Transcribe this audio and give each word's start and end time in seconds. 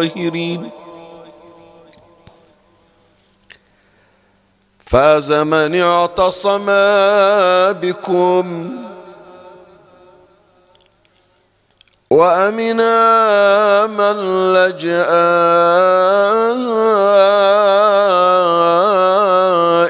الطاهرين 0.00 0.70
فاز 4.86 5.32
من 5.32 5.80
اعتصم 5.80 6.66
بكم 7.80 8.70
وامنا 12.10 13.86
من 13.86 14.16
لجأ 14.54 15.06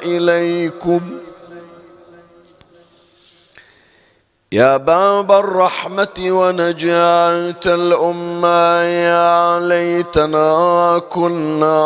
إليكم. 0.05 1.20
يا 4.53 4.77
باب 4.77 5.33
الرحمة 5.33 6.17
ونجاة 6.19 7.61
الأمة 7.67 8.83
يا 8.83 9.61
ليتنا 9.61 11.03
كنا 11.11 11.81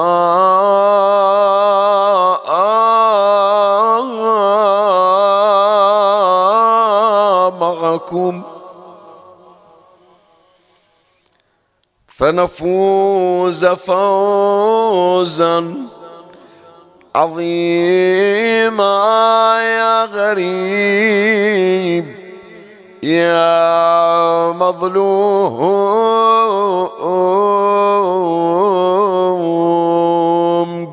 معكم. 7.61 8.43
فنفوز 12.07 13.67
فوزا 13.67 15.75
عظيما 17.17 18.85
يا 19.61 20.05
غريب. 20.05 21.45
يا 23.05 24.53
مظلوم 24.53 25.75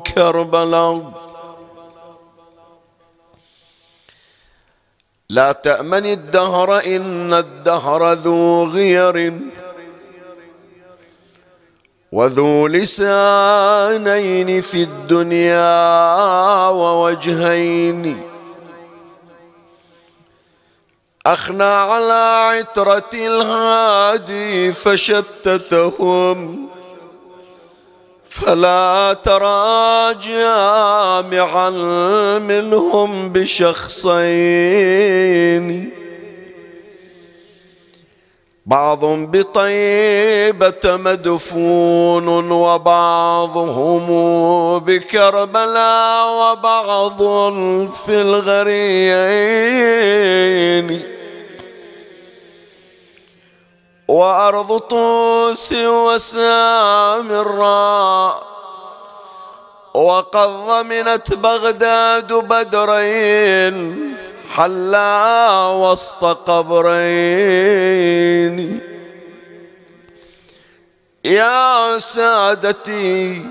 كربلاء 0.02 1.12
لا 5.30 5.52
تأمن 5.52 6.06
الدهر 6.06 6.78
إن 6.78 7.34
الدهر 7.34 8.12
ذو 8.12 8.64
غير. 8.64 9.38
وذو 12.12 12.66
لسانين 12.66 14.60
في 14.60 14.82
الدنيا 14.82 16.68
ووجهين. 16.68 18.31
أخنى 21.26 21.64
على 21.64 22.48
عترة 22.58 23.10
الهادي 23.14 24.72
فشتتهم. 24.72 26.68
فلا 28.24 29.16
ترى 29.24 30.14
جامعا 30.14 31.70
منهم 32.38 33.28
بشخصين. 33.28 34.22
بعض 38.66 39.04
بطيبة 39.04 40.80
مدفون 40.84 42.50
وبعضهم 42.50 44.06
بكربلاء 44.78 46.28
وبعض 46.28 47.18
في 47.92 48.08
الغريين. 48.08 49.18
وأرض 54.08 54.78
طوس 54.78 55.72
وسامراء. 55.72 57.32
وقد 59.94 60.48
ضمنت 60.48 61.34
بغداد 61.34 62.32
بدرين. 62.32 64.12
حلا 64.56 65.66
وسط 65.66 66.24
قبرين. 66.48 66.80
يا 71.24 71.98
سادتي 71.98 73.46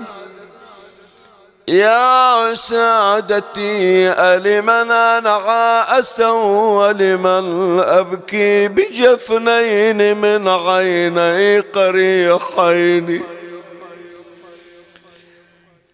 يا 1.68 2.54
سادتي 2.54 4.10
ألمن 4.10 4.90
أنعى 4.90 5.98
أسا 5.98 6.30
ولمن 6.30 7.80
أبكي 7.80 8.68
بجفنين 8.68 10.16
من 10.16 10.48
عيني 10.48 11.60
قريحين. 11.60 13.22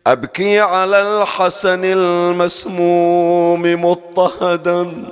أبكي 0.09 0.61
على 0.61 1.03
الحسن 1.03 1.85
المسموم 1.85 3.63
مضطهدا. 3.85 5.05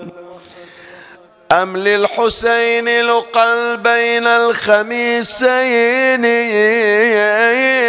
أم 1.53 1.77
للحسين 1.77 3.01
لقل 3.01 3.77
بين 3.77 4.27
الخميسين 4.27 6.25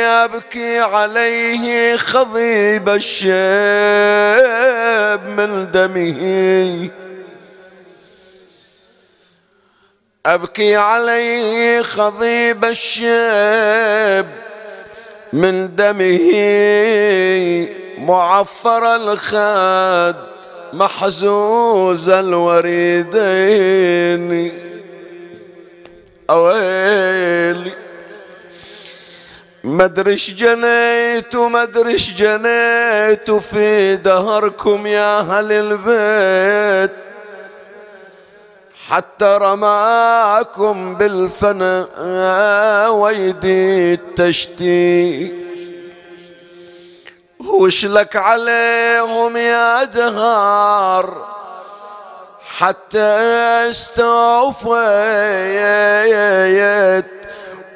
أبكي 0.05 0.79
عليه 0.79 1.95
خضيب 1.97 2.89
الشيب 2.89 3.31
من 5.27 5.71
دمه. 5.71 6.89
أبكي 10.25 10.75
عليه 10.75 11.81
خضيب 11.81 12.65
الشيب 12.65 14.46
من 15.33 15.75
دمه 15.75 16.31
معفر 17.97 18.95
الخد 18.95 20.15
محزوز 20.73 22.09
الوريدين 22.09 23.51
أويلي 26.29 27.71
مدرش 29.63 30.31
جنيت 30.31 31.35
ومدرش 31.35 32.11
جنيت 32.11 33.31
في 33.31 33.95
دهركم 33.95 34.87
يا 34.87 35.19
أهل 35.19 35.51
البيت. 35.51 37.06
حتى 38.89 39.37
رماكم 39.41 40.95
بالفنا 40.95 41.87
ويدي 42.87 43.93
التشتي 43.93 45.33
وش 47.39 47.85
لك 47.85 48.15
عليهم 48.15 49.37
يا 49.37 49.83
دهار 49.83 51.27
حتى 52.57 52.99
استوفيت 53.69 54.77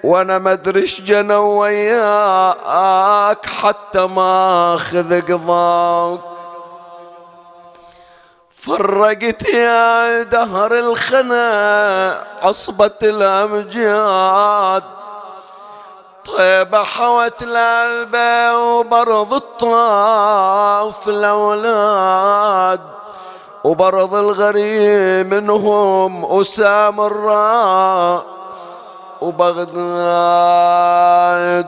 وأنا 0.03 0.37
ما 0.37 0.53
أدري 0.53 0.83
جنى 0.83 1.35
وياك 1.35 3.45
حتى 3.45 3.99
ما 3.99 4.75
أخذ 4.75 5.21
قضاك. 5.21 6.30
فرقت 8.67 9.49
يا 9.49 10.23
دهر 10.23 10.79
الخنا 10.79 12.25
عصبة 12.43 12.91
الأمجاد. 13.03 14.83
طيبة 16.25 16.83
حوت 16.83 17.41
الألبة 17.41 18.57
وبرض 18.57 19.33
الطاف 19.33 21.09
الأولاد. 21.09 22.79
وبرض 23.63 24.15
الغريب 24.15 25.33
منهم 25.33 26.41
أسام 26.41 27.01
الراء. 27.01 28.23
وبغداد 29.21 29.71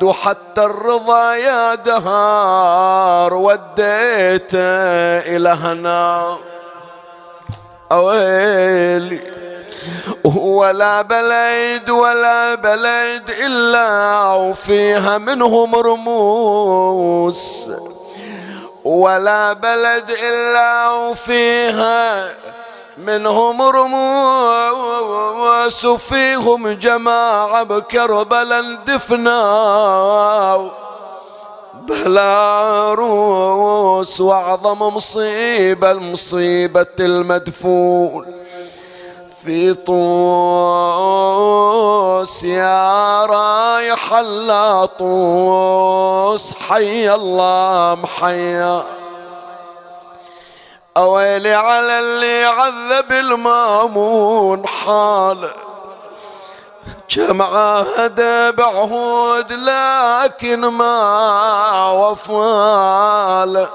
وحتى 0.03 0.63
الرضا 0.63 1.33
يا 1.33 1.75
دهار 1.75 3.33
وديته 3.33 4.57
إلى 5.19 5.49
هنا. 5.49 6.37
أويلي 7.93 9.19
ولا 10.23 11.01
بلد 11.01 11.89
ولا 11.89 12.55
بلد 12.55 13.29
إلا 13.45 14.23
وفيها 14.33 15.17
منهم 15.17 15.75
رموس 15.75 17.69
ولا 18.83 19.53
بلد 19.53 20.09
إلا 20.29 20.89
وفيها 20.91 22.29
منهم 22.97 23.61
رموس 23.61 25.05
وفيهم 25.85 26.67
جماعة 26.69 27.63
بكربلا 27.63 28.77
دفنا 28.87 29.41
بلا 31.87 32.93
روس 32.93 34.21
واعظم 34.21 34.79
مصيبة 34.95 35.91
المصيبة 35.91 36.85
المدفون. 36.99 38.25
في 39.43 39.73
طوس 39.73 39.93
يا 42.43 43.25
رايح 43.25 44.13
طوس 44.85 46.53
حي 46.53 47.13
الله 47.13 47.97
محيا. 48.03 48.83
أويلي 50.97 51.53
على 51.53 51.99
اللي 51.99 52.43
عذب 52.43 53.11
المامون 53.11 54.67
حاله. 54.67 55.72
كم 57.09 57.41
عهد 57.41 58.21
بعهود 58.55 59.53
لكن 59.53 60.59
ما 60.59 61.89
وفاله 61.91 63.69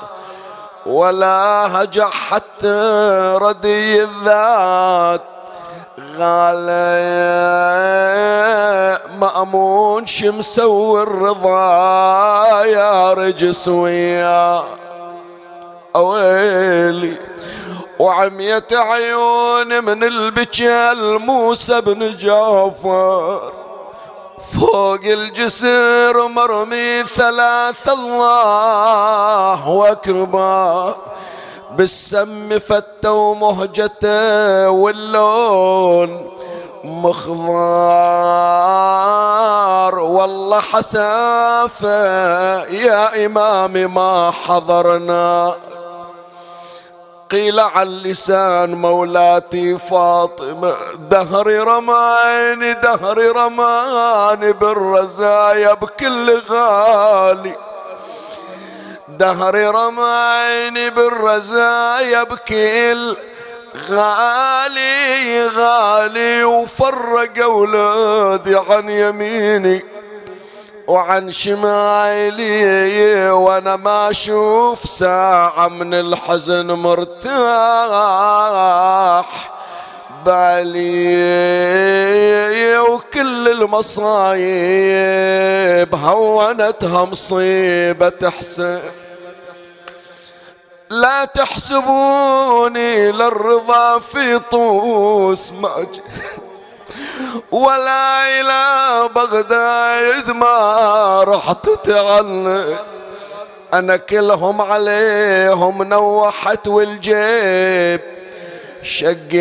ولا 0.86 1.68
هجع 1.72 2.10
حتى 2.10 2.78
ردي 3.40 4.02
الذات. 4.02 5.20
غالي 6.18 7.28
مأمون 9.20 10.06
شمسوي 10.06 11.02
الرضا 11.02 12.64
يا 12.64 13.12
رجس 13.12 13.68
ويا 13.68 14.64
ويلي 15.94 17.16
وعمية 17.98 18.66
عيون 18.72 19.84
من 19.84 20.04
البكال 20.04 21.18
موسى 21.18 21.80
بن 21.80 22.16
جعفر. 22.16 23.52
فوق 24.60 25.00
الجسر 25.04 26.28
مرمي 26.28 27.02
ثلاث 27.02 27.88
الله 27.88 29.68
واكبر 29.68 30.94
بالسم 31.70 32.58
فتة 32.58 33.12
ومهجته 33.12 34.70
واللون 34.70 36.30
مخضار. 36.84 37.48
والله 39.98 40.60
حسافة 40.60 41.96
يا 42.64 43.26
إمامي 43.26 43.86
ما 43.86 44.30
حضرنا. 44.46 45.54
قيل 47.30 47.60
عن 47.60 47.88
لسان 47.88 48.74
مولاتي 48.74 49.78
فاطمة 49.78 50.76
دهري 51.10 51.58
رماني 51.58 52.72
دهري 52.74 53.28
رماني 53.28 54.52
بالرزايا 54.52 55.72
بكل 55.72 56.42
غالي. 56.50 57.54
دهري 59.08 59.66
رماني 59.66 60.90
بالرزايا 60.90 62.22
بكل 62.22 63.16
غالي 63.90 65.46
غالي 65.46 66.44
وفرق 66.44 67.42
أولادي 67.42 68.56
عن 68.56 68.90
يميني. 68.90 69.84
وعن 70.88 71.30
شمالي 71.30 73.30
وأنا 73.30 73.76
ما 73.76 74.10
أشوف 74.10 74.84
ساعة 74.84 75.68
من 75.68 75.94
الحزن 75.94 76.66
مرتاح. 76.66 77.28
بالي 80.24 81.18
وكل 82.78 83.48
المصايب 83.48 84.38
هونتها 85.94 87.04
مصيبة 87.04 88.30
حسين 88.38 88.80
لا 90.90 91.24
تحسبوني 91.24 93.12
للرضا 93.12 93.98
في 93.98 94.38
طوس 94.38 95.52
ما 95.52 95.86
ولا 97.50 98.28
إلى 98.40 99.08
بغداد 99.14 100.30
ما 100.30 101.24
رحت 101.28 101.68
تعلق 101.68 102.84
أنا 103.74 103.96
كلهم 103.96 104.62
عليهم 104.62 105.82
نوحت 105.82 106.68
والجيب. 106.68 108.00
شقيت 108.82 109.38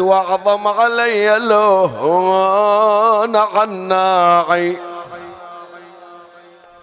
واعظم 0.00 0.68
علي 0.68 1.38
لون 1.38 3.36
عناعي. 3.36 4.76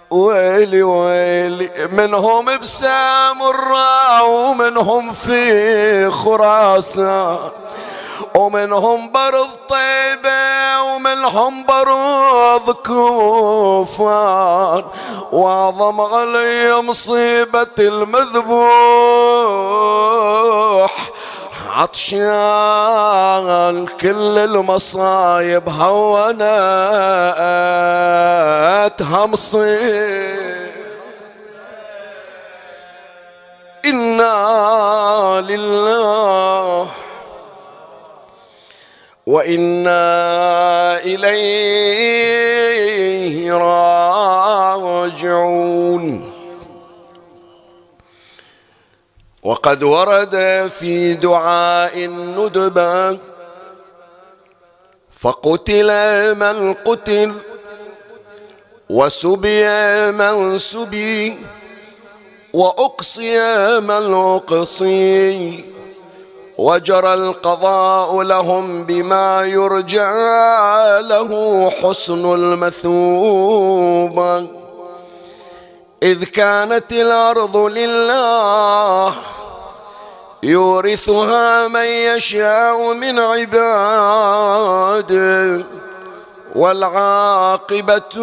ويلي 0.09 0.83
ويلي 0.83 1.69
منهم 1.91 2.57
بسامرة 2.57 4.23
ومنهم 4.23 5.13
في 5.13 6.11
خراسان. 6.11 7.37
ومنهم 8.35 9.11
برض 9.11 9.49
طيبة 9.69 10.81
ومنهم 10.81 11.65
برض 11.65 12.71
كوفان 12.71 14.83
وأعظم 15.31 16.01
علي 16.01 16.81
مصيبة 16.81 17.67
المذبوح. 17.79 18.67
عطشان 21.75 22.17
كل 24.01 24.37
المصايب 24.37 25.69
هوناتها 25.69 26.37
مصيب. 29.25 30.57
إنا 33.85 35.41
لله 35.47 36.87
وإنا 39.27 41.03
إليه 41.03 42.47
راجعون. 45.13 46.31
وقد 49.43 49.83
ورد 49.83 50.67
في 50.79 51.13
دعاء 51.13 52.05
الندبة 52.05 53.19
فقتل 55.11 55.89
من 56.35 56.73
قتل 56.73 57.33
وسبي 58.89 59.67
من 60.11 60.57
سبي 60.57 61.39
وأقصي 62.53 63.39
من 63.79 64.13
أقصي. 64.13 65.76
وجرى 66.57 67.13
القضاء 67.13 68.21
لهم 68.21 68.83
بما 68.83 69.43
يرجى 69.43 70.13
له 70.99 71.69
حسن 71.69 72.33
المثوبه 72.33 74.47
إذ 76.03 76.23
كانت 76.23 76.91
الأرض 76.91 77.57
لله 77.57 79.13
يورثها 80.43 81.67
من 81.67 81.85
يشاء 81.85 82.93
من 82.93 83.19
عباده 83.19 84.43
والعاقبة 86.55 88.15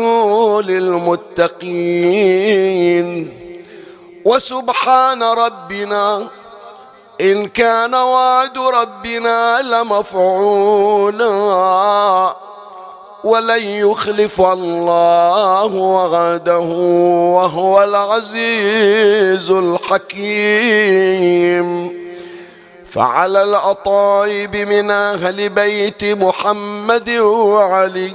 للمتقين. 1.84 2.44
وسبحان 4.24 5.22
ربنا 5.22 6.26
إن 7.20 7.48
كان 7.48 7.94
وعد 7.94 8.58
ربنا 8.58 9.62
لمفعولا 9.62 11.28
ولن 13.24 13.62
يخلف 13.62 14.40
الله 14.40 15.74
وعده 15.74 16.58
وهو 17.38 17.82
العزيز 17.82 19.50
الحكيم. 20.30 20.84
فعلى 22.90 23.42
الأطايب 23.42 24.56
من 24.56 24.90
أهل 24.90 25.48
بيت 25.48 26.04
محمد 26.04 27.10
وعلي 27.10 28.12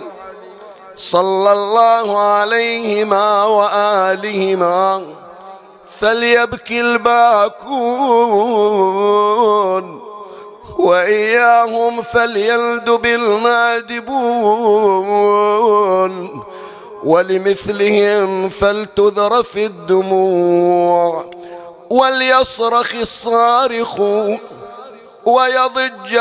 صلى 0.95 1.51
الله 1.51 2.19
عليهما 2.19 3.45
وآلهما 3.45 5.03
فليبكي 6.00 6.81
الباكون 6.81 8.00
وإياهم 10.79 12.01
فليلدب 12.01 13.05
النادبون 13.05 14.29
ولمثلهم 17.03 18.50
فلتذرف 18.50 19.58
الدموع 19.58 21.25
وليصرخ 21.89 22.96
الصارخ 22.96 24.00
ويضج 25.25 26.15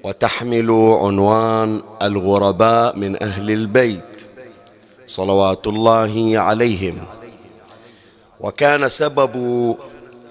وتحمل 0.02 0.70
عنوان 1.02 1.82
الغرباء 2.02 2.96
من 2.96 3.22
أهل 3.22 3.50
البيت 3.50 4.28
صلوات 5.06 5.66
الله 5.66 6.32
عليهم. 6.34 7.06
وكان 8.40 8.88
سبب 8.88 9.76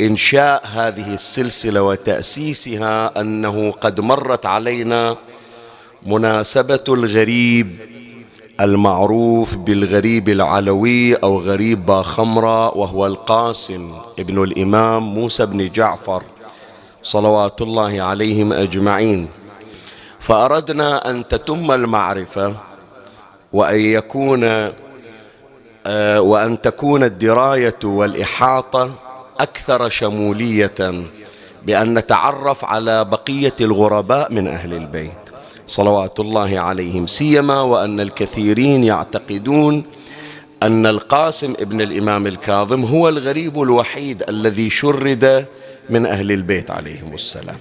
إنشاء 0.02 0.66
هذه 0.74 1.14
السلسلة 1.14 1.82
وتأسيسها 1.82 3.22
أنه 3.22 3.72
قد 3.72 4.00
مرت 4.00 4.46
علينا 4.46 5.16
مناسبة 6.06 6.84
الغريب 6.90 7.78
المعروف 8.62 9.56
بالغريب 9.56 10.30
العلوي 10.30 11.16
أو 11.16 11.40
غريب 11.40 11.86
باخمرة 11.86 12.78
وهو 12.78 13.08
القاسم 13.08 13.94
ابن 14.20 14.44
الإمام 14.44 15.04
موسى 15.04 15.46
بن 15.46 15.70
جعفر 15.72 16.24
صلوات 17.04 17.62
الله 17.62 18.02
عليهم 18.02 18.54
أجمعين. 18.54 19.28
فأردنا 20.20 21.10
أن 21.10 21.28
تتم 21.28 21.72
المعرفة 21.72 22.56
وأن 23.54 23.80
يكون 23.80 24.44
آه، 25.88 26.22
وأن 26.22 26.62
تكون 26.62 27.04
الدراية 27.04 27.80
والإحاطة 27.84 28.92
أكثر 29.40 29.90
شمولية 29.90 31.04
بأن 31.66 31.94
نتعرف 31.94 32.66
على 32.66 33.06
بقية 33.06 33.56
الغرباء 33.62 34.34
من 34.34 34.48
أهل 34.48 34.74
البيت. 34.74 35.12
صلوات 35.68 36.20
الله 36.20 36.60
عليهم. 36.60 37.08
سيما 37.08 37.62
وأن 37.62 38.00
الكثيرين 38.00 38.84
يعتقدون 38.84 39.84
أن 40.64 40.86
القاسم 40.86 41.54
ابن 41.60 41.82
الإمام 41.82 42.28
الكاظم 42.28 42.84
هو 42.86 43.10
الغريب 43.10 43.62
الوحيد 43.62 44.24
الذي 44.30 44.70
شرد 44.70 45.46
من 45.90 46.06
أهل 46.06 46.32
البيت 46.32 46.72
عليهم 46.72 47.14
السلام. 47.14 47.58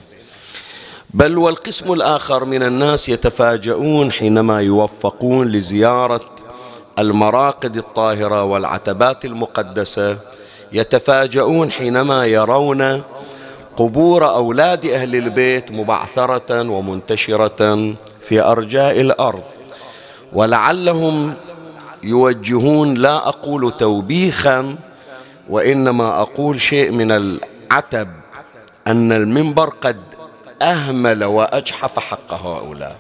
بل 1.15 1.39
والقسم 1.39 1.93
الآخر 1.93 2.45
من 2.45 2.63
الناس 2.63 3.09
يتفاجؤون 3.09 4.13
حينما 4.13 4.61
يوفقون 4.61 5.49
لزيارة 5.49 6.25
المراقد 6.99 7.77
الطاهرة 7.77 8.45
والعتبات 8.45 9.25
المقدسة 9.25 10.19
يتفاجؤون 10.73 11.71
حينما 11.71 12.27
يرون 12.27 13.03
قبور 13.77 14.29
أولاد 14.29 14.87
أهل 14.87 15.17
البيت 15.17 15.73
مبعثرة 15.73 16.71
ومنتشرة 16.71 17.95
في 18.21 18.41
أرجاء 18.41 19.01
الأرض. 19.01 19.43
ولعلهم 20.33 21.35
يوجهون 22.03 22.95
لا 22.95 23.17
أقول 23.17 23.77
توبيخا 23.77 24.77
وإنما 25.49 26.21
أقول 26.21 26.61
شيء 26.61 26.91
من 26.91 27.13
العتب 27.13 28.09
أن 28.87 29.13
المنبر 29.13 29.69
قد 29.69 30.01
أهمل 30.63 31.25
وأجحف 31.25 31.99
حق 31.99 32.33
هؤلاء. 32.35 32.97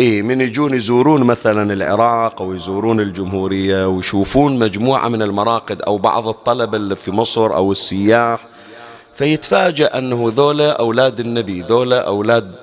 إيه 0.00 0.22
من 0.22 0.40
يجون 0.40 0.74
يزورون 0.74 1.24
مثلا 1.24 1.72
العراق 1.72 2.42
أو 2.42 2.54
يزورون 2.54 3.00
الجمهورية 3.00 3.88
ويشوفون 3.88 4.58
مجموعة 4.58 5.08
من 5.08 5.22
المراقد 5.22 5.82
أو 5.82 5.98
بعض 5.98 6.28
الطلبة 6.28 6.76
اللي 6.76 6.96
في 6.96 7.10
مصر 7.10 7.54
أو 7.54 7.72
السياح 7.72 8.40
فيتفاجأ 9.14 9.98
أنه 9.98 10.32
ذولا 10.36 10.70
أولاد 10.72 11.20
النبي 11.20 11.62
ذولا 11.62 12.06
أولاد 12.06 12.54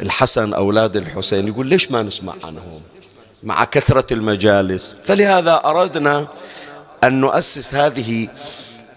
الحسن 0.00 0.54
أولاد 0.54 0.96
الحسين. 0.96 1.48
يقول 1.48 1.66
ليش 1.66 1.90
ما 1.90 2.02
نسمع 2.02 2.34
عنهم؟ 2.44 2.80
مع 3.42 3.64
كثرة 3.64 4.12
المجالس. 4.12 4.96
فلهذا 5.04 5.62
أردنا 5.64 6.28
أن 7.04 7.20
نؤسس 7.20 7.74
هذه 7.74 8.28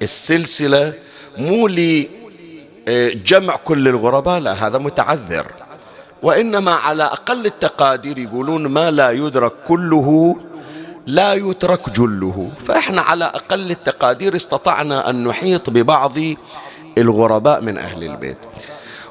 السلسلة 0.01 0.93
مو 1.37 1.67
لجمع 2.87 3.55
كل 3.55 3.87
الغرباء 3.87 4.39
لا 4.39 4.67
هذا 4.67 4.77
متعذر. 4.77 5.47
وإنما 6.23 6.71
على 6.71 7.03
أقل 7.03 7.45
التقادير 7.45 8.17
يقولون 8.17 8.67
ما 8.67 8.91
لا 8.91 9.11
يدرك 9.11 9.53
كله 9.67 10.35
لا 11.07 11.33
يترك 11.33 11.89
جله. 11.89 12.51
فإحنا 12.65 13.01
على 13.01 13.25
أقل 13.25 13.71
التقادير 13.71 14.35
استطعنا 14.35 15.09
أن 15.09 15.23
نحيط 15.23 15.69
ببعض 15.69 16.13
الغرباء 16.97 17.61
من 17.61 17.77
أهل 17.77 18.03
البيت. 18.03 18.37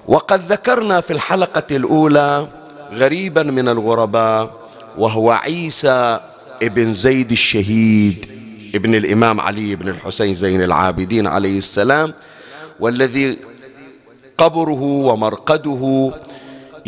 وقد 0.07 0.53
ذكرنا 0.53 1.01
في 1.01 1.13
الحلقة 1.13 1.77
الأولى 1.77 2.49
غريبا 2.93 3.43
من 3.43 3.69
الغرباء 3.69 4.51
وهو 4.99 5.31
عيسى 5.31 6.21
ابن 6.63 6.93
زيد 6.93 7.31
الشهيد 7.33 8.27
ابن 8.75 8.95
الإمام 8.95 9.41
علي 9.41 9.77
بن 9.77 9.89
الحسين 9.89 10.35
زين 10.35 10.63
العابدين 10.63 11.27
عليه 11.27 11.59
السلام 11.59 12.15
والذي 12.81 13.39
قبره 14.39 14.83
ومرقده 14.83 16.13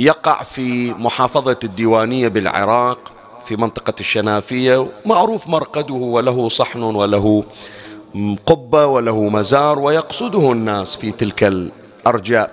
يقع 0.00 0.42
في 0.42 0.92
محافظة 0.92 1.56
الديوانية 1.64 2.28
بالعراق 2.28 2.98
في 3.46 3.56
منطقة 3.56 3.94
الشنافية 4.00 4.86
معروف 5.06 5.48
مرقده 5.48 5.94
وله 5.94 6.48
صحن 6.48 6.82
وله 6.82 7.44
قبة 8.46 8.86
وله 8.86 9.28
مزار 9.28 9.78
ويقصده 9.78 10.52
الناس 10.52 10.96
في 10.96 11.12
تلك 11.12 11.44
الأرجاء. 11.44 12.50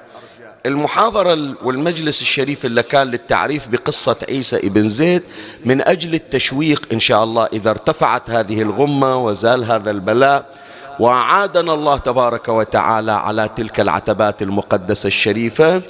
المحاضرة 0.65 1.55
والمجلس 1.63 2.21
الشريف 2.21 2.65
اللي 2.65 2.83
كان 2.83 3.07
للتعريف 3.07 3.67
بقصة 3.67 4.15
عيسى 4.29 4.57
ابن 4.57 4.89
زيد 4.89 5.23
من 5.65 5.81
أجل 5.81 6.13
التشويق 6.13 6.87
إن 6.93 6.99
شاء 6.99 7.23
الله 7.23 7.45
إذا 7.53 7.69
ارتفعت 7.69 8.29
هذه 8.29 8.61
الغمة 8.61 9.25
وزال 9.25 9.63
هذا 9.71 9.91
البلاء 9.91 10.45
وأعادنا 10.99 11.73
الله 11.73 11.97
تبارك 11.97 12.47
وتعالى 12.49 13.11
على 13.11 13.49
تلك 13.55 13.79
العتبات 13.79 14.41
المقدسة 14.41 15.07
الشريفة. 15.07 15.81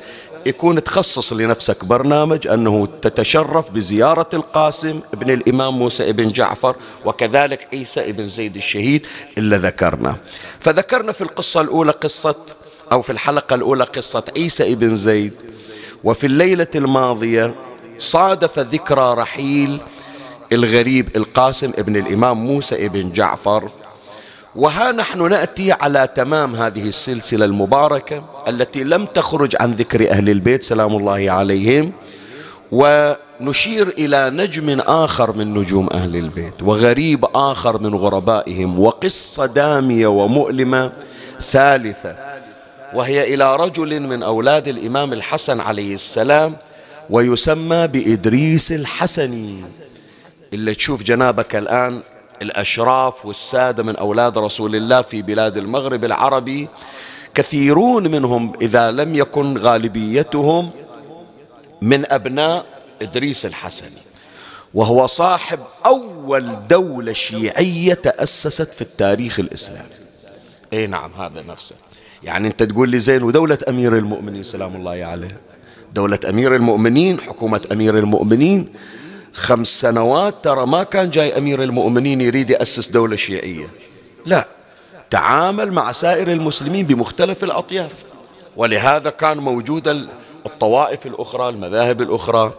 يكون 0.48 0.84
تخصص 0.84 1.34
لنفسك 1.34 1.86
برنامج 1.86 2.48
أنه 2.48 2.88
تتشرف 3.02 3.72
بزيارة 3.72 4.30
القاسم 4.34 5.00
ابن 5.14 5.30
الإمام 5.30 5.80
موسى 5.80 6.10
ابن 6.10 6.28
جعفر 6.28 6.76
وكذلك 7.06 7.68
عيسى 7.74 8.10
ابن 8.10 8.28
زيد 8.28 8.56
الشهيد 8.56 9.06
اللي 9.38 9.58
ذكرنا. 9.58 10.16
فذكرنا 10.60 11.12
في 11.12 11.22
القصة 11.22 11.62
الأولى 11.62 11.92
قصة 11.92 12.36
أو 12.92 13.02
في 13.02 13.10
الحلقة 13.10 13.54
الأولى 13.54 13.84
قصة 13.84 14.24
عيسى 14.38 14.74
ابن 14.74 14.96
زيد. 14.96 15.34
وفي 16.04 16.28
الليلة 16.28 16.68
الماضية 16.76 17.56
صادف 18.00 18.60
ذكرى 18.60 19.14
رحيل 19.14 19.80
الغريب 20.54 21.18
القاسم 21.18 21.72
ابن 21.78 21.96
الإمام 21.96 22.38
موسى 22.38 22.86
ابن 22.86 23.12
جعفر. 23.12 23.70
وها 24.56 24.92
نحن 24.92 25.30
نأتي 25.30 25.72
على 25.72 26.10
تمام 26.16 26.56
هذه 26.56 26.88
السلسلة 26.88 27.46
المباركة 27.46 28.24
التي 28.48 28.84
لم 28.84 29.06
تخرج 29.06 29.56
عن 29.60 29.74
ذكر 29.74 30.12
أهل 30.12 30.30
البيت 30.30 30.64
سلام 30.64 30.96
الله 30.96 31.32
عليهم 31.32 31.94
ونشير 32.72 33.88
إلى 33.88 34.30
نجم 34.30 34.80
آخر 34.80 35.36
من 35.36 35.54
نجوم 35.54 35.90
أهل 35.94 36.16
البيت 36.16 36.64
وغريب 36.64 37.26
آخر 37.36 37.82
من 37.82 37.96
غربائهم 37.96 38.80
وقصة 38.80 39.46
دامية 39.46 40.08
ومؤلمة 40.08 40.92
ثالثة 41.40 42.16
وهي 42.94 43.34
إلى 43.34 43.56
رجل 43.56 44.00
من 44.00 44.24
أولاد 44.24 44.68
الإمام 44.68 45.14
الحسن 45.14 45.60
عليه 45.60 45.96
السلام 45.96 46.56
ويسمى 47.10 47.88
بإدريس 47.88 48.72
الحسني. 48.72 49.64
اللي 50.54 50.76
تشوف 50.76 51.04
جنابك 51.04 51.56
الآن 51.56 52.02
الأشراف 52.42 53.26
والسادة 53.26 53.84
من 53.84 53.96
أولاد 53.96 54.38
رسول 54.38 54.76
الله 54.76 55.02
في 55.02 55.22
بلاد 55.22 55.58
المغرب 55.58 56.06
العربي 56.06 56.68
كثيرون 57.34 58.12
منهم 58.12 58.54
إذا 58.62 58.92
لم 58.92 59.16
يكن 59.16 59.58
غالبيتهم 59.58 60.70
من 61.82 62.12
أبناء 62.12 62.66
إدريس 63.02 63.46
الحسني 63.46 64.08
وهو 64.74 65.08
صاحب 65.08 65.60
أول 65.86 66.68
دولة 66.70 67.14
شيعية 67.14 67.94
تأسست 67.94 68.74
في 68.74 68.82
التاريخ 68.82 69.40
الإسلامي. 69.40 69.90
أي 70.74 70.88
نعم 70.88 71.12
هذا 71.14 71.42
نفسه. 71.42 71.76
يعني 72.24 72.48
أنت 72.48 72.64
تقول 72.64 72.90
لي 72.90 73.00
زين 73.00 73.24
ودولة 73.24 73.58
أمير 73.70 73.98
المؤمنين؟ 73.98 74.44
سلام 74.44 74.76
الله 74.76 75.06
عليه. 75.06 75.38
دولة 75.94 76.20
أمير 76.30 76.56
المؤمنين 76.56 77.22
حكومة 77.22 77.62
أمير 77.72 77.98
المؤمنين 77.98 78.74
خمس 79.38 79.68
سنوات 79.68 80.34
ترى 80.44 80.66
ما 80.66 80.84
كان 80.84 81.10
جاي 81.10 81.38
أمير 81.38 81.64
المؤمنين 81.64 82.22
يريد 82.22 82.50
يأسس 82.50 82.88
دولة 82.90 83.16
شيعية. 83.16 83.70
لا 84.26 84.48
تعامل 85.10 85.72
مع 85.72 85.92
سائر 85.92 86.32
المسلمين 86.32 86.86
بمختلف 86.86 87.44
الأطياف. 87.44 87.94
ولهذا 88.56 89.10
كان 89.10 89.38
موجود 89.38 90.08
الطوائف 90.46 91.06
الأخرى 91.06 91.50
المذاهب 91.50 92.02
الأخرى. 92.02 92.54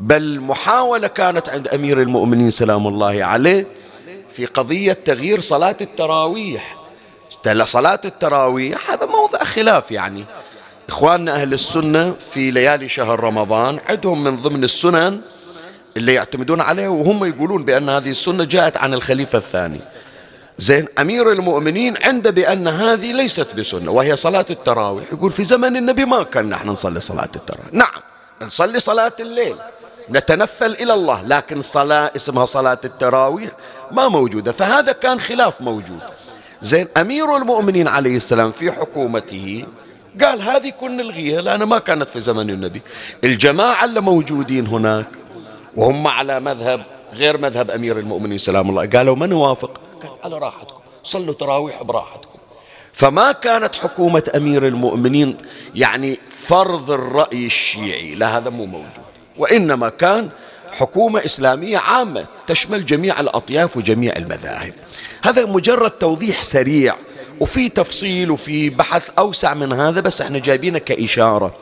بل 0.00 0.40
محاولة 0.40 1.08
كانت 1.08 1.48
عند 1.48 1.68
أمير 1.68 2.02
المؤمنين 2.02 2.50
سلام 2.50 2.86
الله 2.86 3.24
عليه 3.24 3.66
في 4.36 4.46
قضية 4.46 4.92
تغيير 4.92 5.40
صلاة 5.40 5.76
التراويح. 5.80 6.76
صلاة 7.64 8.00
التراويح 8.04 8.90
هذا 8.90 9.06
موضع 9.06 9.44
خلاف 9.44 9.90
يعني. 9.90 10.24
إخواننا 10.88 11.34
أهل 11.34 11.52
السنة 11.52 12.14
في 12.32 12.50
ليالي 12.50 12.88
شهر 12.88 13.20
رمضان 13.20 13.78
عندهم 13.88 14.24
من 14.24 14.36
ضمن 14.36 14.64
السنن 14.64 15.20
اللي 15.96 16.14
يعتمدون 16.14 16.60
عليه 16.60 16.88
وهم 16.88 17.24
يقولون 17.24 17.64
بأن 17.64 17.88
هذه 17.88 18.10
السنة 18.10 18.44
جاءت 18.44 18.76
عن 18.76 18.94
الخليفة 18.94 19.38
الثاني. 19.38 19.80
زين 20.58 20.86
أمير 20.98 21.32
المؤمنين 21.32 21.96
عنده 22.04 22.30
بأن 22.30 22.68
هذه 22.68 23.12
ليست 23.12 23.54
بسنة 23.54 23.90
وهي 23.90 24.16
صلاة 24.16 24.46
التراويح. 24.50 25.12
يقول 25.12 25.32
في 25.32 25.44
زمن 25.44 25.76
النبي 25.76 26.04
ما 26.04 26.22
كان 26.22 26.48
نحن 26.48 26.68
نصلي 26.68 27.00
صلاة 27.00 27.30
التراويح. 27.36 27.72
نعم 27.72 28.00
نصلي 28.42 28.80
صلاة 28.80 29.12
الليل 29.20 29.54
نتنفل 30.10 30.72
إلى 30.72 30.94
الله 30.94 31.22
لكن 31.22 31.62
صلاة 31.62 32.10
اسمها 32.16 32.44
صلاة 32.44 32.78
التراويح 32.84 33.50
ما 33.92 34.08
موجودة. 34.08 34.52
فهذا 34.52 34.92
كان 34.92 35.20
خلاف 35.20 35.60
موجود. 35.60 36.00
زين 36.62 36.88
أمير 36.96 37.36
المؤمنين 37.36 37.88
عليه 37.88 38.16
السلام 38.16 38.52
في 38.52 38.72
حكومته 38.72 39.64
قال 40.22 40.42
هذه 40.42 40.70
كن 40.70 40.96
نلغيها 40.96 41.40
لأنها 41.40 41.66
ما 41.66 41.78
كانت 41.78 42.08
في 42.08 42.20
زمن 42.20 42.50
النبي. 42.50 42.82
الجماعة 43.24 43.84
اللي 43.84 44.00
موجودين 44.00 44.66
هناك 44.66 45.06
وهم 45.76 46.06
على 46.06 46.40
مذهب 46.40 46.86
غير 47.12 47.38
مذهب 47.38 47.70
أمير 47.70 47.98
المؤمنين 47.98 48.38
سلام 48.38 48.70
الله. 48.70 48.86
قالوا 48.86 49.16
ما 49.16 49.26
نوافق 49.26 49.80
قال 50.02 50.10
على 50.24 50.38
راحتكم 50.38 50.80
صلوا 51.04 51.34
تراويح 51.34 51.82
براحتكم. 51.82 52.38
فما 52.92 53.32
كانت 53.32 53.74
حكومة 53.74 54.30
أمير 54.36 54.66
المؤمنين 54.66 55.36
يعني 55.74 56.18
فرض 56.30 56.90
الرأي 56.90 57.46
الشيعي 57.46 58.14
لا 58.14 58.38
هذا 58.38 58.50
مو 58.50 58.66
موجود. 58.66 59.10
وإنما 59.38 59.88
كان 59.88 60.28
حكومة 60.72 61.24
إسلامية 61.24 61.78
عامة 61.78 62.24
تشمل 62.46 62.86
جميع 62.86 63.20
الأطياف 63.20 63.76
وجميع 63.76 64.12
المذاهب. 64.16 64.72
هذا 65.24 65.46
مجرد 65.46 65.90
توضيح 65.90 66.42
سريع 66.42 66.94
وفي 67.40 67.68
تفصيل 67.68 68.30
وفي 68.30 68.70
بحث 68.70 69.10
أوسع 69.18 69.54
من 69.54 69.72
هذا 69.72 70.00
بس 70.00 70.20
إحنا 70.20 70.38
جايبينه 70.38 70.78
كإشارة. 70.78 71.54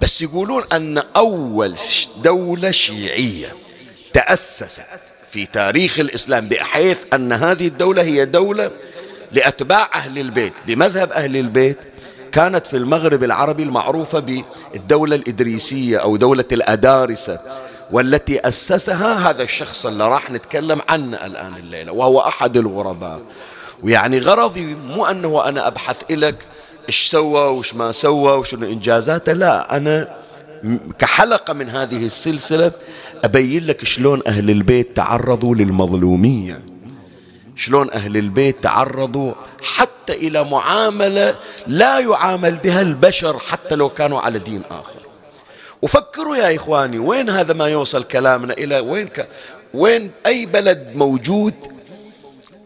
بس 0.00 0.22
يقولون 0.22 0.62
أن 0.72 1.02
أول 1.16 1.76
دولة 2.22 2.70
شيعية 2.70 3.56
تأسست 4.12 4.82
في 5.30 5.46
تاريخ 5.46 6.00
الإسلام 6.00 6.48
بحيث 6.48 6.98
أن 7.14 7.32
هذه 7.32 7.66
الدولة 7.66 8.02
هي 8.02 8.24
دولة 8.24 8.70
لأتباع 9.32 9.90
أهل 9.94 10.18
البيت 10.18 10.52
بمذهب 10.66 11.12
أهل 11.12 11.36
البيت 11.36 11.78
كانت 12.32 12.66
في 12.66 12.76
المغرب 12.76 13.24
العربي 13.24 13.62
المعروفة 13.62 14.44
بالدولة 14.72 15.16
الإدريسية 15.16 15.98
أو 15.98 16.16
دولة 16.16 16.44
الأدارسة 16.52 17.38
والتي 17.90 18.48
أسسها 18.48 19.30
هذا 19.30 19.42
الشخص 19.42 19.86
اللي 19.86 20.08
راح 20.08 20.30
نتكلم 20.30 20.82
عنه 20.88 21.26
الآن 21.26 21.56
الليلة 21.56 21.92
وهو 21.92 22.20
أحد 22.20 22.56
الغرباء. 22.56 23.20
ويعني 23.82 24.18
غرضي 24.18 24.74
مو 24.74 25.06
أنه 25.06 25.48
أنا 25.48 25.66
أبحث 25.66 26.02
لك 26.10 26.36
إيش 26.90 27.08
سوى 27.08 27.40
وإيش 27.40 27.74
ما 27.74 27.92
سوى 27.92 28.32
وشنو 28.32 28.66
إنجازاته؟ 28.66 29.32
لا 29.32 29.76
أنا 29.76 30.08
كحلقة 30.98 31.52
من 31.52 31.68
هذه 31.68 32.06
السلسلة 32.06 32.72
أبين 33.24 33.66
لك 33.66 33.84
شلون 33.84 34.22
أهل 34.26 34.50
البيت 34.50 34.96
تعرضوا 34.96 35.54
للمظلومية. 35.54 36.62
شلون 37.56 37.90
أهل 37.90 38.16
البيت 38.16 38.62
تعرضوا 38.62 39.32
حتى 39.62 40.12
إلى 40.12 40.44
معاملة 40.44 41.34
لا 41.66 41.98
يعامل 41.98 42.54
بها 42.54 42.80
البشر 42.80 43.38
حتى 43.38 43.74
لو 43.74 43.88
كانوا 43.88 44.20
على 44.20 44.38
دين 44.38 44.62
آخر. 44.70 45.00
وفكروا 45.82 46.36
يا 46.36 46.56
إخواني 46.56 46.98
وين 46.98 47.30
هذا 47.30 47.54
ما 47.54 47.68
يوصل 47.68 48.02
كلامنا 48.02 48.54
إلى 48.54 48.80
وين 48.80 49.08
ك... 49.08 49.28
وين 49.74 50.10
أي 50.26 50.46
بلد 50.46 50.92
موجود 50.94 51.54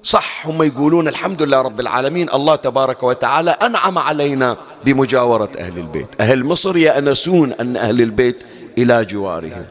صح 0.04 0.46
هم 0.46 0.62
يقولون 0.62 1.08
الحمد 1.08 1.42
لله 1.42 1.62
رب 1.62 1.80
العالمين 1.80 2.30
الله 2.30 2.56
تبارك 2.56 3.02
وتعالى 3.02 3.50
أنعم 3.50 3.98
علينا 3.98 4.56
بمجاورة 4.84 5.48
أهل 5.58 5.78
البيت. 5.78 6.20
أهل 6.20 6.44
مصر 6.44 6.76
يأنسون 6.76 7.52
أن 7.52 7.76
أهل 7.76 8.02
البيت 8.02 8.42
إلى 8.78 9.04
جوارهم. 9.04 9.64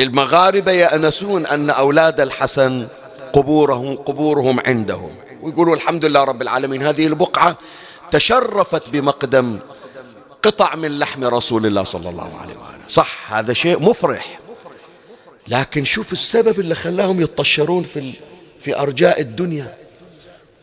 المغاربة 0.00 0.72
يأنسون 0.72 1.46
أن 1.46 1.70
أولاد 1.70 2.20
الحسن 2.20 2.86
قبورهم 3.32 3.96
قبورهم 3.96 4.60
عندهم. 4.60 5.10
ويقولوا 5.42 5.74
الحمد 5.74 6.04
لله 6.04 6.24
رب 6.24 6.42
العالمين. 6.42 6.82
هذه 6.82 7.06
البقعة 7.06 7.56
تشرفت 8.10 8.88
بمقدم 8.88 9.58
قطع 10.42 10.74
من 10.74 10.98
لحم 10.98 11.24
رسول 11.24 11.66
الله 11.66 11.84
صلى 11.84 12.10
الله 12.10 12.30
عليه 12.40 12.54
وآله. 12.54 12.84
صح 12.88 13.32
هذا 13.32 13.52
شيء 13.52 13.78
مفرح. 13.80 14.40
لكن 15.48 15.84
شوف 15.84 16.12
السبب 16.12 16.60
اللي 16.60 16.74
خلاهم 16.74 17.20
يتطشرون 17.20 17.82
في 17.82 18.12
في 18.60 18.80
أرجاء 18.80 19.20
الدنيا. 19.20 19.74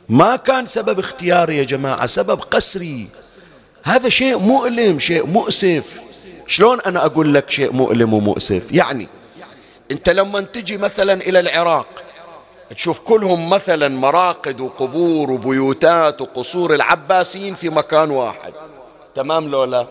ما 0.09 0.35
كان 0.35 0.65
سبب 0.65 0.99
اختياري 0.99 1.57
يا 1.57 1.63
جماعة 1.63 2.05
سبب 2.05 2.39
قسري. 2.39 3.07
هذا 3.83 4.09
شيء 4.09 4.37
مؤلم 4.37 4.99
شيء 4.99 5.25
مؤسف. 5.25 6.01
شلون 6.47 6.81
أنا 6.81 7.05
أقول 7.05 7.33
لك 7.33 7.49
شيء 7.49 7.71
مؤلم 7.71 8.13
ومؤسف؟ 8.13 8.71
يعني 8.71 9.07
أنت 9.91 10.09
لما 10.09 10.41
تجي 10.41 10.77
مثلا 10.77 11.13
إلى 11.13 11.39
العراق 11.39 11.87
تشوف 12.75 12.99
كلهم 12.99 13.49
مثلا 13.49 13.87
مراقد 13.87 14.61
وقبور 14.61 15.31
وبيوتات 15.31 16.21
وقصور 16.21 16.73
العباسيين 16.73 17.55
في 17.55 17.69
مكان 17.69 18.11
واحد. 18.11 18.53
تمام 19.15 19.49
لولا؟ 19.49 19.87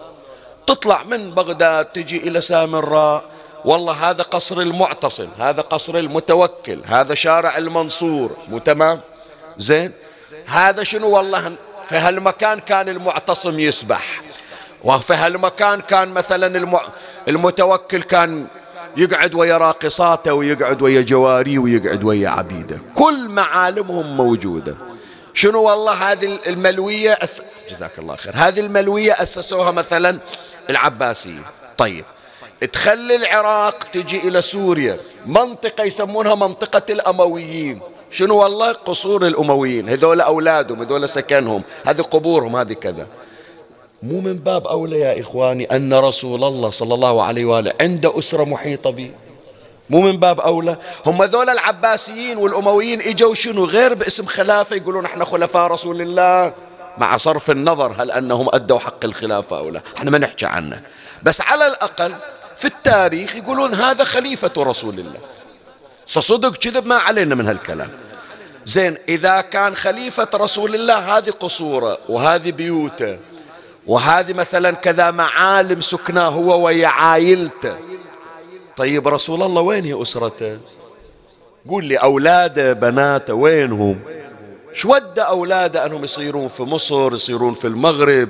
تطلع 0.66 1.04
من 1.04 1.30
بغداد 1.30 1.84
تجي 1.84 2.28
إلى 2.28 2.40
سامراء. 2.40 3.35
والله 3.66 4.10
هذا 4.10 4.22
قصر 4.22 4.60
المعتصم 4.60 5.28
هذا 5.38 5.62
قصر 5.62 5.96
المتوكل 5.98 6.80
هذا 6.86 7.14
شارع 7.14 7.56
المنصور 7.58 8.36
مو 8.48 8.58
تمام؟ 8.58 9.00
زين؟ 9.58 9.92
هذا 10.46 10.82
شنو 10.82 11.08
والله؟ 11.08 11.56
في 11.88 11.96
هالمكان 11.96 12.60
كان 12.60 12.88
المعتصم 12.88 13.60
يسبح. 13.60 14.22
وفي 14.84 15.14
هالمكان 15.14 15.80
كان 15.80 16.08
مثلا 16.08 16.66
المتوكل 17.28 18.02
كان 18.02 18.46
يقعد 18.96 19.34
ويا 19.34 19.58
راقصاته 19.58 20.32
ويقعد 20.32 20.82
ويا 20.82 21.02
جواريه 21.02 21.58
ويقعد 21.58 22.04
ويا 22.04 22.28
عبيده. 22.28 22.80
كل 22.94 23.28
معالمهم 23.28 24.16
موجودة. 24.16 24.74
شنو 25.34 25.62
والله 25.62 26.12
هذه 26.12 26.38
الملوية 26.46 27.12
أس... 27.12 27.42
جزاك 27.70 27.98
الله 27.98 28.16
خير. 28.16 28.32
هذه 28.36 28.60
الملوية 28.60 29.12
أسسوها 29.12 29.70
مثلا 29.70 30.18
العباسيين. 30.70 31.42
طيب. 31.78 32.04
تخلي 32.60 33.16
العراق 33.16 33.84
تجي 33.92 34.28
إلى 34.28 34.40
سوريا. 34.42 34.98
منطقة 35.26 35.84
يسمونها 35.84 36.34
منطقة 36.34 36.82
الأمويين. 36.90 37.80
شنو 38.10 38.36
والله؟ 38.36 38.72
قصور 38.72 39.26
الأمويين. 39.26 39.88
هذول 39.88 40.20
أولادهم 40.20 40.82
هذول 40.82 41.08
سكنهم. 41.08 41.62
هذه 41.86 42.00
قبورهم 42.00 42.56
هذه 42.56 42.72
كذا. 42.72 43.06
مو 44.02 44.20
من 44.20 44.34
باب 44.34 44.66
أولى 44.66 45.00
يا 45.00 45.20
إخواني 45.20 45.64
أن 45.64 45.94
رسول 45.94 46.44
الله 46.44 46.70
صلى 46.70 46.94
الله 46.94 47.22
عليه 47.22 47.44
وآله 47.44 47.72
عنده 47.80 48.18
أسرة 48.18 48.44
محيطة 48.44 48.90
به. 48.90 49.10
مو 49.90 50.00
من 50.00 50.16
باب 50.16 50.40
أولى. 50.40 50.76
هم 51.06 51.22
ذول 51.22 51.50
العباسيين 51.50 52.38
والأمويين 52.38 53.00
إجوا 53.00 53.34
شنو؟ 53.34 53.64
غير 53.64 53.94
باسم 53.94 54.26
خلافة 54.26 54.76
يقولون 54.76 55.04
إحنا 55.04 55.24
خلفاء 55.24 55.66
رسول 55.66 56.00
الله. 56.00 56.52
مع 56.98 57.16
صرف 57.16 57.50
النظر 57.50 57.94
هل 57.98 58.10
أنهم 58.10 58.48
أدوا 58.52 58.78
حق 58.78 59.04
الخلافة 59.04 59.58
أو 59.58 59.70
لا. 59.70 59.80
إحنا 59.98 60.10
ما 60.10 60.18
نحكي 60.18 60.46
عنه. 60.46 60.80
بس 61.22 61.40
على 61.40 61.66
الأقل 61.66 62.14
في 62.58 62.64
التاريخ 62.64 63.36
يقولون 63.36 63.74
هذا 63.74 64.04
خليفة 64.04 64.50
رسول 64.58 64.98
الله. 64.98 65.20
صدق 66.06 66.56
كذب 66.56 66.86
ما 66.86 66.94
علينا 66.94 67.34
من 67.34 67.48
هالكلام. 67.48 67.90
زين 68.64 68.96
إذا 69.08 69.40
كان 69.40 69.74
خليفة 69.74 70.28
رسول 70.34 70.74
الله 70.74 71.18
هذه 71.18 71.30
قصوره 71.30 71.98
وهذه 72.08 72.50
بيوته 72.50 73.18
وهذه 73.86 74.32
مثلا 74.32 74.70
كذا 74.70 75.10
معالم 75.10 75.80
سكناه 75.80 76.28
هو 76.28 76.64
ويا 76.66 76.88
عائلته. 76.88 77.76
طيب 78.76 79.08
رسول 79.08 79.42
الله 79.42 79.62
وين 79.62 79.84
هي 79.84 80.02
أسرته؟ 80.02 80.58
قول 81.68 81.84
لي 81.84 81.96
أولاده 81.96 82.72
بناته 82.72 83.34
وينهم؟ 83.34 84.00
شو 84.72 84.94
ودى 84.94 85.20
أولاده 85.20 85.86
أنهم 85.86 86.04
يصيرون 86.04 86.48
في 86.48 86.62
مصر 86.62 87.14
يصيرون 87.14 87.54
في 87.54 87.66
المغرب؟ 87.66 88.28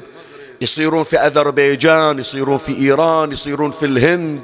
يصيرون 0.60 1.04
في 1.04 1.16
أذربيجان 1.16 2.18
يصيرون 2.18 2.58
في 2.58 2.78
إيران 2.78 3.32
يصيرون 3.32 3.70
في 3.70 3.86
الهند. 3.86 4.42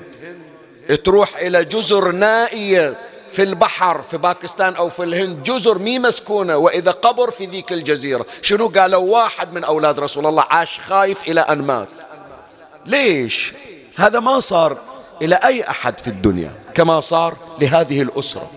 تروح 1.04 1.36
إلى 1.36 1.64
جزر 1.64 2.12
نائية 2.12 2.94
في 3.32 3.42
البحر 3.42 4.02
في 4.02 4.16
باكستان 4.16 4.74
أو 4.76 4.88
في 4.88 5.02
الهند 5.02 5.42
جزر 5.42 5.78
مي 5.78 5.98
مسكونة. 5.98 6.56
وإذا 6.56 6.90
قبر 6.90 7.30
في 7.30 7.46
ذيك 7.46 7.72
الجزيرة 7.72 8.26
شنو 8.42 8.68
قالوا؟ 8.68 9.12
واحد 9.12 9.52
من 9.52 9.64
أولاد 9.64 10.00
رسول 10.00 10.26
الله 10.26 10.44
عاش 10.50 10.80
خايف 10.80 11.22
إلى 11.22 11.40
أن 11.40 11.62
مات. 11.62 11.88
ليش؟ 12.86 13.52
هذا 13.96 14.20
ما 14.20 14.40
صار 14.40 14.76
إلى 15.22 15.34
أي 15.34 15.70
أحد 15.70 16.00
في 16.00 16.08
الدنيا 16.08 16.52
كما 16.74 17.00
صار 17.00 17.36
لهذه 17.60 18.02
الأسرة. 18.02 18.50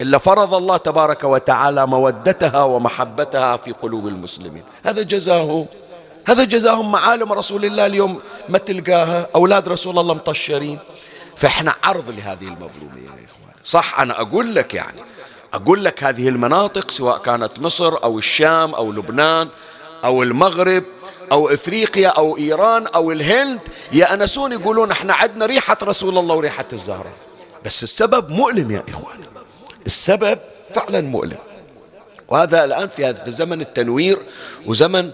إلا 0.00 0.18
فرض 0.18 0.54
الله 0.54 0.76
تبارك 0.76 1.24
وتعالى 1.24 1.86
مودتها 1.86 2.62
ومحبتها 2.62 3.56
في 3.56 3.72
قلوب 3.72 4.06
المسلمين. 4.06 4.62
هذا 4.84 5.02
جزاهم 5.02 5.66
هذا 6.26 6.44
جزاهم 6.44 6.92
معالم 6.92 7.32
رسول 7.32 7.64
الله 7.64 7.86
اليوم. 7.86 8.20
ما 8.48 8.58
تلقاها؟ 8.58 9.28
أولاد 9.34 9.68
رسول 9.68 9.98
الله 9.98 10.14
مطشرين. 10.14 10.78
فإحنا 11.36 11.74
عرض 11.84 12.10
لهذه 12.10 12.44
المظلومية 12.44 13.06
يا 13.06 13.26
إخوان. 13.26 13.54
صح 13.64 14.00
أنا 14.00 14.20
أقول 14.20 14.54
لك 14.54 14.74
يعني. 14.74 15.00
أقول 15.54 15.84
لك 15.84 16.04
هذه 16.04 16.28
المناطق 16.28 16.90
سواء 16.90 17.18
كانت 17.18 17.58
مصر 17.58 18.04
أو 18.04 18.18
الشام 18.18 18.74
أو 18.74 18.92
لبنان 18.92 19.48
أو 20.04 20.22
المغرب 20.22 20.84
أو 21.32 21.48
إفريقيا 21.48 22.08
أو 22.08 22.36
إيران 22.36 22.86
أو 22.86 23.12
الهند 23.12 23.60
يأنسون 23.92 24.52
يقولون 24.52 24.90
إحنا 24.90 25.14
عندنا 25.14 25.46
ريحة 25.46 25.78
رسول 25.82 26.18
الله 26.18 26.34
وريحة 26.34 26.68
الزهرة. 26.72 27.12
بس 27.64 27.82
السبب 27.82 28.30
مؤلم 28.30 28.70
يا 28.70 28.84
إخوان. 28.88 29.24
السبب 29.86 30.38
فعلا 30.74 31.00
مؤلم. 31.00 31.38
وهذا 32.28 32.64
الآن 32.64 32.88
في 32.88 33.06
هذا 33.06 33.24
في 33.24 33.30
زمن 33.30 33.60
التنوير 33.60 34.18
وزمن 34.66 35.10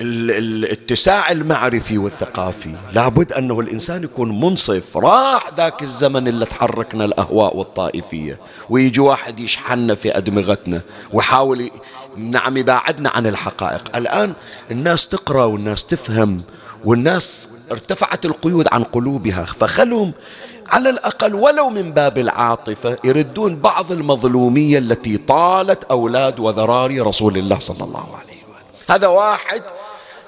الاتساع 0.00 1.30
المعرفي 1.30 1.98
والثقافي. 1.98 2.74
لابد 2.92 3.32
أنه 3.32 3.60
الإنسان 3.60 4.04
يكون 4.04 4.40
منصف. 4.40 4.96
راح 4.96 5.50
ذاك 5.56 5.82
الزمن 5.82 6.28
اللي 6.28 6.46
تحركنا 6.46 7.04
الأهواء 7.04 7.56
والطائفية. 7.56 8.40
ويجي 8.70 9.00
واحد 9.00 9.40
يشحننا 9.40 9.94
في 9.94 10.16
أدمغتنا 10.16 10.80
ويحاول 11.12 11.70
نعم 12.16 12.56
يباعدنا 12.56 13.10
عن 13.10 13.26
الحقائق. 13.26 13.96
الآن 13.96 14.32
الناس 14.70 15.08
تقرأ 15.08 15.44
والناس 15.44 15.86
تفهم 15.86 16.42
والناس 16.84 17.50
ارتفعت 17.72 18.24
القيود 18.24 18.68
عن 18.72 18.84
قلوبها. 18.84 19.44
فخلهم 19.44 20.12
على 20.68 20.90
الأقل 20.90 21.34
ولو 21.34 21.70
من 21.70 21.92
باب 21.92 22.18
العاطفة 22.18 22.98
يردون 23.04 23.56
بعض 23.56 23.92
المظلومية 23.92 24.78
التي 24.78 25.16
طالت 25.16 25.84
أولاد 25.84 26.40
وذراري 26.40 27.00
رسول 27.00 27.38
الله 27.38 27.58
صلى 27.58 27.84
الله 27.84 28.06
عليه 28.16 28.36
وسلم. 28.36 28.40
هذا 28.90 29.06
واحد 29.06 29.62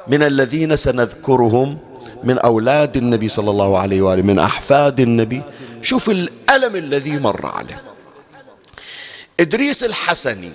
من 0.08 0.22
الذين 0.22 0.76
سنذكرهم 0.76 1.78
من 2.24 2.38
أولاد 2.38 2.96
النبي 2.96 3.28
صلى 3.28 3.50
الله 3.50 3.78
عليه 3.78 4.02
وآله 4.02 4.22
من 4.22 4.38
أحفاد 4.38 5.00
النبي. 5.00 5.42
شوف 5.82 6.10
الألم 6.10 6.76
الذي 6.76 7.18
مر 7.18 7.46
عليه. 7.46 7.82
إدريس 9.40 9.84
الحسني 9.84 10.52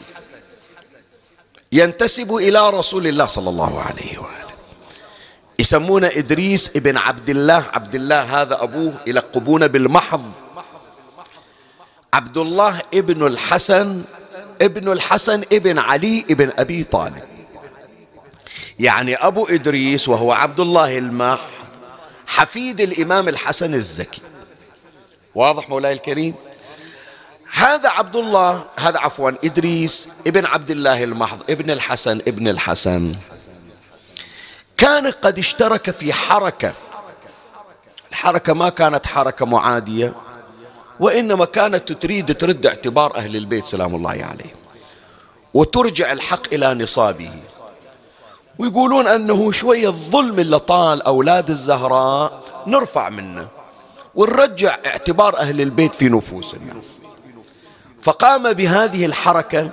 ينتسب 1.71 2.35
إلى 2.35 2.69
رسول 2.69 3.07
الله 3.07 3.25
صلى 3.25 3.49
الله 3.49 3.81
عليه 3.81 4.17
وآله. 4.17 4.53
يسمونه 5.59 6.07
إدريس 6.07 6.71
ابن 6.75 6.97
عبد 6.97 7.29
الله. 7.29 7.65
عبد 7.73 7.95
الله 7.95 8.41
هذا 8.41 8.63
أبوه 8.63 8.93
يلقبونه 9.07 9.67
بالمحض. 9.67 10.31
عبد 12.13 12.37
الله 12.37 12.81
ابن 12.93 13.27
الحسن 13.27 14.01
ابن 14.61 14.91
الحسن 14.91 15.43
ابن 15.51 15.79
علي 15.79 16.25
ابن 16.29 16.51
أبي 16.57 16.83
طالب. 16.83 17.36
يعني 18.79 19.15
أبو 19.15 19.47
إدريس 19.47 20.09
وهو 20.09 20.31
عبد 20.31 20.59
الله 20.59 20.97
المحض 20.97 21.47
حفيد 22.27 22.81
الإمام 22.81 23.29
الحسن 23.29 23.73
الزكي. 23.73 24.21
واضح 25.35 25.69
مولاي 25.69 25.93
الكريم؟ 25.93 26.33
هذا 27.53 27.89
عبد 27.89 28.15
الله 28.15 28.65
هذا 28.79 28.99
عفوا 28.99 29.31
إدريس 29.43 30.09
ابن 30.27 30.45
عبد 30.45 30.71
الله 30.71 31.03
المحض 31.03 31.39
ابن 31.49 31.71
الحسن 31.71 32.17
ابن 32.27 32.47
الحسن. 32.47 33.15
كان 34.77 35.07
قد 35.07 35.39
اشترك 35.39 35.91
في 35.91 36.13
حركة. 36.13 36.73
الحركة 38.11 38.53
ما 38.53 38.69
كانت 38.69 39.05
حركة 39.05 39.45
معادية 39.45 40.13
وإنما 40.99 41.45
كانت 41.45 41.91
تريد 41.91 42.37
ترد 42.37 42.65
اعتبار 42.65 43.15
أهل 43.15 43.35
البيت 43.35 43.65
سلام 43.65 43.95
الله 43.95 44.09
عليه. 44.09 44.55
وترجع 45.53 46.11
الحق 46.11 46.53
إلى 46.53 46.73
نصابه. 46.73 47.31
ويقولون 48.59 49.07
أنه 49.07 49.51
شوية 49.51 49.87
الظلم 49.87 50.39
اللي 50.39 50.59
طال 50.59 51.01
أولاد 51.01 51.49
الزهراء 51.49 52.43
نرفع 52.67 53.09
منه. 53.09 53.47
ونرجع 54.15 54.77
اعتبار 54.85 55.37
أهل 55.37 55.61
البيت 55.61 55.95
في 55.95 56.09
نفوس 56.09 56.53
الناس 56.53 56.97
فقام 58.01 58.53
بهذه 58.53 59.05
الحركة 59.05 59.69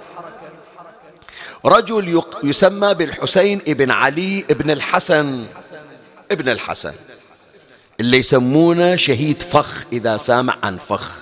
رجل 1.64 2.23
يسمى 2.42 2.94
بالحسين 2.94 3.61
ابن 3.68 3.90
علي 3.90 4.44
ابن 4.51 4.70
الحسن. 4.70 5.44
ابن 6.31 6.49
الحسن. 6.49 6.92
اللي 8.01 8.18
يسمونه 8.18 8.97
شهيد 8.97 9.42
فخ 9.42 9.85
إذا 9.92 10.16
سامع 10.16 10.57
عن 10.62 10.79
فخ. 10.79 11.18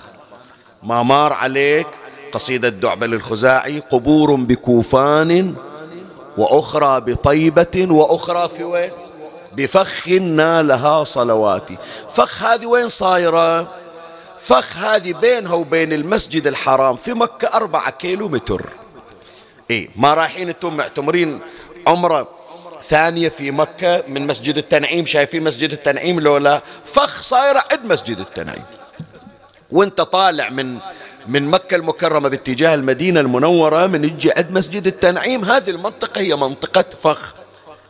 ما 0.83 1.03
مار 1.03 1.33
عليك 1.33 1.87
قصيدة 2.31 2.69
دعبل 2.69 3.13
الخزاعي 3.13 3.79
قبور 3.79 4.35
بكوفان 4.35 5.55
وأخرى 6.37 7.01
بطيبة 7.01 7.87
وأخرى 7.89 8.49
في 8.49 8.63
وين؟ 8.63 8.91
بفخ 9.53 10.07
نالها 10.07 11.03
صلواتي. 11.03 11.77
فخ 12.09 12.43
هذه 12.43 12.65
وين 12.65 12.87
صايرة؟ 12.87 13.67
فخ 14.39 14.77
هذه 14.77 15.13
بينها 15.13 15.53
وبين 15.53 15.93
المسجد 15.93 16.47
الحرام 16.47 16.95
في 16.95 17.13
مكة 17.13 17.47
أربعة 17.47 17.89
كيلو 17.91 18.29
متر 18.29 18.69
إيه 19.71 19.89
ما 19.95 20.13
رايحين 20.13 20.49
أنتم 20.49 20.77
معتمرين 20.77 21.39
عمرة 21.87 22.27
ثانية 22.83 23.29
في 23.29 23.51
مكة 23.51 24.03
من 24.07 24.27
مسجد 24.27 24.57
التنعيم؟ 24.57 25.05
شايفين 25.05 25.43
مسجد 25.43 25.71
التنعيم 25.71 26.19
لولا؟ 26.19 26.61
فخ 26.85 27.21
صايرة 27.21 27.63
عند 27.71 27.85
مسجد 27.85 28.19
التنعيم. 28.19 28.63
وانت 29.71 30.01
طالع 30.01 30.49
من 30.49 30.77
من 31.27 31.43
مكة 31.47 31.75
المكرمة 31.75 32.29
باتجاه 32.29 32.75
المدينة 32.75 33.19
المنورة 33.19 33.87
من 33.87 34.03
يجي 34.03 34.31
عند 34.37 34.51
مسجد 34.51 34.87
التنعيم. 34.87 35.45
هذه 35.45 35.69
المنطقة 35.69 36.21
هي 36.21 36.35
منطقة 36.35 36.85
فخ. 37.03 37.33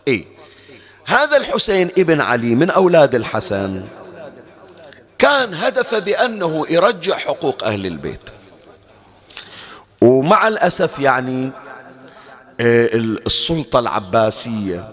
إيه. 0.07 0.25
هذا 1.05 1.37
الحسين 1.37 1.89
ابن 1.97 2.21
علي 2.21 2.55
من 2.55 2.69
أولاد 2.69 3.15
الحسن. 3.15 3.83
كان 5.17 5.53
هدف 5.53 5.95
بأنه 5.95 6.65
يرجع 6.69 7.17
حقوق 7.17 7.63
أهل 7.63 7.85
البيت. 7.85 8.29
ومع 10.01 10.47
الأسف 10.47 10.99
يعني 10.99 11.51
آه، 12.59 12.89
السلطة 13.27 13.79
العباسية 13.79 14.89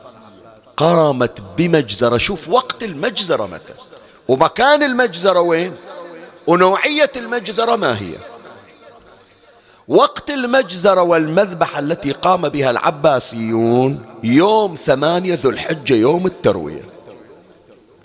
قامت 0.77 1.41
بمجزرة. 1.57 2.19
شوف 2.19 2.49
وقت 2.49 2.83
المجزرة 2.83 3.47
متى. 3.47 3.75
ومكان 4.29 4.83
المجزرة 4.83 5.41
وين؟ 5.41 5.73
ونوعية 6.51 7.13
المجزرة 7.17 7.77
ما 7.77 7.99
هي؟ 7.99 8.15
وقت 9.89 10.31
المجزرة 10.31 11.03
والمذبحة 11.03 11.79
التي 11.79 12.13
قام 12.13 12.49
بها 12.49 12.71
العباسيون 12.71 14.05
يوم 14.23 14.75
ثمانية 14.75 15.39
ذو 15.43 15.51
الحجة 15.51 15.95
يوم 15.95 16.27
التروية. 16.27 16.83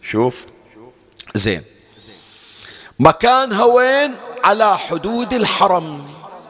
شوف. 0.02 0.46
زين. 1.36 1.62
مكانها 3.00 3.64
وين؟ 3.64 4.16
على 4.44 4.78
حدود 4.78 5.34
الحرم 5.34 6.06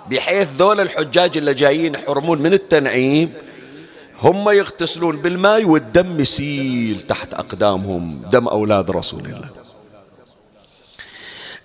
بحيث 0.09 0.49
ذول 0.57 0.79
الحجاج 0.79 1.37
اللي 1.37 1.53
جايين 1.53 1.93
يحرمون 1.93 2.41
من 2.41 2.53
التنعيم 2.53 3.33
هم 4.21 4.49
يغتسلون 4.49 5.17
بالماء 5.17 5.65
والدم 5.65 6.19
يسيل 6.19 7.01
تحت 7.01 7.33
أقدامهم 7.33 8.21
دم 8.31 8.47
أولاد 8.47 8.91
رسول 8.91 9.25
الله. 9.25 9.64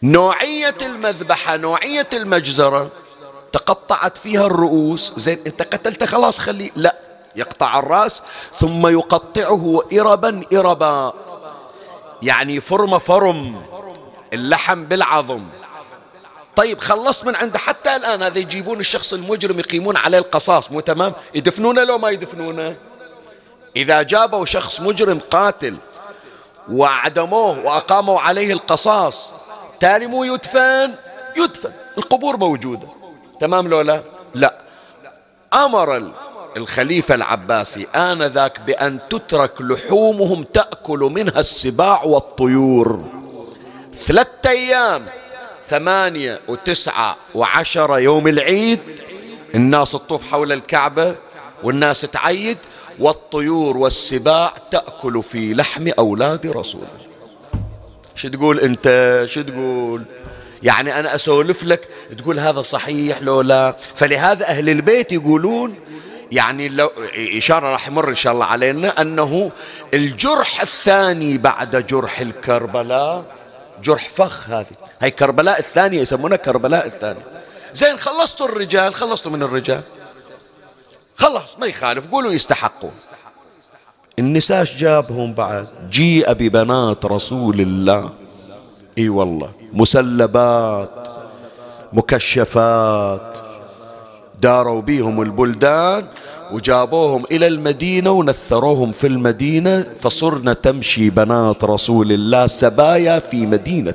نوعية 0.03 0.77
المذبحة 0.83 1.57
نوعية 1.57 2.09
المجزرة 2.13 2.91
تقطعت 3.53 4.19
فيها 4.19 4.47
الرؤوس. 4.47 5.13
زين 5.17 5.39
انت 5.47 5.63
قتلت 5.63 6.05
خلاص 6.05 6.39
خلي 6.39 6.73
لا 6.77 6.97
يقطع 7.37 7.79
الرأس 7.79 8.23
ثم 8.59 8.87
يقطعه 8.87 9.83
إربا 9.93 10.43
إربا. 10.53 11.13
يعني 12.23 12.61
فرم 12.61 12.99
فرم 12.99 13.63
اللحم 14.33 14.85
بالعظم. 14.85 15.45
طيب 16.57 16.81
خلصت 16.81 17.25
من 17.25 17.37
عنده 17.37 17.59
حتى 17.59 17.97
الآن 17.97 18.23
هذا 18.23 18.39
يجيبون 18.39 18.81
الشخص 18.81 19.13
المجرم 19.15 19.59
يقيمون 19.59 19.97
عليه 19.97 20.19
القصاص 20.19 20.71
مو 20.71 20.81
تمام؟ 20.81 21.13
يدفنونه 21.35 21.85
لو 21.85 21.99
ما 21.99 22.11
يدفنونه؟ 22.11 22.77
إذا 23.77 24.03
جابوا 24.03 24.45
شخص 24.45 24.81
مجرم 24.81 25.19
قاتل 25.31 25.77
وعدموه 26.73 27.59
وأقاموا 27.59 28.21
عليه 28.21 28.53
القصاص 28.53 29.33
تالي 29.81 30.07
مو 30.07 30.25
يدفن. 30.25 30.95
يدفن. 31.37 31.73
القبور 31.99 32.37
موجودة. 32.37 32.89
تمام 33.41 33.69
لو 33.69 33.81
لا؟ 34.35 34.59
أمر 35.55 36.13
الخليفة 36.57 37.15
العباسي 37.15 37.87
آنذاك 37.95 38.61
بأن 38.61 38.99
تترك 39.11 39.61
لحومهم 39.61 40.43
تأكل 40.43 40.99
منها 40.99 41.41
السباع 41.41 42.03
والطيور. 42.05 43.05
ثلاثة 43.95 44.51
أيام 44.51 45.07
ثمانية 45.63 46.41
وتسعة 46.49 47.17
وعشرة 47.35 47.99
يوم 47.99 48.29
العيد 48.29 48.81
الناس 49.55 49.93
تطوف 49.93 50.31
حول 50.31 50.53
الكعبة 50.53 51.17
والناس 51.63 52.01
تعيد 52.01 52.59
والطيور 52.99 53.77
والسباع 53.77 54.53
تأكل 54.71 55.23
في 55.23 55.55
لحم 55.55 55.91
أولاد 55.99 56.47
رسول 56.47 56.87
شو 58.21 58.29
تقول 58.29 58.61
أنت؟ 58.61 59.23
شو 59.29 59.43
تقول؟ 59.43 60.03
يعني 60.63 60.99
أنا 60.99 61.15
أسولف 61.15 61.65
لك 61.65 61.89
تقول 62.19 62.39
هذا 62.39 62.63
صحيح 62.63 63.23
لو 63.23 63.41
لا. 63.41 63.77
فلهذا 63.95 64.47
أهل 64.47 64.69
البيت 64.69 65.13
يقولون 65.13 65.75
يعني 66.33 66.69
لو 66.69 66.91
إشارة 67.37 67.67
راح 67.69 67.89
يمر 67.89 68.09
إن 68.09 68.15
شاء 68.15 68.33
الله 68.33 68.45
علينا 68.45 69.01
أنه 69.01 69.51
الجرح 69.95 70.61
الثاني 70.61 71.39
بعد 71.39 71.87
جرح 71.87 72.21
الكربلاء 72.21 73.25
جرح 73.83 74.09
فخ 74.09 74.51
هذه. 74.51 74.77
هاي 75.01 75.11
كربلاء 75.11 75.59
الثانية 75.59 76.01
يسمونها 76.01 76.37
كربلاء 76.37 76.87
الثانية. 76.87 77.27
زين 77.75 77.97
خلصتوا 77.97 78.47
الرجال 78.47 78.95
خلصتوا 78.95 79.33
من 79.33 79.43
الرجال. 79.43 79.83
خلاص 81.17 81.59
ما 81.59 81.67
يخالف 81.67 82.07
قولوا 82.07 82.33
يستحقوا. 82.33 82.91
النساء 84.21 84.65
جابهم 84.65 85.33
بعد؟ 85.35 85.67
جيء 85.91 86.33
ببنات 86.33 87.07
رسول 87.07 87.61
الله. 87.61 88.11
إي 88.99 89.09
والله. 89.09 89.51
مسلبات 89.73 91.09
مكشفات. 91.93 93.39
داروا 94.43 94.83
بيهم 94.83 95.23
البلدان 95.23 96.05
وجابوهم 96.53 97.25
إلى 97.31 97.47
المدينة 97.47 98.11
ونثروهم 98.11 98.93
في 98.93 99.07
المدينة 99.07 99.87
فصرنا 100.01 100.53
تمشي 100.53 101.11
بنات 101.11 101.65
رسول 101.65 102.13
الله 102.13 102.47
سبايا 102.47 103.19
في 103.19 103.47
مدينة. 103.47 103.95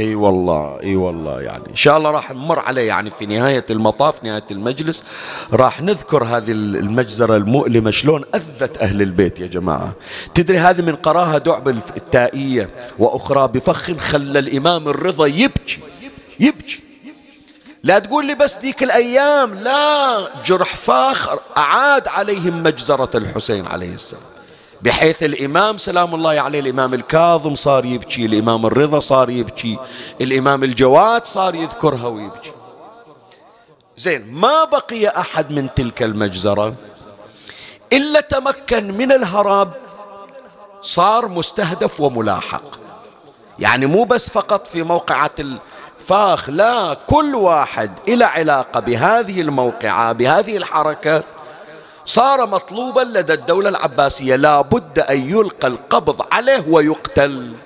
إي 0.00 0.14
والله 0.14 0.80
إي 0.82 0.96
والله 0.96 1.40
يعني. 1.40 1.64
إن 1.70 1.76
شاء 1.76 1.98
الله 1.98 2.10
راح 2.10 2.30
نمر 2.30 2.58
عليه 2.58 2.88
يعني 2.88 3.10
في 3.10 3.26
نهاية 3.26 3.66
المطاف 3.70 4.24
نهاية 4.24 4.44
المجلس. 4.50 5.04
راح 5.52 5.82
نذكر 5.82 6.24
هذه 6.24 6.52
المجزرة 6.52 7.36
المؤلمة 7.36 7.90
شلون 7.90 8.24
أذت 8.34 8.78
أهل 8.78 9.02
البيت 9.02 9.40
يا 9.40 9.46
جماعة. 9.46 9.92
تدري 10.34 10.58
هذه 10.58 10.82
من 10.82 10.96
قراها 10.96 11.38
دعب 11.38 11.68
التائية 11.68 12.70
وأخرى 12.98 13.48
بفخ 13.48 13.92
خلى 13.92 14.38
الإمام 14.38 14.88
الرضا 14.88 15.26
يبكي 15.26 15.78
يبكي. 16.40 16.80
لا 17.82 17.98
تقول 17.98 18.26
لي 18.26 18.34
بس 18.34 18.56
ديك 18.56 18.82
الأيام 18.82 19.54
لا. 19.54 20.28
جرح 20.46 20.76
فاخر 20.76 21.40
أعاد 21.56 22.08
عليهم 22.08 22.62
مجزرة 22.62 23.10
الحسين 23.14 23.66
عليه 23.66 23.94
السلام. 23.94 24.33
بحيث 24.84 25.22
الإمام 25.22 25.76
سلام 25.76 26.14
الله 26.14 26.40
عليه 26.40 26.60
الإمام 26.60 26.94
الكاظم 26.94 27.54
صار 27.54 27.84
يبكي 27.84 28.26
الإمام 28.26 28.66
الرضا 28.66 29.00
صار 29.00 29.30
يبكي 29.30 29.78
الإمام 30.20 30.64
الجواد 30.64 31.24
صار 31.24 31.54
يذكرها 31.54 32.06
ويبكي. 32.06 32.52
زين 33.96 34.32
ما 34.32 34.64
بقي 34.64 35.08
أحد 35.08 35.50
من 35.50 35.74
تلك 35.74 36.02
المجزرة 36.02 36.74
إلا 37.92 38.20
تمكن 38.20 38.92
من 38.92 39.12
الهرب 39.12 39.72
صار 40.82 41.28
مستهدف 41.28 42.00
وملاحق. 42.00 42.64
يعني 43.58 43.86
مو 43.86 44.04
بس 44.04 44.30
فقط 44.30 44.66
في 44.66 44.82
موقعة 44.82 45.30
فاخ 46.06 46.50
لا 46.50 46.96
كل 47.06 47.34
واحد 47.34 47.90
إلى 48.08 48.24
علاقة 48.24 48.80
بهذه 48.80 49.40
الموقعة 49.40 50.12
بهذه 50.12 50.56
الحركة 50.56 51.22
صار 52.04 52.46
مطلوبا 52.46 53.00
لدى 53.00 53.34
الدولة 53.34 53.68
العباسية 53.68 54.36
لا 54.36 54.60
بد 54.60 54.98
أن 54.98 55.30
يلقى 55.30 55.68
القبض 55.68 56.26
عليه 56.32 56.64
ويقتل 56.68 57.56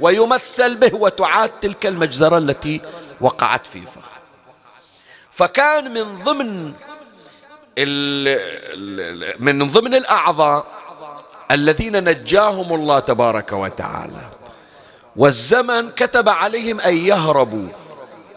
ويمثل 0.00 0.76
به 0.76 0.94
وتعاد 0.94 1.50
تلك 1.60 1.86
المجزرة 1.86 2.38
التي 2.38 2.80
وقعت 3.20 3.66
في 3.66 3.80
فخ 3.80 4.08
فكان 5.30 5.94
من 5.94 6.24
ضمن 6.24 6.72
من 9.38 9.66
ضمن 9.66 9.94
الأعضاء 9.94 10.66
الذين 11.50 12.04
نجاهم 12.04 12.72
الله 12.72 12.98
تبارك 12.98 13.52
وتعالى. 13.52 14.28
والزمن 15.16 15.90
كتب 15.90 16.28
عليهم 16.28 16.80
أن 16.80 16.96
يهربوا 16.96 17.68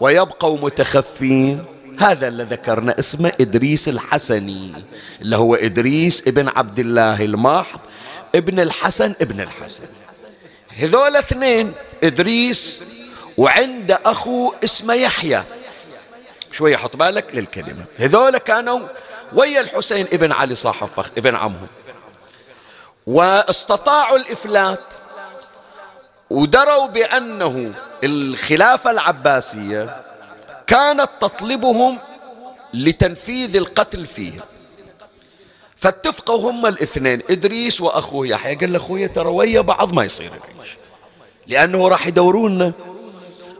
ويبقوا 0.00 0.58
متخفين. 0.58 1.64
هذا 1.98 2.28
اللي 2.28 2.42
ذكرنا 2.42 2.98
اسمه 2.98 3.32
إدريس 3.40 3.88
الحسني 3.88 4.72
اللي 5.20 5.36
هو 5.36 5.54
إدريس 5.54 6.28
ابن 6.28 6.48
عبد 6.48 6.78
الله 6.78 7.24
الماحض 7.24 7.80
ابن 8.34 8.60
الحسن 8.60 9.14
ابن 9.20 9.40
الحسن. 9.40 9.84
هذول 10.76 11.16
اثنين 11.16 11.72
إدريس 12.02 12.80
وعنده 13.36 14.00
أخو 14.04 14.52
اسمه 14.64 14.94
يحيى. 14.94 15.42
شوية 16.50 16.76
حط 16.76 16.96
بالك 16.96 17.34
للكلمة. 17.34 17.84
هذول 17.98 18.38
كانوا 18.38 18.80
ويا 19.32 19.60
الحسين 19.60 20.06
ابن 20.12 20.32
علي 20.32 20.54
صاحب 20.54 20.88
فخ 20.88 21.10
ابن 21.18 21.36
عمهم. 21.36 21.66
واستطاعوا 23.06 24.16
الإفلات 24.16 24.94
ودروا 26.30 26.86
بأنه 26.86 27.72
الخلافة 28.04 28.90
العباسية 28.90 30.02
كانت 30.72 31.10
تطلبهم 31.20 31.98
لتنفيذ 32.74 33.56
القتل 33.56 34.06
فيه 34.06 34.44
فاتفقوا 35.76 36.50
هم 36.50 36.66
الاثنين 36.66 37.22
إدريس 37.30 37.80
وأخوه 37.80 38.26
يحيى. 38.26 38.54
قال 38.54 38.72
لأخويا 38.72 39.06
ترى 39.06 39.28
ويا 39.28 39.60
بعض 39.60 39.92
ما 39.92 40.04
يصير 40.04 40.26
العيش 40.26 40.70
لأنه 41.46 41.88
راح 41.88 42.06
يدورونا 42.06 42.72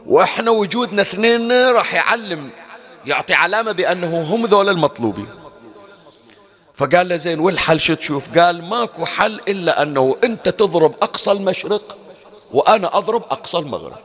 وإحنا 0.05 0.51
وجودنا 0.51 1.01
اثنين 1.01 1.51
راح 1.51 1.93
يعلم 1.93 2.49
يعطي 3.05 3.33
علامة 3.33 3.71
بأنه 3.71 4.21
هم 4.21 4.45
ذول 4.45 4.69
المطلوبين. 4.69 5.27
فقال 6.75 7.09
له 7.09 7.15
زين 7.15 7.39
والحل 7.39 7.79
شو 7.79 7.93
تشوف؟ 7.93 8.37
قال 8.39 8.63
ماكو 8.63 9.05
حل 9.05 9.41
إلا 9.47 9.83
أنه 9.83 10.17
أنت 10.23 10.49
تضرب 10.49 10.95
أقصى 11.01 11.31
المشرق 11.31 11.97
وأنا 12.51 12.97
أضرب 12.97 13.23
أقصى 13.31 13.57
المغرب. 13.57 13.97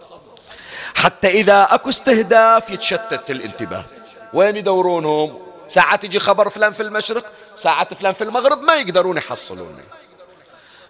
حتى 0.94 1.28
إذا 1.28 1.68
أكو 1.70 1.88
استهداف 1.88 2.70
يتشتت 2.70 3.30
الانتباه. 3.30 3.84
وين 4.32 4.56
يدورونهم؟ 4.56 5.38
ساعات 5.68 6.04
يجي 6.04 6.18
خبر 6.18 6.48
فلان 6.48 6.72
في 6.72 6.82
المشرق 6.82 7.24
ساعات 7.56 7.94
فلان 7.94 8.12
في 8.12 8.24
المغرب 8.24 8.62
ما 8.62 8.74
يقدرون 8.74 9.16
يحصلوني. 9.16 9.82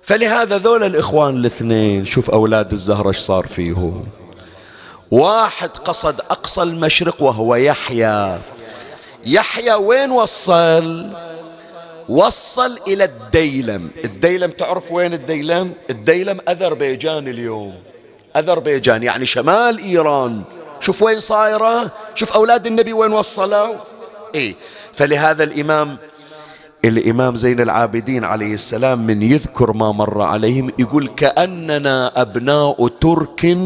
فلهذا 0.03 0.59
ذول 0.59 0.85
الإخوان 0.85 1.37
الاثنين 1.37 2.05
شوف 2.05 2.31
أولاد 2.31 2.73
الزهرة 2.73 3.09
إيش 3.09 3.19
صار 3.19 3.47
فيهم. 3.47 4.07
واحد 5.11 5.69
قصد 5.69 6.21
أقصى 6.21 6.63
المشرق 6.63 7.23
وهو 7.23 7.55
يحيى. 7.55 8.39
يحيى 9.27 9.75
وين 9.75 10.11
وصل؟ 10.11 11.13
وصل 12.09 12.79
إلى 12.87 13.05
الديلم. 13.05 13.91
الديلم 14.05 14.51
تعرف 14.51 14.93
وين 14.93 15.15
الديلم؟ 15.15 15.75
الديلم 15.91 16.41
أذربيجان 16.49 17.29
اليوم. 17.29 17.88
أذربيجان 18.37 19.03
يعني 19.03 19.27
شمال 19.27 19.79
إيران. 19.79 20.43
شوف 20.81 21.03
وين 21.03 21.21
صايرة؟ 21.21 21.91
شوف 22.14 22.33
أولاد 22.33 22.67
النبي 22.67 22.93
وين 22.93 23.12
وصلوا؟ 23.12 23.75
إيه. 24.35 24.55
فلهذا 24.93 25.45
الإمام 25.45 25.97
الإمام 26.85 27.37
زين 27.37 27.61
العابدين 27.61 28.25
عليه 28.25 28.55
السلام 28.55 29.07
من 29.07 29.23
يذكر 29.23 29.73
ما 29.73 29.93
مر 29.93 30.23
عليهم 30.23 30.71
يقول 30.79 31.09
كأننا 31.17 32.23
أبناء 32.23 32.88
ترك 32.88 33.59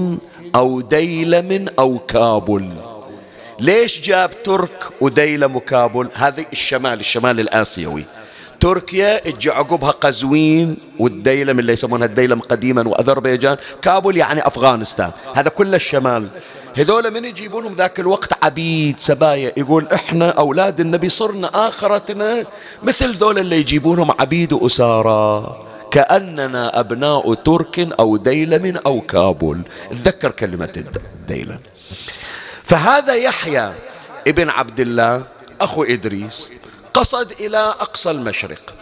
أو 0.54 0.80
ديلم 0.80 1.68
أو 1.78 1.98
كابل. 1.98 2.70
ليش 3.60 4.00
جاب 4.00 4.30
ترك 4.44 4.88
وديلم 5.00 5.56
وكابل؟ 5.56 6.08
هذه 6.14 6.46
الشمال 6.52 7.00
الشمال 7.00 7.40
الآسيوي. 7.40 8.04
تركيا 8.62 9.28
اجى 9.28 9.50
عقبها 9.50 9.90
قزوين 9.90 10.76
والديلم 10.98 11.58
اللي 11.58 11.72
يسمونها 11.72 12.06
الديلم 12.06 12.40
قديما 12.40 12.88
وأذربيجان 12.88 13.56
كابول 13.82 14.16
يعني 14.16 14.46
أفغانستان. 14.46 15.10
هذا 15.34 15.48
كل 15.48 15.74
الشمال. 15.74 16.28
هذول 16.78 17.10
من 17.10 17.24
يجيبونهم 17.24 17.74
ذاك 17.74 18.00
الوقت 18.00 18.44
عبيد 18.44 19.00
سبايا 19.00 19.52
يقول 19.56 19.86
إحنا 19.86 20.30
أولاد 20.30 20.80
النبي 20.80 21.08
صرنا 21.08 21.68
آخرتنا. 21.68 22.44
مثل 22.82 23.14
ذول 23.14 23.38
اللي 23.38 23.56
يجيبونهم 23.56 24.10
عبيد 24.20 24.52
واسارى 24.52 25.56
كأننا 25.90 26.80
أبناء 26.80 27.34
ترك 27.34 27.78
أو 27.78 28.16
ديلم 28.16 28.80
أو 28.86 29.00
كابول. 29.00 29.60
تذكر 29.90 30.30
كلمة 30.30 30.84
الديلم. 31.06 31.58
فهذا 32.64 33.14
يحيى 33.14 33.72
ابن 34.28 34.50
عبد 34.50 34.80
الله 34.80 35.22
أخو 35.60 35.82
إدريس. 35.84 36.52
قصد 36.94 37.32
إلى 37.40 37.58
أقصى 37.58 38.10
المشرق. 38.10 38.74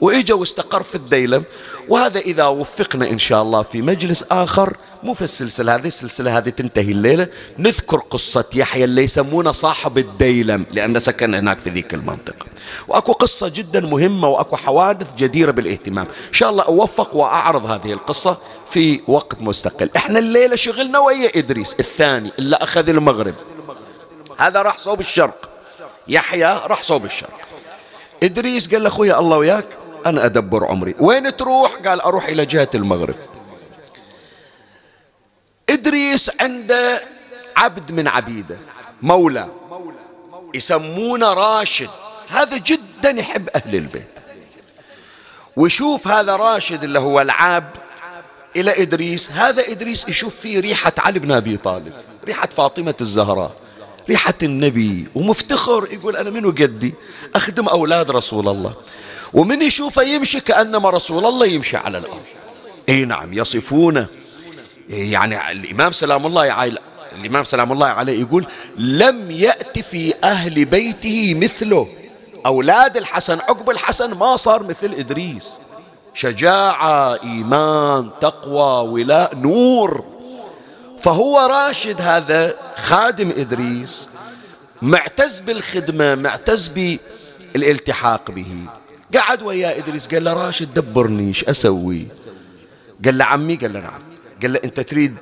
وإجا 0.00 0.34
واستقر 0.34 0.82
في 0.82 0.94
الديلم. 0.94 1.44
وهذا 1.88 2.18
إذا 2.18 2.46
وفقنا 2.46 3.10
إن 3.10 3.18
شاء 3.18 3.42
الله 3.42 3.62
في 3.62 3.82
مجلس 3.82 4.24
آخر 4.30 4.76
مو 5.02 5.14
في 5.14 5.22
السلسلة 5.22 5.74
هذه 5.74 5.86
السلسلة 5.86 6.38
هذه 6.38 6.48
تنتهي 6.48 6.92
الليلة. 6.92 7.28
نذكر 7.58 7.96
قصة 7.96 8.44
يحيى 8.54 8.84
اللي 8.84 9.02
يسمونه 9.02 9.52
صاحب 9.52 9.98
الديلم 9.98 10.66
لأنه 10.72 10.98
سكن 10.98 11.34
هناك 11.34 11.58
في 11.58 11.70
ذيك 11.70 11.94
المنطقة. 11.94 12.46
وأكو 12.88 13.12
قصة 13.12 13.48
جدا 13.48 13.80
مهمة 13.80 14.28
وأكو 14.28 14.56
حوادث 14.56 15.06
جديرة 15.16 15.50
بالاهتمام. 15.50 16.06
إن 16.28 16.32
شاء 16.32 16.50
الله 16.50 16.64
أوفق 16.64 17.16
وأعرض 17.16 17.70
هذه 17.70 17.92
القصة 17.92 18.36
في 18.70 19.00
وقت 19.08 19.40
مستقل. 19.40 19.90
إحنا 19.96 20.18
الليلة 20.18 20.56
شغلنا 20.56 20.98
ويا 20.98 21.38
إدريس 21.38 21.76
الثاني 21.80 22.30
اللي 22.38 22.56
أخذ 22.56 22.88
المغرب. 22.88 23.34
هذا 24.38 24.62
راح 24.62 24.78
صوب 24.78 25.00
الشرق. 25.00 25.50
يحيى 26.08 26.60
راح 26.66 26.82
صوب 26.82 27.04
الشرق. 27.04 27.40
إدريس 28.22 28.74
قال 28.74 28.86
أخويا 28.86 29.18
الله 29.18 29.36
وياك. 29.36 29.66
أنا 30.06 30.24
أدبر 30.24 30.64
عمري. 30.64 30.94
وين 30.98 31.36
تروح؟ 31.36 31.74
قال 31.74 32.00
أروح 32.00 32.24
إلى 32.24 32.46
جهة 32.46 32.68
المغرب. 32.74 33.14
إدريس 35.70 36.30
عنده 36.40 37.02
عبد 37.56 37.92
من 37.92 38.08
عبيده 38.08 38.58
مولى. 39.02 39.48
يسمونه 40.54 41.32
راشد. 41.32 41.90
هذا 42.28 42.56
جدا 42.56 43.10
يحب 43.10 43.48
أهل 43.48 43.74
البيت. 43.74 44.10
ويشوف 45.56 46.08
هذا 46.08 46.36
راشد 46.36 46.84
اللي 46.84 46.98
هو 46.98 47.20
العبد 47.20 47.76
إلى 48.56 48.82
إدريس. 48.82 49.32
هذا 49.32 49.62
إدريس 49.68 50.08
يشوف 50.08 50.36
فيه 50.36 50.60
ريحة 50.60 50.92
علي 50.98 51.18
بن 51.18 51.32
أبي 51.32 51.56
طالب 51.56 51.92
ريحة 52.24 52.46
فاطمة 52.46 52.94
الزهراء. 53.00 53.52
ريحة 54.10 54.34
النبي 54.42 55.06
ومفتخر 55.14 55.88
يقول 55.92 56.16
أنا 56.16 56.30
منو 56.30 56.50
قدي؟ 56.50 56.94
أخدم 57.34 57.68
أولاد 57.68 58.10
رسول 58.10 58.48
الله. 58.48 58.74
ومن 59.32 59.62
يشوفه 59.62 60.02
يمشي 60.02 60.40
كأنما 60.40 60.90
رسول 60.90 61.26
الله 61.26 61.46
يمشي 61.46 61.76
على 61.76 61.98
الأرض. 61.98 62.20
إي 62.88 63.04
نعم 63.04 63.32
يصفونه 63.32 64.06
يعني 64.88 65.52
الإمام 65.52 65.92
سلام 65.92 66.26
الله 66.26 66.42
عليه 66.42 66.78
الإمام 67.20 67.44
سلام 67.44 67.72
الله 67.72 67.86
عليه 67.86 68.20
يقول 68.20 68.46
لم 68.76 69.30
يأتي 69.30 69.82
في 69.82 70.14
أهل 70.24 70.64
بيته 70.64 71.34
مثله. 71.34 71.88
أولاد 72.46 72.96
الحسن 72.96 73.38
عقب 73.38 73.70
الحسن 73.70 74.14
ما 74.14 74.36
صار 74.36 74.62
مثل 74.62 74.94
إدريس. 74.94 75.58
شجاعة 76.14 77.22
إيمان 77.22 78.10
تقوى 78.20 78.88
ولاء 78.88 79.36
نور. 79.36 80.04
فهو 81.02 81.38
راشد 81.38 82.00
هذا 82.00 82.54
خادم 82.76 83.30
إدريس 83.30 84.08
معتز 84.82 85.40
بالخدمة 85.40 86.14
معتز 86.14 86.68
بالالتحاق 86.68 88.30
به. 88.30 88.64
قعد 89.14 89.42
ويا 89.42 89.78
إدريس 89.78 90.14
قال 90.14 90.24
له 90.24 90.32
راشد 90.32 90.74
دبرني 90.74 91.28
إيش 91.28 91.44
أسوي؟ 91.44 92.06
قال 93.04 93.18
له 93.18 93.24
عمي 93.24 93.56
قال 93.56 93.72
له 93.72 93.80
نعم. 93.80 94.02
قال 94.42 94.52
له 94.52 94.60
أنت 94.64 94.80
تريد 94.80 95.16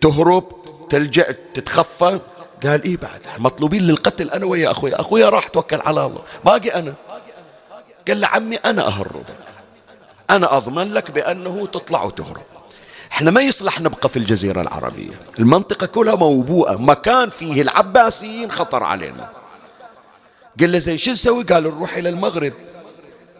تهرب 0.00 0.62
تلجأ 0.90 1.34
تتخفى؟ 1.54 2.20
قال 2.64 2.82
إيه 2.82 2.96
بعد؟ 2.96 3.20
مطلوبين 3.38 3.82
للقتل 3.82 4.30
أنا 4.30 4.46
ويا 4.46 4.70
أخوي 4.70 4.94
أخوي 4.94 5.24
راح 5.24 5.48
توكل 5.48 5.80
على 5.80 6.06
الله. 6.06 6.22
باقي 6.44 6.68
أنا. 6.68 6.94
قال 8.08 8.20
له 8.20 8.26
عمي 8.28 8.56
أنا 8.56 8.86
أهرب. 8.86 9.24
أنا 10.30 10.56
أضمن 10.56 10.94
لك 10.94 11.10
بأنه 11.10 11.66
تطلع 11.66 12.04
وتهرب. 12.04 12.55
إحنا 13.16 13.30
ما 13.30 13.40
يصلح 13.40 13.80
نبقى 13.80 14.08
في 14.08 14.16
الجزيرة 14.16 14.60
العربية. 14.60 15.20
المنطقة 15.38 15.86
كلها 15.86 16.14
موبوءة. 16.14 16.76
مكان 16.76 17.30
فيه 17.30 17.62
العباسيين 17.62 18.50
خطر 18.52 18.84
علينا. 18.84 19.30
قال 20.60 20.72
له 20.72 20.78
زين 20.78 20.98
شو 20.98 21.10
نسوي؟ 21.10 21.44
قال 21.44 21.62
نروح 21.62 21.96
إلى 21.96 22.08
المغرب. 22.08 22.52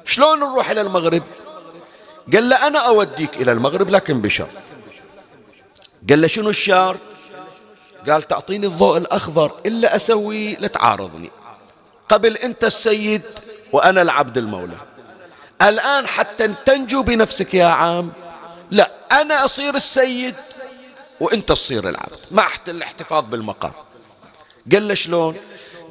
شلون 0.05 0.41
نروح 0.41 0.71
إلى 0.71 0.81
المغرب؟ 0.81 1.23
قال 2.33 2.49
له 2.49 2.67
أنا 2.67 2.79
أوديك 2.79 3.37
إلى 3.37 3.53
المغرب 3.53 3.91
لكن 3.91 4.21
بشرط. 4.21 4.49
قال 6.11 6.21
له 6.21 6.27
شنو 6.27 6.51
الشرط؟ 6.51 7.01
قال 8.09 8.23
تعطيني 8.23 8.67
الضوء 8.67 8.97
الأخضر 8.97 9.53
إلا 9.67 9.97
أسوي 9.97 10.55
لا 10.55 10.69
تعارضني 10.69 11.31
قبل 12.09 12.37
أنت 12.37 12.65
السيد 12.65 13.23
وأنا 13.73 14.03
العبد 14.03 14.39
المولى. 14.39 14.79
الآن 15.63 16.07
حتى 16.07 16.49
تنجو 16.65 17.03
بنفسك 17.03 17.55
يا 17.55 17.67
عام. 17.67 18.13
لا 18.71 18.91
أنا 19.21 19.45
أصير 19.45 19.75
السيد 19.75 20.35
وأنت 21.21 21.49
تصير 21.49 21.89
العبد. 21.89 22.19
مع 22.31 22.49
الاحتفاظ 22.69 23.25
بالمقام. 23.25 23.73
قال 24.73 24.89
له 24.89 24.95
شلون؟ 24.95 25.37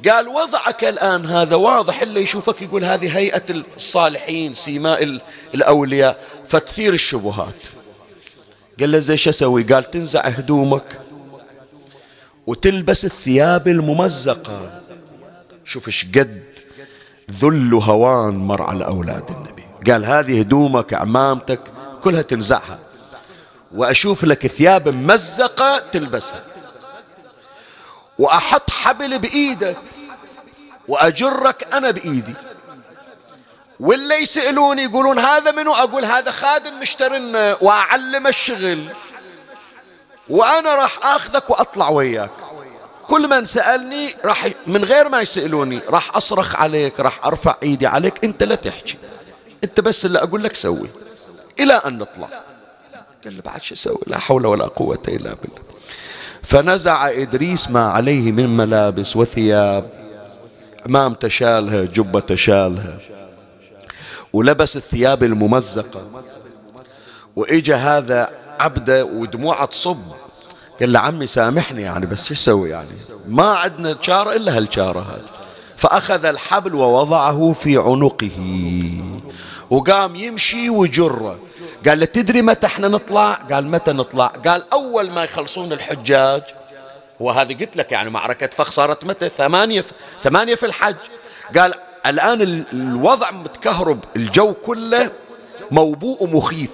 قال 0.08 0.28
وضعك 0.28 0.84
الآن 0.84 1.26
هذا 1.26 1.56
واضح 1.56 2.02
اللي 2.02 2.22
يشوفك 2.22 2.62
يقول 2.62 2.84
هذه 2.84 3.18
هيئة 3.18 3.42
الصالحين 3.76 4.54
سيماء 4.54 5.20
الأولياء 5.54 6.24
فتثير 6.46 6.92
الشبهات. 6.94 7.66
قال 8.80 8.92
له 8.92 8.98
زي 8.98 9.16
شو 9.16 9.30
أسوي؟ 9.30 9.62
قال 9.62 9.90
تنزع 9.90 10.20
هدومك 10.20 11.00
وتلبس 12.46 13.04
الثياب 13.04 13.68
الممزقة. 13.68 14.82
شوف 15.64 15.86
إيش 15.86 16.04
قد 16.04 16.44
ذل 17.32 17.74
هوان 17.74 18.34
مر 18.34 18.62
على 18.62 18.84
أولاد 18.84 19.30
النبي. 19.30 19.64
قال 19.90 20.04
هذه 20.04 20.40
هدومك 20.40 20.94
عمامتك 20.94 21.60
كلها 22.06 22.22
تنزعها 22.22 22.78
وأشوف 23.74 24.24
لك 24.24 24.46
ثياب 24.46 24.88
ممزقة 24.88 25.78
تلبسها. 25.78 26.42
وأحط 28.18 28.70
حبل 28.70 29.18
بإيدك 29.18 29.76
وأجرك 30.88 31.74
أنا 31.74 31.90
بإيدي. 31.90 32.34
واللي 33.80 34.14
يسألوني 34.14 34.82
يقولون 34.82 35.18
هذا 35.18 35.50
منو؟ 35.52 35.74
أقول 35.74 36.04
هذا 36.04 36.30
خادم 36.30 36.80
مشترنا 36.80 37.56
وأعلم 37.60 38.26
الشغل. 38.26 38.88
وأنا 40.28 40.74
راح 40.74 41.06
أخذك 41.06 41.50
وأطلع 41.50 41.88
وياك. 41.88 42.30
كل 43.08 43.28
من 43.28 43.44
سألني 43.44 44.14
راح 44.24 44.48
من 44.66 44.84
غير 44.84 45.08
ما 45.08 45.20
يسألوني 45.20 45.80
راح 45.88 46.16
أصرخ 46.16 46.56
عليك 46.56 47.00
راح 47.00 47.26
أرفع 47.26 47.54
إيدي 47.62 47.86
عليك. 47.86 48.24
أنت 48.24 48.42
لا 48.42 48.54
تحكي. 48.54 48.98
أنت 49.64 49.80
بس 49.80 50.06
اللي 50.06 50.18
أقول 50.18 50.44
لك 50.44 50.56
سوي. 50.56 51.05
إلى 51.60 51.74
أن 51.74 51.98
نطلع. 51.98 52.28
قال 53.24 53.36
له 53.36 53.42
بعد 53.42 53.62
شو 53.62 53.74
أسوي؟ 53.74 53.98
لا 54.06 54.18
حول 54.18 54.46
ولا 54.46 54.66
قوة 54.66 55.02
إلا 55.08 55.34
بالله. 55.34 55.66
فنزع 56.42 57.10
إدريس 57.10 57.70
ما 57.70 57.80
عليه 57.80 58.32
من 58.32 58.56
ملابس 58.56 59.16
وثياب. 59.16 59.90
عمام 60.86 61.14
تشالها 61.14 61.84
جبة 61.84 62.20
تشالها. 62.20 62.98
ولبس 64.32 64.76
الثياب 64.76 65.24
الممزقة. 65.24 66.02
وإجا 67.36 67.76
هذا 67.76 68.30
عبده 68.60 69.04
ودموعه 69.04 69.64
تصب. 69.64 69.98
قال 70.80 70.92
له 70.92 71.00
عمي 71.00 71.26
سامحني 71.26 71.82
يعني 71.82 72.06
بس 72.06 72.26
شو 72.26 72.34
أسوي 72.34 72.70
يعني؟ 72.70 72.88
ما 73.28 73.44
عندنا 73.44 73.96
شارة 74.00 74.36
إلا 74.36 74.56
هالشارة 74.56 75.00
هذه. 75.00 75.36
فأخذ 75.76 76.24
الحبل 76.24 76.74
ووضعه 76.74 77.52
في 77.52 77.76
عنقه. 77.76 78.30
وقام 79.70 80.16
يمشي 80.16 80.70
وجره 80.70 81.38
قال 81.88 82.00
له 82.00 82.06
تدري 82.06 82.42
متى 82.42 82.66
إحنا 82.66 82.88
نطلع؟ 82.88 83.32
قال 83.32 83.66
متى 83.66 83.92
نطلع؟ 83.92 84.26
قال 84.26 84.64
أول 84.72 85.10
ما 85.10 85.24
يخلصون 85.24 85.72
الحجاج. 85.72 86.42
هو 87.22 87.30
هذه 87.30 87.54
قلت 87.54 87.76
لك 87.76 87.92
يعني 87.92 88.10
معركة 88.10 88.46
فخ 88.46 88.70
صارت 88.70 89.04
متى؟ 89.04 89.28
ثمانية 89.28 89.80
في 89.80 89.92
ثمانية 90.22 90.54
في 90.54 90.66
الحج. 90.66 90.96
قال 91.58 91.74
الآن 92.06 92.64
الوضع 92.72 93.30
متكهرب 93.30 94.04
الجو 94.16 94.54
كله 94.54 95.10
موبوء 95.70 96.22
ومخيف. 96.22 96.70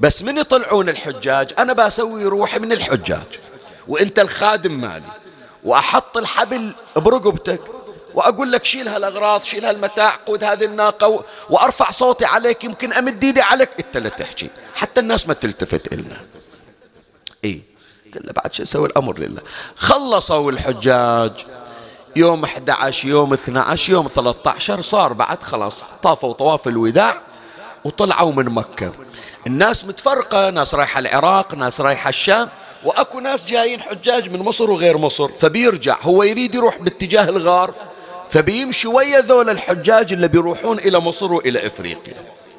بس 0.00 0.22
من 0.22 0.38
يطلعون 0.38 0.88
الحجاج؟ 0.88 1.52
أنا 1.58 1.72
بسوي 1.72 2.24
روحي 2.24 2.58
من 2.58 2.72
الحجاج. 2.72 3.40
وإنت 3.88 4.18
الخادم 4.18 4.80
مالي. 4.80 5.10
وأحط 5.64 6.16
الحبل 6.16 6.72
برقبتك. 6.96 7.60
وأقول 8.16 8.52
لك 8.52 8.64
شيل 8.64 8.88
هالأغراض 8.88 9.42
شيل 9.42 9.64
هالمتاع 9.64 10.18
قود 10.26 10.44
هذه 10.44 10.64
الناقة 10.64 11.24
وأرفع 11.50 11.90
صوتي 11.90 12.24
عليك 12.24 12.64
يمكن 12.64 12.92
أمد 12.92 13.24
إيدي 13.24 13.40
عليك. 13.40 13.68
أنت 13.78 13.96
لا 13.96 14.08
تحكي. 14.08 14.50
حتى 14.74 15.00
الناس 15.00 15.28
ما 15.28 15.34
تلتفت 15.34 15.92
إلنا. 15.92 16.20
إيه 17.44 17.60
قال 18.14 18.32
بعد 18.32 18.54
شو 18.54 18.62
أسوي؟ 18.62 18.86
الأمر 18.86 19.18
لله. 19.18 19.40
خلصوا 19.76 20.52
الحجاج. 20.52 21.32
يوم 22.16 22.44
11 22.44 23.08
يوم 23.08 23.32
12 23.32 23.92
يوم 23.92 24.06
13 24.06 24.80
صار 24.80 25.12
بعد 25.12 25.42
خلاص. 25.42 25.84
طافوا 26.02 26.32
طواف 26.32 26.68
الوداع 26.68 27.20
وطلعوا 27.84 28.32
من 28.32 28.44
مكة. 28.44 28.92
الناس 29.46 29.84
متفرقة 29.84 30.50
ناس 30.50 30.74
رايحة 30.74 30.98
العراق 30.98 31.54
ناس 31.54 31.80
رايحة 31.80 32.08
الشام 32.08 32.48
وأكو 32.84 33.20
ناس 33.20 33.44
جايين 33.44 33.82
حجاج 33.82 34.28
من 34.30 34.38
مصر 34.38 34.70
وغير 34.70 34.98
مصر. 34.98 35.28
فبيرجع 35.28 35.96
هو 36.02 36.22
يريد 36.22 36.54
يروح 36.54 36.76
باتجاه 36.76 37.24
الغار. 37.24 37.74
فبيمشي 38.30 38.88
ويا 38.88 39.20
ذول 39.20 39.50
الحجاج 39.50 40.12
اللي 40.12 40.28
بيروحون 40.28 40.78
إلى 40.78 40.98
مصر 40.98 41.32
وإلى 41.32 41.66
إفريقيا. 41.66 42.14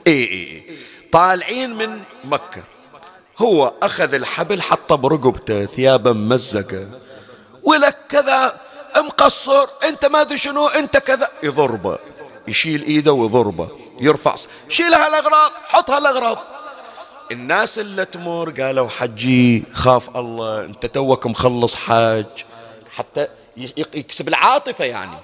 اي 0.08 0.14
اي, 0.14 0.32
إي. 0.32 0.78
طالعين 1.12 1.76
من 1.76 2.00
مكة. 2.24 2.64
هو 3.38 3.74
أخذ 3.84 4.14
الحبل 4.14 4.62
حطه 4.62 4.96
برقبته 4.96 5.66
ثيابه 5.66 6.12
ممزقة 6.12 6.88
ولك 7.64 7.98
كذا 8.10 8.60
مقصر 8.98 9.68
أنت 9.84 10.06
ما 10.06 10.22
أدري 10.22 10.38
شنو 10.38 10.68
أنت 10.68 10.98
كذا. 10.98 11.30
يضربه. 11.44 11.98
يشيل 12.48 12.84
إيده 12.84 13.12
ويضربه. 13.14 13.70
يرفع 14.00 14.36
شيل 14.70 14.94
هالأغراض 14.94 15.52
حط 15.68 15.90
هالأغراض. 15.90 16.38
الناس 17.32 17.80
اللي 17.80 18.06
تمر 18.06 18.50
قالوا 18.62 18.90
حجي 18.90 19.64
خاف 19.74 20.18
الله 20.18 20.66
أنت 20.66 20.86
توك 20.86 21.28
مخلص 21.28 21.76
حاج. 21.76 22.26
حتى 22.96 23.28
يكسب 23.78 24.28
العاطفة 24.28 24.86
يعني. 24.86 25.18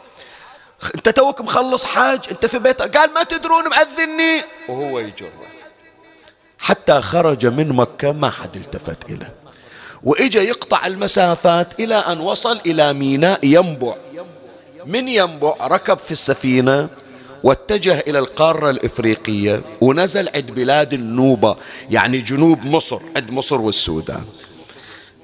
انت 0.96 1.10
توك 1.10 1.42
مخلص 1.42 1.86
حاج 1.86 2.20
انت 2.32 2.46
في 2.46 2.60
بيت 2.60 2.82
قال 2.82 3.14
ما 3.14 3.24
تدرون 3.24 3.70
مأذني. 3.70 4.44
وهو 4.70 5.00
يجره 5.00 5.32
حتى 6.60 7.02
خرج 7.02 7.46
من 7.46 7.70
مكة 7.70 8.12
ما 8.12 8.30
حد 8.30 8.56
التفت 8.56 9.10
إليه. 9.10 9.34
وإجا 10.04 10.42
يقطع 10.42 10.86
المسافات 10.86 11.80
إلى 11.80 11.96
أن 11.96 12.20
وصل 12.20 12.60
إلى 12.66 12.94
ميناء 12.94 13.40
ينبع. 13.44 13.96
من 14.86 15.08
ينبع؟ 15.08 15.54
ركب 15.62 15.98
في 15.98 16.12
السفينة 16.12 16.90
واتجه 17.44 18.00
إلى 18.08 18.20
القارة 18.20 18.70
الإفريقية 18.70 19.62
ونزل 19.82 20.30
عند 20.36 20.52
بلاد 20.52 20.94
النوبة 20.94 21.56
يعني 21.90 22.22
جنوب 22.22 22.66
مصر 22.66 23.00
عند 23.16 23.32
مصر 23.32 23.62
والسودان. 23.62 24.26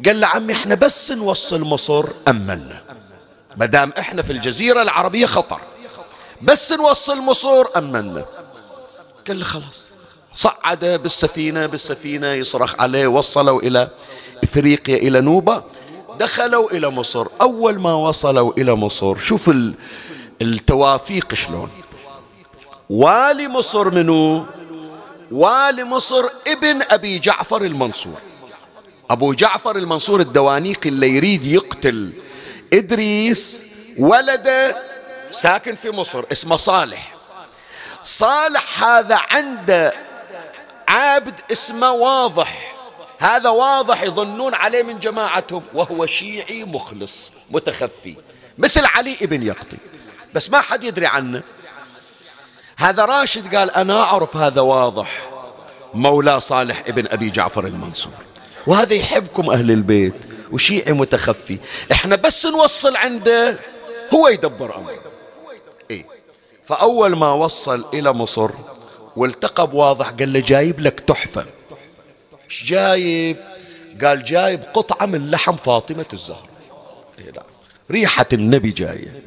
قال 0.05 0.19
له 0.19 0.27
عمي 0.27 0.53
إحنا 0.53 0.75
بس 0.75 1.11
نوصل 1.11 1.61
مصر 1.61 2.05
أمنا 2.27 2.81
ما 3.59 3.65
دام 3.65 3.93
إحنا 3.99 4.21
في 4.21 4.31
الجزيرة 4.31 4.81
العربية 4.81 5.25
خطر. 5.25 5.59
بس 6.41 6.71
نوصل 6.71 7.17
مصر 7.17 7.65
أمنا 7.77 8.25
قال 9.27 9.39
له 9.39 9.45
خلاص. 9.45 9.91
صعد 10.35 10.85
بالسفينة 10.85 11.65
بالسفينة 11.65 12.27
يصرخ 12.27 12.81
عليه 12.81 13.07
وصلوا 13.07 13.61
إلى 13.61 13.87
إفريقيا 14.43 14.97
إلى 14.97 15.21
نوبة. 15.21 15.63
دخلوا 16.19 16.71
إلى 16.71 16.89
مصر. 16.89 17.27
أول 17.41 17.79
ما 17.79 17.93
وصلوا 17.93 18.53
إلى 18.57 18.75
مصر 18.75 19.17
شوف 19.17 19.51
التوافيق 20.41 21.33
شلون. 21.33 21.69
والي 22.89 23.47
مصر 23.47 23.91
منو؟ 23.91 24.45
والي 25.31 25.83
مصر 25.83 26.25
ابن 26.47 26.81
أبي 26.89 27.19
جعفر 27.19 27.61
المنصور. 27.61 28.19
أبو 29.09 29.33
جعفر 29.33 29.77
المنصور 29.77 30.21
الدوانيقي 30.21 30.89
اللي 30.89 31.09
يريد 31.09 31.45
يقتل 31.45 32.13
إدريس 32.73 33.63
ولده 33.97 34.77
ساكن 35.31 35.75
في 35.75 35.89
مصر 35.89 36.23
اسمه 36.31 36.55
صالح. 36.55 37.13
صالح 38.03 38.83
هذا 38.83 39.19
عنده 39.29 39.93
عابد 40.87 41.41
اسمه 41.51 41.91
واضح. 41.91 42.75
هذا 43.19 43.49
واضح 43.49 44.01
يظنون 44.01 44.53
عليه 44.53 44.83
من 44.83 44.99
جماعتهم 44.99 45.63
وهو 45.73 46.05
شيعي 46.05 46.63
مخلص 46.63 47.33
متخفي 47.51 48.15
مثل 48.57 48.85
علي 48.85 49.17
ابن 49.21 49.43
يقطي. 49.43 49.77
بس 50.33 50.49
ما 50.49 50.61
حد 50.61 50.83
يدري 50.83 51.05
عنه. 51.05 51.41
هذا 52.77 53.05
راشد 53.05 53.55
قال 53.55 53.71
أنا 53.71 54.01
أعرف 54.03 54.37
هذا 54.37 54.61
واضح. 54.61 55.29
مولاه 55.93 56.39
صالح 56.39 56.83
ابن 56.87 57.07
أبي 57.07 57.29
جعفر 57.29 57.65
المنصور. 57.65 58.13
وهذا 58.67 58.93
يحبكم 58.93 59.49
أهل 59.49 59.71
البيت. 59.71 60.28
وشيعي 60.51 60.93
متخفي. 60.93 61.57
إحنا 61.91 62.15
بس 62.15 62.45
نوصل 62.45 62.95
عنده 62.95 63.59
هو 64.13 64.27
يدبر 64.27 64.77
أمره. 64.77 64.99
إيه؟ 65.91 66.05
فأول 66.65 67.15
ما 67.15 67.33
وصل 67.33 67.85
إلى 67.93 68.13
مصر 68.13 68.49
والتقى 69.15 69.67
بواضح 69.67 70.09
قال 70.09 70.33
له 70.33 70.39
جايب 70.39 70.79
لك 70.79 70.99
تحفة. 70.99 71.45
إيش 72.45 72.63
جايب؟ 72.63 73.37
قال 74.03 74.23
جايب 74.23 74.63
قطعة 74.73 75.05
من 75.05 75.31
لحم 75.31 75.55
فاطمة 75.55 76.05
الزهراء 76.13 76.43
إيه 77.19 77.31
لا. 77.31 77.43
ريحة 77.91 78.25
النبي 78.33 78.71
جاية. 78.71 79.21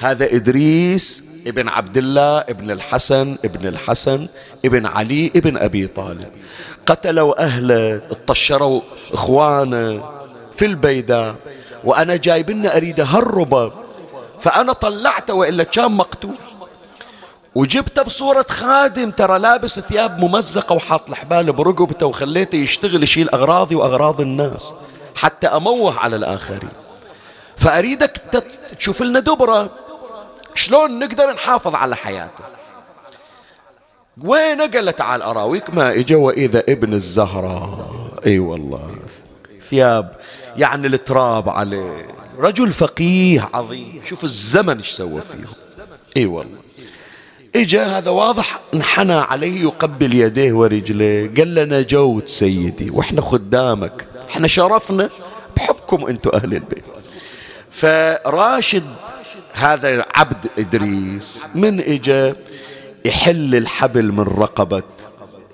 هذا 0.00 0.24
إدريس 0.34 1.24
ابن 1.46 1.68
عبد 1.68 1.96
الله 1.96 2.38
ابن 2.38 2.70
الحسن 2.70 3.36
ابن 3.44 3.68
الحسن 3.68 4.28
ابن 4.64 4.86
علي 4.86 5.32
ابن 5.36 5.56
أبي 5.56 5.86
طالب. 5.86 6.30
قتلوا 6.86 7.42
أهله 7.42 7.96
اطشروا 8.10 8.80
إخوانه. 9.12 10.19
في 10.52 10.66
البيداء 10.66 11.36
وأنا 11.84 12.16
جايب 12.16 12.50
لنا 12.50 12.76
أريد 12.76 13.00
أهربه 13.00 13.72
فأنا 14.40 14.72
طلعته 14.72 15.34
وإلا 15.34 15.64
كان 15.64 15.92
مقتول. 15.92 16.34
وجبته 17.54 18.02
بصورة 18.02 18.46
خادم 18.48 19.10
ترى 19.10 19.38
لابس 19.38 19.80
ثياب 19.80 20.18
ممزقة 20.18 20.74
وحاط 20.74 21.08
الحبال 21.08 21.52
برقبته 21.52 22.06
وخليته 22.06 22.56
يشتغل 22.56 23.02
يشيل 23.02 23.30
أغراضي 23.30 23.74
وأغراض 23.74 24.20
الناس 24.20 24.74
حتى 25.16 25.46
أموه 25.46 25.98
على 25.98 26.16
الآخرين. 26.16 26.70
فأريدك 27.56 28.10
تشوف 28.78 29.02
لنا 29.02 29.20
دبرة. 29.20 29.70
شلون 30.54 30.98
نقدر 30.98 31.32
نحافظ 31.32 31.74
على 31.74 31.96
حياته؟ 31.96 32.44
وين 34.22 34.60
قال 34.60 34.96
تعال 34.96 35.22
أراويك 35.22 35.70
ما 35.70 35.90
إجا 35.90 36.16
وإذا 36.16 36.58
ابن 36.68 36.94
الزهراء. 36.94 38.10
أي 38.26 38.38
والله. 38.38 38.90
ثياب 39.70 40.12
يعني 40.56 40.86
التراب 40.86 41.48
عليه. 41.48 42.06
رجل 42.38 42.72
فقيه 42.72 43.48
عظيم. 43.54 44.00
شوف 44.08 44.24
الزمن 44.24 44.76
إيش 44.76 44.90
سوى 44.90 45.20
فيه. 45.20 45.48
إي 46.16 46.26
والله. 46.26 46.58
إجا 47.56 47.86
هذا 47.86 48.10
واضح 48.10 48.60
انحنى 48.74 49.12
عليه 49.12 49.62
يقبل 49.62 50.14
يديه 50.14 50.52
ورجليه. 50.52 51.30
قال 51.36 51.54
لنا 51.54 51.82
جوت 51.82 52.28
سيدي 52.28 52.90
وإحنا 52.90 53.20
خدامك. 53.20 54.06
إحنا 54.30 54.48
شرفنا 54.48 55.10
بحبكم 55.56 56.06
أنتم 56.06 56.30
أهل 56.34 56.54
البيت. 56.54 56.84
فراشد 57.70 58.84
هذا 59.52 60.04
عبد 60.14 60.46
إدريس 60.58 61.44
من 61.54 61.80
إجا 61.80 62.36
يحل 63.04 63.54
الحبل 63.54 64.12
من 64.12 64.20
رقبة 64.20 64.82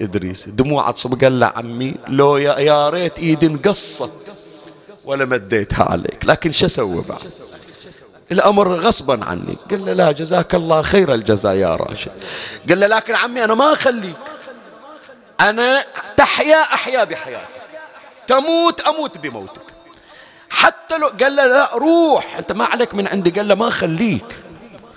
إدريس. 0.03 0.49
دموع 0.49 0.91
قال 0.91 1.41
له 1.41 1.53
عمي 1.57 1.95
لو 2.09 2.37
يا, 2.37 2.59
يا 2.59 2.91
ريت 2.91 3.19
إيدي 3.19 3.47
انقصت 3.47 4.35
ولا 5.05 5.25
مديتها 5.25 5.85
عليك. 5.85 6.19
لكن 6.27 6.53
شو 6.53 6.67
أسوي 6.67 7.05
بعد؟ 7.09 7.33
الأمر 8.33 8.75
غصبا 8.75 9.25
عني. 9.25 9.57
قال 9.71 9.87
له 9.87 9.93
لا 9.93 10.13
جزاك 10.13 10.55
الله 10.55 10.83
خير 10.83 11.15
الجزاء 11.15 11.55
يا 11.55 11.77
راشد. 11.77 12.13
قال 12.69 12.81
له 12.81 12.87
لكن 12.87 13.15
عمي 13.15 13.45
أنا 13.45 13.55
ما 13.55 13.73
أخليك. 13.73 14.17
أنا 15.41 15.85
تحيا 16.17 16.63
أحيا 16.63 17.05
بحياتك. 17.05 17.47
تموت 18.27 18.81
أموت 18.81 19.19
بموتك. 19.19 19.63
حتى 20.51 20.99
لو 20.99 21.09
قال 21.21 21.37
له 21.37 21.47
لا 21.47 21.75
روح. 21.75 22.37
أنت 22.39 22.53
ما 22.53 22.65
عليك 22.65 22.95
من 22.95 23.07
عندي. 23.07 23.31
قال 23.31 23.49
له 23.49 23.55
ما 23.55 23.71
خليك 23.71 24.25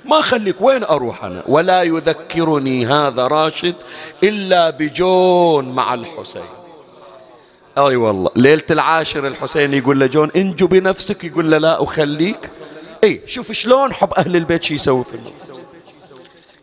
ما 0.05 0.21
خليك 0.21 0.61
وين 0.61 0.83
أروح 0.83 1.23
أنا؟ 1.23 1.43
ولا 1.47 1.83
يذكرني 1.83 2.85
هذا 2.85 3.27
راشد 3.27 3.75
إلا 4.23 4.69
بجون 4.69 5.69
مع 5.69 5.93
الحسين. 5.93 6.41
أي 7.77 7.83
أيوة 7.83 8.07
والله 8.07 8.31
ليلة 8.35 8.63
العاشر 8.71 9.27
الحسين 9.27 9.73
يقول 9.73 9.99
له 9.99 10.05
جون 10.05 10.31
انجو 10.35 10.67
بنفسك 10.67 11.23
يقول 11.23 11.51
له 11.51 11.57
لا 11.57 11.83
أخليك. 11.83 12.49
إي 13.03 13.21
شوف 13.25 13.51
شلون 13.51 13.93
حب 13.93 14.13
أهل 14.13 14.35
البيت 14.35 14.63
شو 14.63 14.73
يسوي 14.73 15.03
في 15.03 15.13
النفس. 15.13 15.51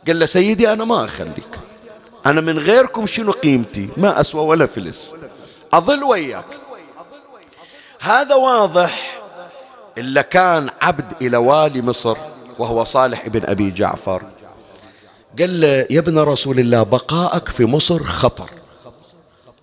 قال 0.07 0.19
له 0.19 0.27
سيدي 0.27 0.73
أنا 0.73 0.85
ما 0.85 1.05
أخليك. 1.05 1.59
أنا 2.27 2.41
من 2.41 2.59
غيركم 2.59 3.07
شنو 3.07 3.33
قيمتي؟ 3.33 3.89
ما 3.97 4.21
اسوى 4.21 4.43
ولا 4.43 4.67
فلس. 4.67 5.15
أظل 5.73 6.05
وياك. 6.05 6.45
هذا 8.01 8.35
واضح 8.35 9.21
إلا 9.99 10.23
كان 10.23 10.71
عبد 10.83 11.23
إلى 11.23 11.37
والي 11.37 11.83
مصر. 11.83 12.17
وهو 12.59 12.85
صالح 12.85 13.25
ابن 13.25 13.43
أبي 13.45 13.71
جعفر. 13.71 14.23
قال 15.39 15.61
له 15.61 15.87
يا 15.91 15.99
ابن 15.99 16.19
رسول 16.19 16.59
الله 16.59 16.83
بقاءك 16.83 17.49
في 17.49 17.65
مصر 17.65 18.05
خطر 18.05 18.51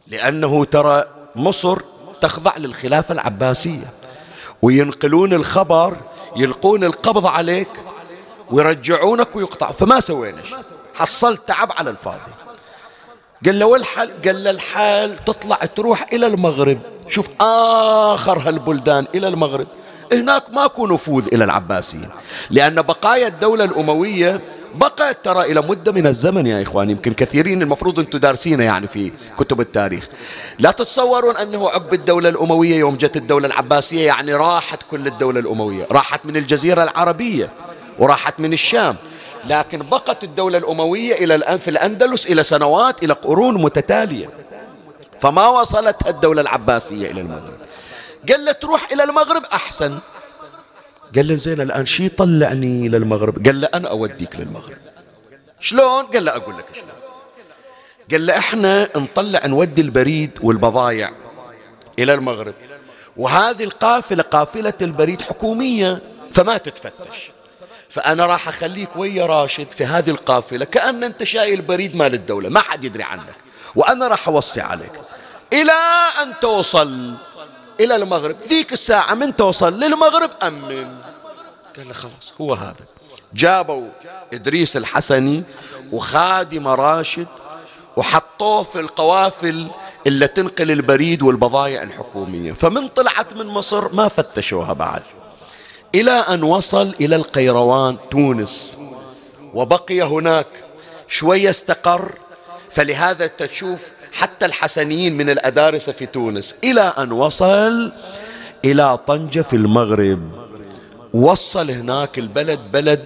لأنه 0.08 0.66
ترى 0.66 1.06
مصر 1.36 1.80
تخضع 2.22 2.58
للخلافة 2.58 3.14
العباسية 3.14 3.94
وينقلون 4.62 5.34
الخبر 5.34 5.98
يلقون 6.36 6.84
القبض 6.84 7.26
عليك 7.26 7.68
ويرجعونك 8.52 9.36
ويقطع. 9.36 9.72
فما 9.72 10.00
سوينا 10.00 10.42
حصلت 10.94 11.48
تعب 11.48 11.72
على 11.72 11.90
الفاضي. 11.90 12.32
قال 13.46 13.60
له 13.60 13.66
والحل 13.66 14.12
قال 14.26 14.44
له 14.44 14.50
الحال 14.50 15.26
تطلع 15.26 15.56
تروح 15.56 16.08
إلى 16.14 16.28
المغرب. 16.28 16.80
شوف 17.08 17.30
آخر 17.42 18.40
هالبلدان 18.40 19.08
إلى 19.16 19.28
المغرب. 19.28 19.68
هناك 20.14 20.44
ماكو 20.54 20.88
نفوذ 20.88 21.28
إلى 21.34 21.44
العباسيين 21.44 22.10
لأن 22.50 22.76
بقايا 22.76 23.28
الدولة 23.28 23.64
الأموية 23.64 24.42
بقيت 24.76 25.18
ترى 25.24 25.52
إلى 25.52 25.62
مدة 25.62 25.92
من 25.92 26.08
الزمن 26.08 26.48
يا 26.48 26.62
إخوان 26.62 26.90
يمكن 26.90 27.14
كثيرين 27.14 27.62
المفروض 27.62 28.00
أنتم 28.00 28.18
دارسينه 28.18 28.64
يعني 28.64 28.88
في 28.88 29.12
كتب 29.38 29.62
التاريخ. 29.62 30.10
لا 30.60 30.72
تتصورون 30.72 31.38
أنه 31.38 31.70
عقب 31.70 31.94
الدولة 31.94 32.30
الأموية 32.30 32.76
يوم 32.76 32.96
جت 32.96 33.18
الدولة 33.18 33.48
العباسية 33.48 34.06
يعني 34.06 34.34
راحت 34.36 34.80
كل 34.92 35.08
الدولة 35.08 35.40
الأموية. 35.40 35.88
راحت 35.92 36.26
من 36.26 36.38
الجزيرة 36.38 36.84
العربية 36.84 37.50
وراحت 38.00 38.40
من 38.40 38.54
الشام. 38.54 38.96
لكن 39.50 39.80
بقت 39.92 40.24
الدولة 40.24 40.58
الأموية 40.58 41.14
إلى 41.14 41.36
الآن 41.36 41.58
في 41.58 41.70
الأندلس 41.70 42.28
إلى 42.28 42.44
سنوات 42.44 43.04
إلى 43.04 43.14
قرون 43.14 43.62
متتالية. 43.62 44.30
فما 45.20 45.48
وصلت 45.48 46.08
الدولة 46.08 46.42
العباسية 46.42 47.12
إلى 47.12 47.22
المغرب 47.22 47.63
قال 48.30 48.46
له 48.46 48.52
تروح 48.52 48.92
إلى 48.92 49.04
المغرب 49.04 49.44
أحسن. 49.54 50.00
قال 51.16 51.28
له 51.28 51.36
زين 51.36 51.62
الآن 51.62 51.86
شي 51.86 52.10
طلعني 52.10 52.90
للمغرب 52.90 53.46
قال 53.46 53.62
له 53.62 53.70
أنا 53.74 53.90
أوديك 53.90 54.36
للمغرب. 54.40 54.78
شلون؟ 55.60 56.06
قال 56.06 56.26
له 56.26 56.36
أقول 56.36 56.58
لك 56.58 56.66
شلون. 56.74 56.90
قال 58.12 58.26
له 58.26 58.38
إحنا 58.38 58.90
نطلع 58.98 59.46
نودي 59.46 59.82
البريد 59.82 60.40
والبضايع 60.42 61.12
إلى 62.00 62.14
المغرب. 62.14 62.54
وهذه 63.18 63.64
القافلة 63.64 64.24
قافلة 64.24 64.74
البريد 64.82 65.22
حكومية 65.22 66.02
فما 66.32 66.58
تتفتش. 66.58 67.32
فأنا 67.90 68.26
راح 68.26 68.48
أخليك 68.48 68.90
ويا 68.96 69.26
راشد 69.26 69.72
في 69.72 69.86
هذه 69.86 70.10
القافلة 70.10 70.66
كأن 70.66 71.04
أنت 71.04 71.24
شايل 71.24 71.62
بريد 71.62 71.96
مال 71.96 72.14
الدولة 72.14 72.50
ما 72.50 72.60
حد 72.60 72.84
يدري 72.84 73.04
عنك. 73.04 73.36
وأنا 73.76 74.08
راح 74.08 74.28
أوصي 74.28 74.62
عليك. 74.62 74.92
إلى 75.54 75.72
أن 76.22 76.34
توصل. 76.42 77.14
إلى 77.80 77.96
المغرب. 77.96 78.36
ذيك 78.48 78.74
الساعة 78.74 79.14
من 79.14 79.36
توصل 79.36 79.80
للمغرب 79.80 80.30
أمن. 80.44 80.88
قال 81.78 81.88
له 81.88 81.94
خلاص 81.94 82.34
هو 82.42 82.54
هذا. 82.54 82.86
جابوا 83.34 83.90
إدريس 84.34 84.78
الحسني 84.78 85.44
وخادم 85.92 86.68
راشد 86.68 87.28
وحطوه 87.98 88.64
في 88.64 88.80
القوافل 88.80 89.68
اللي 90.08 90.28
تنقل 90.28 90.72
البريد 90.72 91.22
والبضائع 91.22 91.84
الحكومية. 91.84 92.54
فمن 92.54 92.88
طلعت 92.88 93.34
من 93.34 93.46
مصر 93.46 93.94
ما 93.94 94.08
فتشوها 94.08 94.74
بعد. 94.74 95.04
إلى 95.96 96.12
أن 96.12 96.44
وصل 96.44 96.96
إلى 97.02 97.16
القيروان 97.16 97.98
تونس 98.12 98.78
وبقي 99.54 100.02
هناك. 100.02 100.48
شوية 101.08 101.50
استقر. 101.50 102.12
فلهذا 102.72 103.28
تشوف 103.28 103.82
حتى 104.14 104.46
الحسنيين 104.46 105.18
من 105.18 105.30
الأدارسة 105.30 105.92
في 105.92 106.06
تونس. 106.06 106.56
إلى 106.64 106.94
أن 106.98 107.12
وصل 107.12 107.92
إلى 108.66 108.98
طنجة 109.08 109.42
في 109.42 109.56
المغرب. 109.56 110.32
وصل 111.14 111.72
هناك 111.72 112.20
البلد 112.20 112.60
بلد 112.74 113.06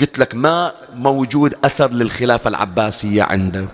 قلت 0.00 0.18
لك 0.18 0.34
ما 0.34 0.72
موجود 0.94 1.54
أثر 1.64 1.92
للخلافة 1.92 2.48
العباسية 2.48 3.22
عنده. 3.22 3.66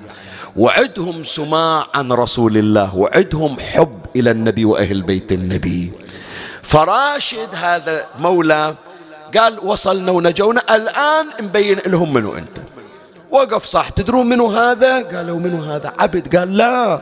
وعدهم 0.57 1.25
سماع 1.25 1.87
عن 1.95 2.13
رسول 2.13 2.57
الله 2.57 2.97
وعدهم 2.97 3.57
حب 3.61 3.99
إلى 4.17 4.31
النبي 4.31 4.65
وأهل 4.65 5.03
بيت 5.03 5.33
النبي. 5.33 5.93
فراشد 6.63 7.49
هذا 7.55 8.07
مولى 8.19 8.75
قال 9.39 9.59
وصلنا 9.65 10.13
ونجونا 10.13 10.63
الآن 10.75 11.27
مبين 11.41 11.79
لهم 11.87 12.13
منو 12.13 12.35
أنت. 12.35 12.59
وقف 13.33 13.65
صح 13.65 13.89
تدرون 13.89 14.29
منو 14.29 14.47
هذا؟ 14.47 15.03
قالوا 15.03 15.39
منو 15.39 15.63
هذا؟ 15.63 15.93
عبد 15.99 16.37
قال 16.37 16.57
لا. 16.57 17.01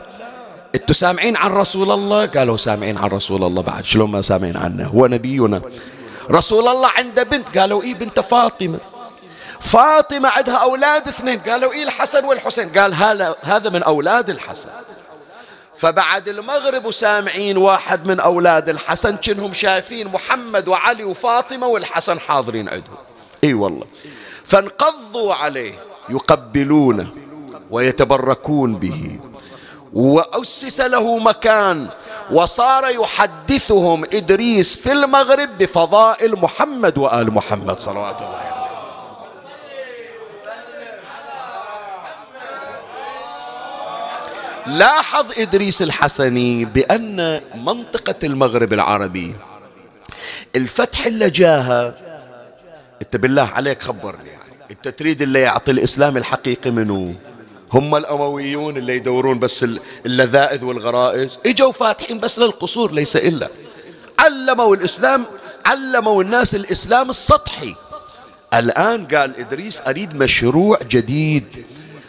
أنتوا 0.75 0.95
سامعين 0.95 1.35
عن 1.37 1.51
رسول 1.51 1.91
الله؟ 1.91 2.25
قالوا 2.25 2.57
سامعين 2.57 2.97
عن 2.97 3.09
رسول 3.09 3.43
الله 3.43 3.61
بعد. 3.61 3.85
شلون 3.85 4.11
ما 4.11 4.21
سامعين 4.21 4.57
عنه؟ 4.57 4.87
هو 4.87 5.07
نبينا. 5.07 5.61
رسول 6.31 6.67
الله 6.67 6.89
عنده 6.89 7.23
بنت؟ 7.23 7.57
قالوا 7.57 7.83
إيه 7.83 7.95
بنت 7.95 8.19
فاطمة. 8.19 8.79
فاطمة 9.59 10.29
عندها 10.29 10.55
أولاد 10.55 11.07
اثنين. 11.07 11.39
قالوا 11.39 11.71
إيه 11.71 11.83
الحسن 11.83 12.25
والحسين؟ 12.25 12.69
قال 12.69 12.93
هذا 13.41 13.69
من 13.69 13.83
أولاد 13.83 14.29
الحسن. 14.29 14.69
فبعد 15.75 16.27
المغرب 16.27 16.85
وسامعين 16.85 17.57
واحد 17.57 18.05
من 18.05 18.19
أولاد 18.19 18.69
الحسن. 18.69 19.15
كنهم 19.15 19.53
شايفين 19.53 20.07
محمد 20.07 20.67
وعلي 20.67 21.03
وفاطمة 21.03 21.67
والحسن 21.67 22.19
حاضرين 22.19 22.69
عندهم. 22.69 22.97
إي 23.43 23.53
والله. 23.53 23.85
فانقضوا 24.43 25.33
عليه. 25.33 25.73
يقبلونه 26.09 27.09
ويتبركون 27.71 28.75
به. 28.75 29.19
وأسس 29.93 30.81
له 30.81 31.17
مكان 31.17 31.87
وصار 32.31 32.89
يحدثهم 32.89 34.03
إدريس 34.03 34.75
في 34.75 34.91
المغرب 34.91 35.49
بفضائل 35.59 36.35
محمد 36.35 36.97
وآل 36.97 37.33
محمد 37.33 37.79
صلوات 37.79 38.21
الله 38.21 38.37
عليه. 38.37 38.61
لاحظ 44.67 45.25
إدريس 45.37 45.81
الحسني 45.81 46.65
بأن 46.65 47.41
منطقة 47.55 48.15
المغرب 48.23 48.73
العربي 48.73 49.35
الفتح 50.55 51.05
اللي 51.05 51.29
جاها 51.29 51.93
إنت 53.01 53.15
بالله 53.15 53.49
عليك 53.55 53.81
خبرني. 53.81 54.40
انت 54.85 54.99
تريد 54.99 55.21
اللي 55.21 55.41
يعطي 55.41 55.71
الإسلام 55.71 56.17
الحقيقي 56.17 56.71
منه؟ 56.71 57.15
هم 57.73 57.95
الأمويون 57.95 58.77
اللي 58.77 58.95
يدورون 58.95 59.39
بس 59.39 59.65
اللذائذ 60.05 60.65
والغرائز. 60.65 61.39
إجوا 61.45 61.71
فاتحين 61.71 62.19
بس 62.19 62.39
للقصور 62.39 62.91
ليس 62.91 63.15
إلا. 63.15 63.49
علموا 64.19 64.75
الإسلام 64.75 65.25
علموا 65.65 66.23
الناس 66.23 66.55
الإسلام 66.55 67.09
السطحي. 67.09 67.75
الآن 68.53 69.07
قال 69.07 69.39
إدريس 69.39 69.81
أريد 69.87 70.15
مشروع 70.15 70.79
جديد 70.89 71.65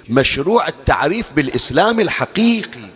مشروع 0.08 0.68
التعريف 0.68 1.32
بالإسلام 1.32 2.00
الحقيقي. 2.00 2.88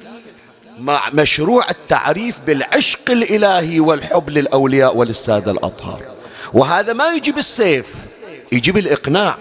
مع 0.79 1.03
مشروع 1.13 1.71
التعريف 1.71 2.41
بالعشق 2.41 3.11
الإلهي 3.11 3.81
والحب 3.81 4.31
للأولياء 4.31 4.97
وللسادة 4.97 5.53
الأطهار. 5.53 6.03
وهذا 6.53 6.93
ما 6.93 7.13
يجي 7.13 7.33
بالسيف 7.33 7.87
يجي 8.53 8.73
بالإقناع 8.73 9.39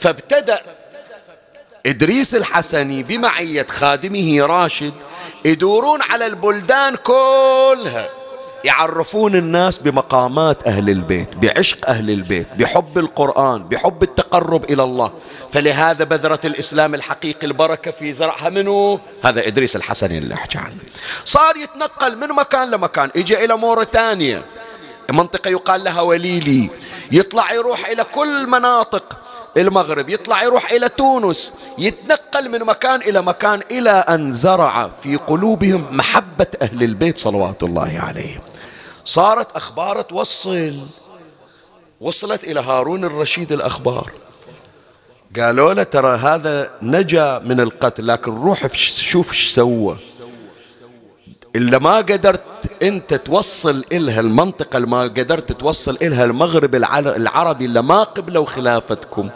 فابتدأ 0.00 0.60
إدريس 1.86 2.34
الحسني 2.34 3.02
بمعية 3.02 3.66
خادمه 3.70 4.46
راشد 4.46 4.92
يدورون 5.44 6.02
على 6.02 6.26
البلدان 6.26 6.96
كلها. 6.96 8.08
يعرفون 8.64 9.36
الناس 9.36 9.78
بمقامات 9.78 10.66
أهل 10.66 10.90
البيت 10.90 11.36
بعشق 11.36 11.88
أهل 11.88 12.10
البيت 12.10 12.48
بحب 12.58 12.98
القرآن 12.98 13.68
بحب 13.68 14.02
التقرب 14.02 14.64
إلى 14.64 14.82
الله. 14.82 15.12
فلهذا 15.52 16.04
بذرة 16.04 16.40
الإسلام 16.44 16.94
الحقيقي 16.94 17.46
البركة 17.46 17.90
في 17.90 18.12
زرعها 18.12 18.50
منه 18.50 19.00
هذا 19.24 19.46
إدريس 19.46 19.76
الحسني 19.76 20.18
اللي 20.18 20.34
أحكي 20.34 20.58
عنه. 20.58 20.76
صار 21.24 21.56
يتنقل 21.56 22.16
من 22.16 22.28
مكان 22.28 22.70
لمكان 22.70 23.10
إجا 23.16 23.44
إلى 23.44 23.56
موريتانيا. 23.56 24.42
منطقة 25.10 25.50
يقال 25.50 25.84
لها 25.84 26.00
وليلي. 26.00 26.70
يطلع 27.12 27.52
يروح 27.52 27.88
إلى 27.88 28.04
كل 28.04 28.46
مناطق. 28.46 29.18
المغرب 29.56 30.08
يطلع 30.08 30.42
يروح 30.42 30.72
إلى 30.72 30.88
تونس 30.88 31.52
يتنقل 31.78 32.48
من 32.48 32.58
مكان 32.58 33.00
إلى 33.00 33.22
مكان 33.22 33.60
إلى 33.70 33.90
أن 33.90 34.32
زرع 34.32 34.88
في 34.88 35.16
قلوبهم 35.16 35.96
محبة 35.96 36.46
أهل 36.62 36.82
البيت 36.82 37.18
صلوات 37.18 37.62
الله 37.62 37.98
عليهم. 37.98 38.40
صارت 39.04 39.56
أخبار 39.56 40.02
توصل. 40.02 40.86
وصلت 42.00 42.44
إلى 42.44 42.60
هارون 42.60 43.04
الرشيد 43.04 43.52
الأخبار. 43.52 44.10
قالوا 45.36 45.74
له 45.74 45.82
ترى 45.82 46.16
هذا 46.16 46.70
نجا 46.82 47.38
من 47.38 47.60
القتل 47.60 48.06
لكن 48.06 48.34
روح 48.34 48.66
شوف 48.76 49.30
إيش 49.30 49.50
سوى. 49.50 49.96
إلا 51.56 51.78
ما 51.78 51.96
قدرت 51.96 52.42
أنت 52.82 53.14
توصل 53.14 53.84
إلها 53.92 54.20
المنطقة 54.20 54.76
اللي 54.76 54.88
ما 54.88 55.02
قدرت 55.02 55.52
توصل 55.52 55.98
إلها 56.02 56.24
المغرب 56.24 56.74
العربي 56.74 57.64
اللي 57.64 57.82
ما 57.82 58.02
قبلوا 58.02 58.46
خلافتكم. 58.46 59.30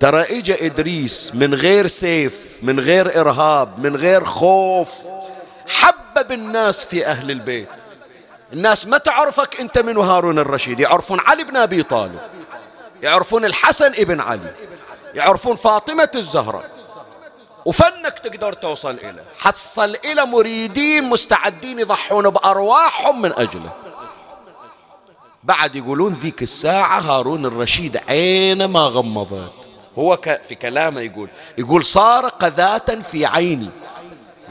ترى 0.00 0.38
إجا 0.38 0.66
إدريس 0.66 1.34
من 1.34 1.54
غير 1.54 1.86
سيف 1.86 2.58
من 2.62 2.80
غير 2.80 3.20
إرهاب 3.20 3.78
من 3.78 3.96
غير 3.96 4.24
خوف 4.24 4.94
حبب 5.68 6.32
الناس 6.32 6.84
في 6.84 7.06
أهل 7.06 7.30
البيت. 7.30 7.68
الناس 8.52 8.86
ما 8.86 8.98
تعرفك 8.98 9.60
أنت 9.60 9.78
من 9.78 9.96
هارون 9.96 10.38
الرشيد 10.38 10.80
يعرفون 10.80 11.20
علي 11.20 11.44
بن 11.44 11.56
أبي 11.56 11.82
طالب 11.82 12.20
يعرفون 13.02 13.44
الحسن 13.44 13.92
ابن 13.92 14.20
علي 14.20 14.54
يعرفون 15.14 15.56
فاطمة 15.56 16.10
الزهراء. 16.14 16.70
وفنك 17.64 18.18
تقدر 18.18 18.52
توصل 18.52 18.94
إليه 18.94 19.24
حصل 19.38 19.96
إلى 20.04 20.26
مريدين 20.26 21.04
مستعدين 21.04 21.78
يضحون 21.78 22.30
بأرواحهم 22.30 23.22
من 23.22 23.32
أجله. 23.32 23.70
بعد 25.44 25.76
يقولون 25.76 26.14
ذيك 26.22 26.42
الساعة 26.42 27.00
هارون 27.00 27.46
الرشيد 27.46 27.96
عينه 28.08 28.66
ما 28.66 28.80
غمضت. 28.80 29.52
هو 29.98 30.18
في 30.48 30.54
كلامه 30.54 31.00
يقول 31.00 31.28
يقول 31.58 31.84
صار 31.84 32.28
قذاة 32.28 33.00
في 33.10 33.26
عيني. 33.26 33.68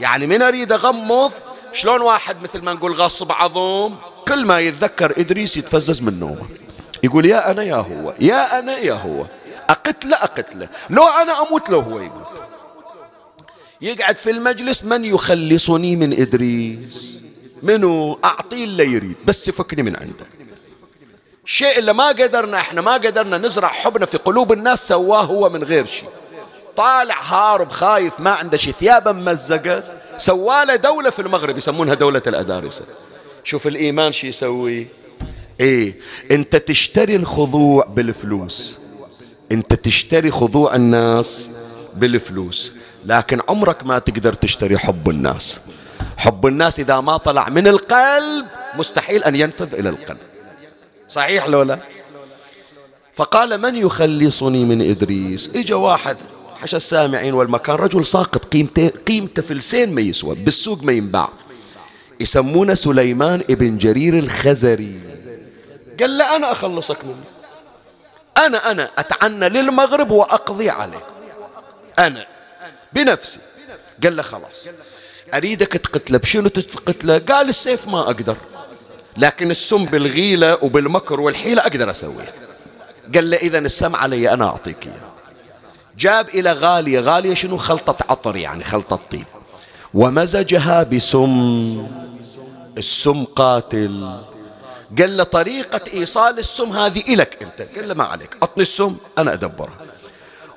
يعني 0.00 0.26
من 0.26 0.42
أريد 0.42 0.72
أغمض؟ 0.72 1.32
شلون 1.72 2.00
واحد 2.00 2.42
مثل 2.42 2.62
ما 2.62 2.72
نقول 2.72 2.92
غصب 2.92 3.32
عظم 3.32 3.94
كل 4.28 4.46
ما 4.46 4.60
يتذكر 4.60 5.20
إدريس 5.20 5.56
يتفزز 5.56 6.02
من 6.02 6.20
نومه. 6.20 6.46
يقول 7.02 7.26
يا 7.26 7.50
أنا 7.50 7.62
يا 7.62 7.76
هو 7.76 8.14
يا 8.20 8.58
أنا 8.58 8.78
يا 8.78 8.94
هو. 8.94 9.26
أقتله 9.70 10.16
أقتله. 10.16 10.68
لو 10.90 11.06
أنا 11.08 11.48
أموت 11.48 11.70
لو 11.70 11.80
هو 11.80 11.98
يموت. 11.98 12.42
يقعد 13.80 14.16
في 14.16 14.30
المجلس 14.30 14.84
من 14.84 15.04
يخلصني 15.04 15.96
من 15.96 16.12
إدريس؟ 16.20 17.22
منو؟ 17.62 18.18
أعطيه 18.24 18.64
اللي 18.64 18.84
يريد 18.84 19.16
بس 19.24 19.48
يفكني 19.48 19.82
من 19.82 19.96
عنده. 19.96 20.43
الشيء 21.46 21.78
اللي 21.78 21.92
ما 21.92 22.08
قدرنا 22.08 22.56
إحنا 22.56 22.80
ما 22.80 22.92
قدرنا 22.92 23.38
نزرع 23.38 23.68
حبنا 23.68 24.06
في 24.06 24.18
قلوب 24.18 24.52
الناس 24.52 24.88
سواه 24.88 25.22
هو 25.22 25.48
من 25.48 25.64
غير 25.64 25.86
شيء. 25.86 26.08
طالع 26.76 27.22
هارب 27.22 27.70
خايف 27.70 28.20
ما 28.20 28.30
عنده 28.30 28.56
شيء 28.56 28.72
ثيابه 28.72 29.12
ممزقة 29.12 29.82
سواله 30.18 30.76
دولة 30.76 31.10
في 31.10 31.22
المغرب 31.22 31.56
يسمونها 31.56 31.94
دولة 31.94 32.22
الأدارسة. 32.26 32.84
شوف 33.44 33.66
الإيمان 33.66 34.12
شو 34.12 34.26
يسوي؟ 34.26 34.86
إيه 35.60 35.94
أنت 36.30 36.56
تشتري 36.56 37.16
الخضوع 37.16 37.84
بالفلوس. 37.84 38.78
أنت 39.52 39.74
تشتري 39.74 40.30
خضوع 40.30 40.74
الناس 40.74 41.50
بالفلوس. 41.94 42.72
لكن 43.04 43.40
عمرك 43.48 43.86
ما 43.86 43.98
تقدر 43.98 44.32
تشتري 44.32 44.78
حب 44.78 45.10
الناس. 45.10 45.60
حب 46.16 46.46
الناس 46.46 46.80
إذا 46.80 47.00
ما 47.00 47.16
طلع 47.16 47.48
من 47.48 47.68
القلب 47.68 48.46
مستحيل 48.76 49.24
أن 49.24 49.34
ينفذ 49.34 49.74
إلى 49.74 49.88
القلب. 49.88 50.33
صحيح 51.14 51.46
لو 51.46 51.62
لا؟ 51.62 51.78
فقال 53.14 53.58
من 53.58 53.76
يخلصني 53.76 54.64
من 54.64 54.90
إدريس؟ 54.90 55.50
إجا 55.56 55.74
واحد 55.74 56.16
حشى 56.62 56.76
السامعين 56.76 57.34
والمكان 57.34 57.76
رجل 57.76 58.06
ساقط 58.06 58.44
قيمته, 58.44 58.92
قيمته 59.08 59.42
فلسين 59.42 59.94
ما 59.94 60.00
يسوى 60.00 60.34
بالسوق 60.34 60.82
ما 60.82 60.92
ينباع. 60.92 61.28
يسمونه 62.20 62.74
سليمان 62.74 63.42
ابن 63.50 63.78
جرير 63.78 64.18
الخزري. 64.18 65.00
قال 66.00 66.18
له 66.18 66.36
أنا 66.36 66.52
أخلصك 66.52 67.04
منه. 67.04 67.24
أنا 68.46 68.70
أنا 68.70 68.90
أتعنى 68.98 69.48
للمغرب 69.48 70.10
وأقضي 70.10 70.70
عليه 70.70 71.04
أنا 71.98 72.26
بنفسي. 72.92 73.38
قال 74.02 74.16
له 74.16 74.22
خلاص. 74.22 74.68
أريدك 75.34 75.72
تقتله. 75.72 76.18
بشنو 76.18 76.48
تقتله؟ 76.48 77.18
قال 77.18 77.48
السيف 77.48 77.88
ما 77.88 78.00
أقدر. 78.00 78.36
لكن 79.16 79.50
السم 79.50 79.84
بالغيلة 79.84 80.58
وبالمكر 80.62 81.20
والحيلة 81.20 81.62
أقدر 81.62 81.90
أسويه. 81.90 82.34
قال 83.14 83.30
له 83.30 83.36
إذا 83.36 83.58
السم 83.58 83.96
علي 83.96 84.32
أنا 84.32 84.44
أعطيك 84.44 84.86
إياه 84.86 85.14
جاب 85.98 86.28
إلى 86.28 86.52
غالية 86.52 87.00
غالية 87.00 87.34
شنو؟ 87.34 87.56
خلطة 87.56 87.96
عطر 88.10 88.36
يعني 88.36 88.64
خلطة 88.64 89.00
طيب. 89.10 89.24
ومزجها 89.94 90.82
بسم. 90.82 91.86
السم 92.78 93.24
قاتل. 93.24 94.18
قال 94.98 95.16
له 95.16 95.24
طريقة 95.24 95.80
إيصال 95.94 96.38
السم 96.38 96.70
هذه 96.70 97.14
إلك 97.14 97.42
أنت. 97.42 97.68
قال 97.76 97.88
له 97.88 97.94
ما 97.94 98.04
عليك 98.04 98.36
أعطني 98.42 98.62
السم 98.62 98.96
أنا 99.18 99.32
أدبرها 99.32 99.86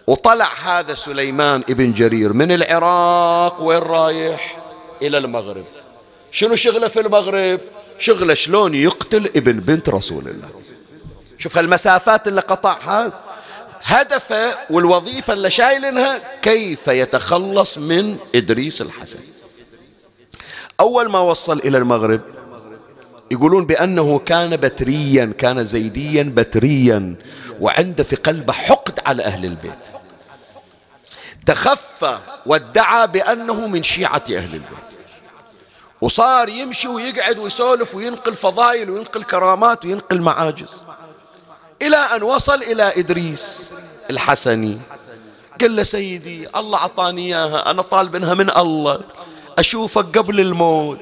وطلع 0.08 0.50
هذا 0.64 0.94
سليمان 0.94 1.64
ابن 1.70 1.94
جرير 1.94 2.34
من 2.34 2.52
العراق 2.52 3.62
وين 3.64 3.80
رايح؟ 3.80 4.58
إلى 5.02 5.18
المغرب. 5.18 5.66
شنو 6.32 6.56
شغله 6.56 6.88
في 6.88 7.00
المغرب؟ 7.00 7.60
شغله 7.98 8.34
شلون 8.34 8.76
يقتل 8.76 9.26
ابن 9.36 9.60
بنت 9.60 9.90
رسول 9.90 10.28
الله. 10.28 10.50
شوف 11.38 11.58
هالمسافات 11.58 12.28
اللي 12.28 12.42
قطعها 12.42 13.24
هدفه 13.84 14.56
والوظيفة 14.70 15.34
اللي 15.34 15.50
شايلنها 15.50 16.22
كيف 16.42 16.88
يتخلص 16.88 17.78
من 17.78 18.18
إدريس 18.36 18.82
الحسن. 18.82 19.20
أول 20.80 21.10
ما 21.10 21.20
وصل 21.20 21.60
إلى 21.60 21.78
المغرب 21.78 22.22
يقولون 23.32 23.66
بأنه 23.66 24.20
كان 24.20 24.58
بتريا 24.58 25.34
كان 25.38 25.66
زيديا 25.66 26.24
بتريا 26.24 27.16
وعنده 27.60 28.04
في 28.04 28.16
قلبه 28.16 28.54
حقد 28.54 29.00
على 29.06 29.24
أهل 29.24 29.46
البيت. 29.46 29.88
تخفى 31.46 32.18
وادعى 32.46 33.08
بأنه 33.08 33.68
من 33.68 33.84
شيعة 33.84 34.24
أهل 34.30 34.54
البيت. 34.54 34.87
وصار 36.02 36.50
يمشي 36.50 36.88
ويقعد 36.88 37.38
ويسولف 37.38 37.96
وينقل 37.96 38.36
فضائل 38.36 38.90
وينقل 38.90 39.24
كرامات 39.24 39.86
وينقل 39.86 40.22
معاجز. 40.22 40.84
إلى 41.82 41.98
أن 41.98 42.24
وصل 42.24 42.64
إلى 42.64 42.94
إدريس 43.00 43.70
الحسني. 44.10 44.80
قال 45.62 45.76
له 45.76 45.84
سيدي 45.84 46.48
الله 46.56 46.80
أعطاني 46.80 47.26
إياها 47.26 47.72
أنا 47.72 47.82
طالب 47.82 48.16
منها 48.16 48.34
من 48.34 48.50
الله. 48.58 49.00
أشوفك 49.58 50.18
قبل 50.18 50.40
الموت. 50.40 51.00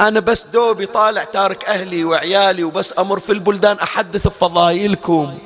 أنا 0.00 0.20
بس 0.20 0.42
دوبي 0.42 0.86
طالع 0.86 1.24
تارك 1.24 1.64
أهلي 1.64 2.04
وعيالي 2.04 2.64
وبس 2.64 2.94
أمر 2.98 3.20
في 3.20 3.32
البلدان 3.32 3.78
أحدث 3.78 4.26
بفضايلكم. 4.26 5.38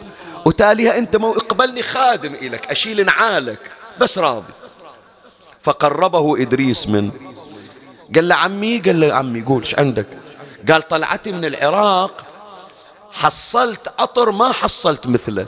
وتاليها 0.44 0.98
أنت 0.98 1.16
مو 1.16 1.32
اقبلني 1.32 1.82
خادم 1.82 2.34
إلك 2.34 2.70
أشيل 2.70 3.06
نعالك 3.06 3.72
بس 4.00 4.18
راضي. 4.18 4.52
فقربه 5.60 6.42
إدريس 6.42 6.86
من 6.86 7.10
قال 8.14 8.28
له 8.28 8.34
عمي 8.34 8.78
قال 8.78 9.00
له 9.00 9.14
عمي 9.14 9.42
قول 9.42 9.62
إيش 9.62 9.74
عندك؟ 9.74 10.06
قال 10.68 10.88
طلعتي 10.88 11.32
من 11.32 11.44
العراق 11.44 12.24
حصلت 13.12 13.92
عطر 13.98 14.30
ما 14.30 14.52
حصلت 14.52 15.06
مثله. 15.06 15.46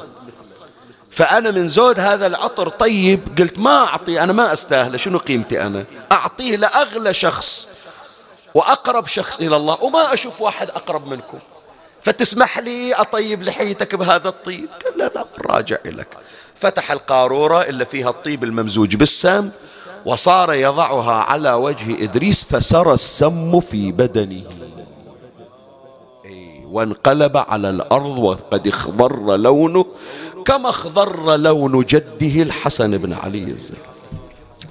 فأنا 1.11 1.51
من 1.51 1.69
زود 1.69 2.01
هذا 2.01 2.27
العطر 2.27 2.69
طيب 2.69 3.21
قلت 3.39 3.59
ما 3.59 3.85
أعطي 3.85 4.21
أنا 4.21 4.33
ما 4.33 4.53
أستاهله 4.53 4.97
شنو 4.97 5.19
قيمتي 5.19 5.63
أنا؟ 5.63 5.85
أعطيه 6.13 6.57
لأغلى 6.57 7.15
شخص 7.15 7.69
وأقرب 8.55 9.07
شخص 9.07 9.39
إلى 9.41 9.57
الله 9.57 9.83
وما 9.83 10.15
أشوف 10.15 10.41
واحد 10.41 10.71
أقرب 10.71 11.07
منكم. 11.07 11.39
فتسمح 12.03 12.59
لي 12.59 12.95
أطيب 12.95 13.43
لحيتك 13.43 13.95
بهذا 13.95 14.29
الطيب؟ 14.29 14.69
قال 14.85 14.99
لا 14.99 15.11
لا 15.15 15.27
راجع 15.39 15.79
لك 15.85 16.19
فتح 16.55 16.91
القارورة 16.91 17.63
اللي 17.63 17.85
فيها 17.85 18.11
الطيب 18.11 18.45
الممزوج 18.45 18.97
بالسم 18.97 19.51
وصار 20.07 20.55
يضعها 20.55 21.13
على 21.13 21.53
وجه 21.53 22.05
إدريس 22.05 22.45
فسرى 22.45 22.93
السم 22.93 23.61
في 23.61 23.93
بدنه. 23.93 24.43
وانقلب 26.65 27.37
على 27.37 27.71
الأرض 27.71 28.19
وقد 28.19 28.69
اخضر 28.69 29.37
لونه 29.37 29.87
كما 30.45 30.69
اخضر 30.69 31.37
لون 31.37 31.85
جده 31.85 32.43
الحسن 32.43 32.99
بن 32.99 33.13
علي. 33.13 33.45
الزكي 33.45 33.77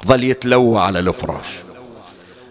ظل 0.07 0.23
يتلوى 0.23 0.79
على 0.79 0.99
الفراش 0.99 1.47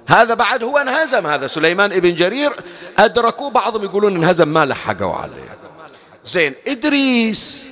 هذا 0.07 0.35
بعد 0.35 0.63
هو 0.65 0.79
انهزم 0.79 1.27
هذا 1.27 1.47
سليمان 1.47 1.93
ابن 1.93 2.15
جرير. 2.15 2.53
أدركوا 2.99 3.51
بعضهم 3.51 3.85
يقولون 3.85 4.17
انهزم 4.17 4.49
ما 4.49 4.67
لحقوا 4.67 5.15
عليه. 5.15 5.57
زين 6.25 6.55
إدريس 6.69 7.69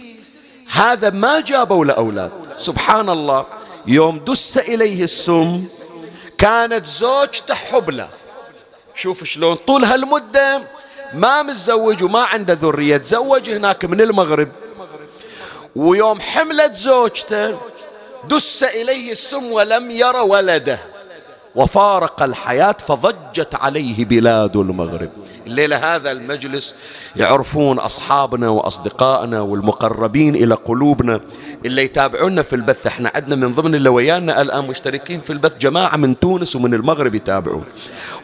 هذا 0.72 1.10
ما 1.10 1.40
جابوا 1.40 1.84
له 1.84 1.94
أولاد 1.94 2.30
سبحان 2.58 3.08
الله. 3.08 3.44
يوم 3.88 4.18
دس 4.18 4.58
إليه 4.58 5.04
السم 5.04 5.64
كانت 6.38 6.86
زوجته 6.86 7.54
حبلى 7.54 8.08
شوف 8.94 9.24
شلون 9.24 9.54
طول 9.54 9.84
هالمدة 9.84 10.62
ما 11.14 11.42
متزوج 11.42 12.02
وما 12.02 12.20
عنده 12.20 12.54
ذرية 12.54 12.96
تزوج 12.96 13.50
هناك 13.50 13.84
من 13.84 14.00
المغرب. 14.00 14.48
ويوم 15.76 16.20
حملت 16.20 16.74
زوجته 16.74 17.58
دس 18.28 18.62
إليه 18.62 19.12
السم 19.12 19.52
ولم 19.52 19.90
ير 19.90 20.16
ولده. 20.16 20.78
وفارق 21.58 22.22
الحياة 22.22 22.76
فضجت 22.86 23.54
عليه 23.54 24.04
بلاد 24.04 24.56
المغرب. 24.56 25.10
الليلة 25.46 25.94
هذا 25.94 26.10
المجلس 26.10 26.74
يعرفون 27.16 27.78
أصحابنا 27.78 28.48
وأصدقائنا 28.48 29.40
والمقربين 29.40 30.34
إلى 30.34 30.54
قلوبنا 30.54 31.20
اللي 31.64 31.84
يتابعونا 31.84 32.42
في 32.42 32.56
البث. 32.56 32.86
إحنا 32.86 33.12
عندنا 33.14 33.36
من 33.36 33.54
ضمن 33.54 33.74
اللي 33.74 33.88
ويانا 33.88 34.42
الآن 34.42 34.66
مشتركين 34.66 35.20
في 35.20 35.32
البث 35.32 35.56
جماعة 35.56 35.96
من 35.96 36.18
تونس 36.18 36.56
ومن 36.56 36.74
المغرب 36.74 37.14
يتابعون. 37.14 37.64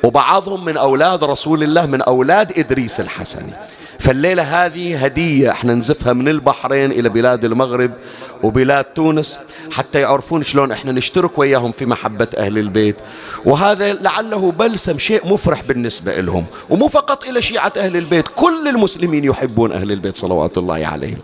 وبعضهم 0.04 0.64
من 0.64 0.76
أولاد 0.76 1.24
رسول 1.24 1.62
الله 1.62 1.86
من 1.86 2.02
أولاد 2.02 2.58
إدريس 2.58 3.00
الحسني. 3.00 3.52
فالليلة 3.98 4.42
هذه 4.42 5.04
هدية 5.04 5.50
إحنا 5.50 5.74
نزفها 5.74 6.12
من 6.12 6.28
البحرين 6.28 6.92
إلى 6.92 7.08
بلاد 7.08 7.44
المغرب 7.44 7.92
وبلاد 8.42 8.84
تونس 8.84 9.38
حتى 9.72 10.00
يعرفون 10.00 10.42
شلون 10.42 10.72
إحنا 10.72 10.92
نشترك 10.92 11.38
وياهم 11.38 11.72
في 11.72 11.86
محبة 11.86 12.28
أهل 12.36 12.58
البيت. 12.58 12.96
وهذا 13.44 13.92
لعله 13.92 14.52
بلسم 14.52 14.98
شيء 14.98 15.28
مفرح 15.28 15.62
بالنسبة 15.62 16.20
لهم 16.20 16.44
ومو 16.70 16.88
فقط 16.88 17.24
إلى 17.24 17.42
شيعة 17.42 17.72
أهل 17.76 17.96
البيت 17.96 18.24
كل 18.36 18.68
المسلمين 18.68 19.24
يحبون 19.24 19.72
أهل 19.72 19.92
البيت 19.92 20.16
صلوات 20.16 20.58
الله 20.58 20.86
عليهم. 20.86 21.18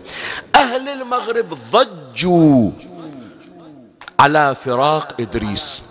أهل 0.55 0.89
المغرب 0.89 1.57
ضجوا 1.71 2.71
على 4.19 4.55
فراق 4.55 5.21
إدريس. 5.21 5.83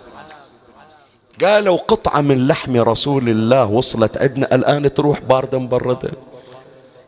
قالوا 1.43 1.77
قطعة 1.77 2.21
من 2.21 2.47
لحم 2.47 2.77
رسول 2.77 3.29
الله 3.29 3.65
وصلت 3.65 4.17
عندنا 4.17 4.55
الآن 4.55 4.93
تروح 4.93 5.19
باردة 5.19 5.59
مبردة 5.59 6.11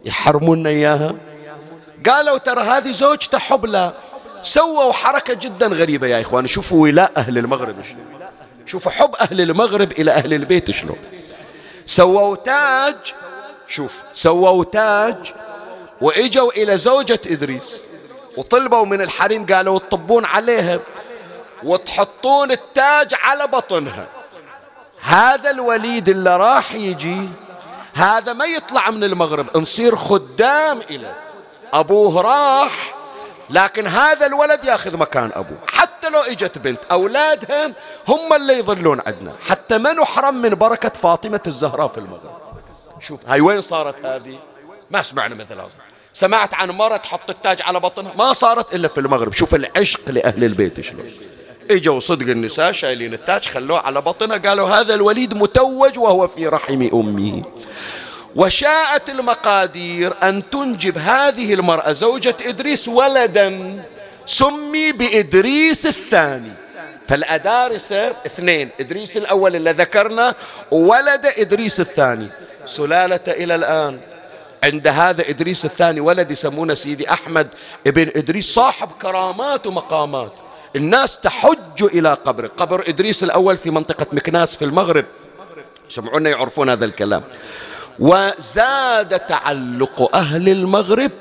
يحرمون 0.06 0.68
إياها. 0.68 1.16
قالوا 2.10 2.38
ترى 2.38 2.62
هذه 2.62 2.92
زوجته 2.92 3.38
حبلى. 3.38 3.94
سووا 4.42 4.94
حركة 4.94 5.34
جدا 5.34 5.68
غريبة 5.68 6.08
يا 6.08 6.22
إخوان. 6.22 6.48
شوفوا 6.48 6.84
ولاء 6.84 7.12
أهل 7.18 7.38
المغرب 7.38 7.76
شلون 7.84 8.06
شوفوا 8.66 8.92
حب 8.92 9.16
أهل 9.16 9.42
المغرب 9.42 9.92
إلى 9.92 10.12
أهل 10.12 10.34
البيت 10.34 10.72
شلون 10.72 10.98
سووا 11.86 12.36
تاج. 12.36 13.14
شوف 13.68 13.92
سووا 14.14 14.64
تاج. 14.64 15.34
وإجوا 16.02 16.52
إلى 16.52 16.78
زوجة 16.78 17.22
إدريس. 17.28 17.84
وطلبوا 18.38 18.86
من 18.86 19.02
الحريم 19.02 19.46
قالوا 19.46 19.80
تطبون 19.80 20.26
عليها. 20.26 20.80
وتحطون 21.64 22.52
التاج 22.52 23.14
على 23.14 23.48
بطنها. 23.48 24.08
هذا 25.02 25.50
الوليد 25.50 26.10
اللي 26.10 26.38
راح 26.38 26.76
يجي 26.76 27.30
هذا 27.94 28.34
ما 28.34 28.46
يطلع 28.46 28.90
من 28.90 29.04
المغرب 29.04 29.58
نصير 29.58 29.96
خدام 29.96 30.82
إلى 30.82 31.14
أبوه 31.74 32.22
راح 32.22 32.96
لكن 33.50 33.88
هذا 33.88 34.26
الولد 34.26 34.64
ياخذ 34.64 34.98
مكان 34.98 35.32
أبوه. 35.36 35.58
حتى 35.74 36.10
لو 36.10 36.20
إجت 36.20 36.58
بنت 36.58 36.80
أولادها 36.92 37.74
هم 38.08 38.34
اللي 38.34 38.54
يظلون 38.54 39.02
عندنا. 39.08 39.34
حتى 39.48 39.78
ما 39.78 39.94
نحرم 39.94 40.36
من 40.36 40.50
بركة 40.50 40.90
فاطمة 40.90 41.40
الزهراء 41.48 41.88
في 41.88 41.98
المغرب. 41.98 42.42
شوف 43.00 43.20
هاي 43.28 43.42
وين 43.42 43.62
صارت 43.62 44.06
هذه؟ 44.06 44.40
ما 44.92 45.02
سمعنا 45.02 45.36
مثل 45.36 45.54
هذا. 45.54 45.70
سمعت 46.14 46.54
عن 46.54 46.72
مرة 46.72 46.98
تحط 46.98 47.30
التاج 47.30 47.62
على 47.62 47.80
بطنها؟ 47.80 48.14
ما 48.18 48.34
صارت 48.34 48.76
إلا 48.76 48.88
في 48.88 48.98
المغرب. 48.98 49.34
شوف 49.34 49.56
العشق 49.56 50.12
لأهل 50.12 50.44
البيت 50.44 50.82
شلون. 50.82 51.12
اجوا 51.72 52.00
صدق 52.00 52.30
النساء 52.30 52.72
شايلين 52.72 53.14
التاج 53.14 53.46
خلوه 53.46 53.80
على 53.80 54.02
بطنه 54.02 54.38
قالوا 54.38 54.70
هذا 54.70 54.94
الوليد 54.94 55.34
متوج 55.34 56.00
وهو 56.00 56.28
في 56.28 56.48
رحم 56.48 56.90
أمه. 56.94 57.44
وشاءت 58.36 59.10
المقادير 59.10 60.14
أن 60.24 60.50
تنجب 60.50 60.98
هذه 60.98 61.54
المرأة 61.54 61.92
زوجة 61.92 62.36
إدريس 62.46 62.88
ولدا 62.88 63.84
سمي 64.26 64.92
بإدريس 64.92 65.86
الثاني. 65.86 66.52
فالأدارسة 67.08 68.08
اثنين 68.26 68.70
إدريس 68.80 69.18
الأول 69.18 69.56
اللي 69.56 69.72
ذكرنا 69.72 70.36
وولد 70.72 71.26
إدريس 71.38 71.80
الثاني. 71.80 72.28
سلالة 72.66 73.20
إلى 73.28 73.56
الآن. 73.56 74.00
عند 74.64 74.88
هذا 74.88 75.30
إدريس 75.30 75.66
الثاني 75.66 76.00
ولد 76.00 76.32
يسمونه 76.32 76.74
سيدي 76.74 77.12
أحمد 77.12 77.48
ابن 77.88 78.12
إدريس 78.16 78.54
صاحب 78.54 78.90
كرامات 79.02 79.68
ومقامات. 79.68 80.32
الناس 80.76 81.20
تحج 81.20 81.84
إلى 81.84 82.14
قبره 82.14 82.48
قبر 82.58 82.84
إدريس 82.88 83.24
الأول 83.24 83.58
في 83.58 83.70
منطقة 83.70 84.06
مكناس 84.12 84.56
في 84.56 84.66
المغرب. 84.66 85.06
سمعونا 85.90 86.30
يعرفون 86.30 86.70
هذا 86.70 86.86
الكلام. 86.86 87.24
وزاد 88.00 89.20
تعلق 89.20 90.16
أهل 90.16 90.50
المغرب 90.50 91.12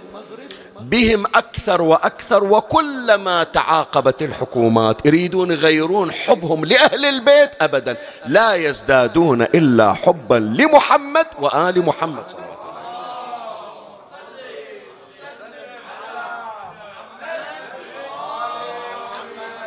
بهم 0.81 1.27
أكثر 1.27 1.83
وأكثر 1.83 2.45
وكلما 2.45 3.45
تعاقبت 3.45 4.23
الحكومات 4.23 5.07
يريدون 5.07 5.51
يغيرون 5.51 6.13
حبهم 6.13 6.65
لأهل 6.65 7.05
البيت 7.05 7.63
أبدا. 7.63 7.97
لا 8.27 8.55
يزدادون 8.55 9.43
إلا 9.43 9.93
حبا 9.93 10.35
لمحمد 10.35 11.27
وآل 11.41 11.83
محمد 11.87 12.25
صلى 12.29 12.39
الله 12.39 12.45
عليه 12.45 12.45
وسلم. 12.45 12.52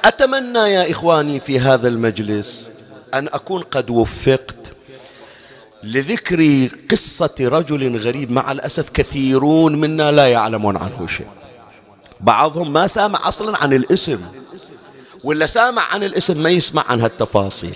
أتمنى 0.06 0.60
يا 0.60 0.91
إخواني 0.91 1.39
في 1.39 1.60
هذا 1.60 1.88
المجلس 1.88 2.72
أن 3.14 3.28
أكون 3.28 3.62
قد 3.62 3.89
وفقت 3.89 4.56
لذكر 5.84 6.70
قصة 6.91 7.36
رجل 7.39 7.97
غريب 7.97 8.32
مع 8.32 8.51
الأسف 8.51 8.89
كثيرون 8.89 9.76
منا 9.76 10.12
لا 10.12 10.28
يعلمون 10.28 10.78
عنه 10.78 11.08
شيء. 11.08 11.28
بعضهم 12.22 12.74
ما 12.74 12.88
سامع 12.88 13.20
أصلا 13.28 13.58
عن 13.58 13.74
الاسم 13.74 14.22
ولا 15.24 15.45
سامع 15.45 15.82
عن 15.93 16.03
الاسم 16.03 16.43
ما 16.43 16.49
يسمع 16.49 16.84
عن 16.89 17.01
هالتفاصيل 17.01 17.76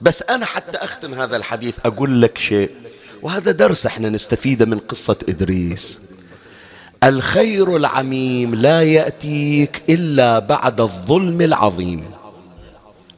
بس 0.00 0.22
أنا 0.22 0.46
حتى 0.46 0.76
أختم 0.78 1.14
هذا 1.14 1.36
الحديث 1.36 1.74
أقول 1.84 2.22
لك 2.22 2.38
شيء 2.38 2.70
وهذا 3.22 3.50
درس 3.52 3.86
إحنا 3.86 4.08
نستفيده 4.08 4.66
من 4.66 4.78
قصة 4.78 5.16
إدريس. 5.28 5.98
الخير 7.04 7.76
العميم 7.76 8.54
لا 8.54 8.82
يأتيك 8.82 9.82
إلا 9.90 10.38
بعد 10.38 10.80
الظلم 10.80 11.40
العظيم. 11.40 12.04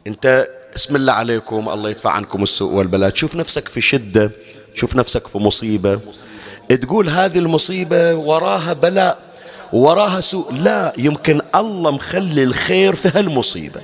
أنت 0.06 0.48
اسم 0.76 0.96
الله 0.96 1.12
عليكم 1.12 1.68
الله 1.68 1.90
يدفع 1.90 2.10
عنكم 2.10 2.42
السوء 2.42 2.72
والبلاء. 2.72 3.10
تشوف 3.10 3.36
نفسك 3.36 3.68
في 3.68 3.80
شدة 3.80 4.30
تشوف 4.74 4.96
نفسك 4.96 5.26
في 5.26 5.38
مصيبة. 5.38 6.00
تقول 6.68 7.08
هذه 7.08 7.38
المصيبة 7.38 8.14
وراها 8.14 8.72
بلاء 8.72 9.18
وراها 9.72 10.20
سوء. 10.20 10.52
لا 10.52 10.92
يمكن 10.98 11.40
الله 11.54 11.90
مخلي 11.90 12.42
الخير 12.42 12.94
في 12.94 13.08
هالمصيبة. 13.14 13.80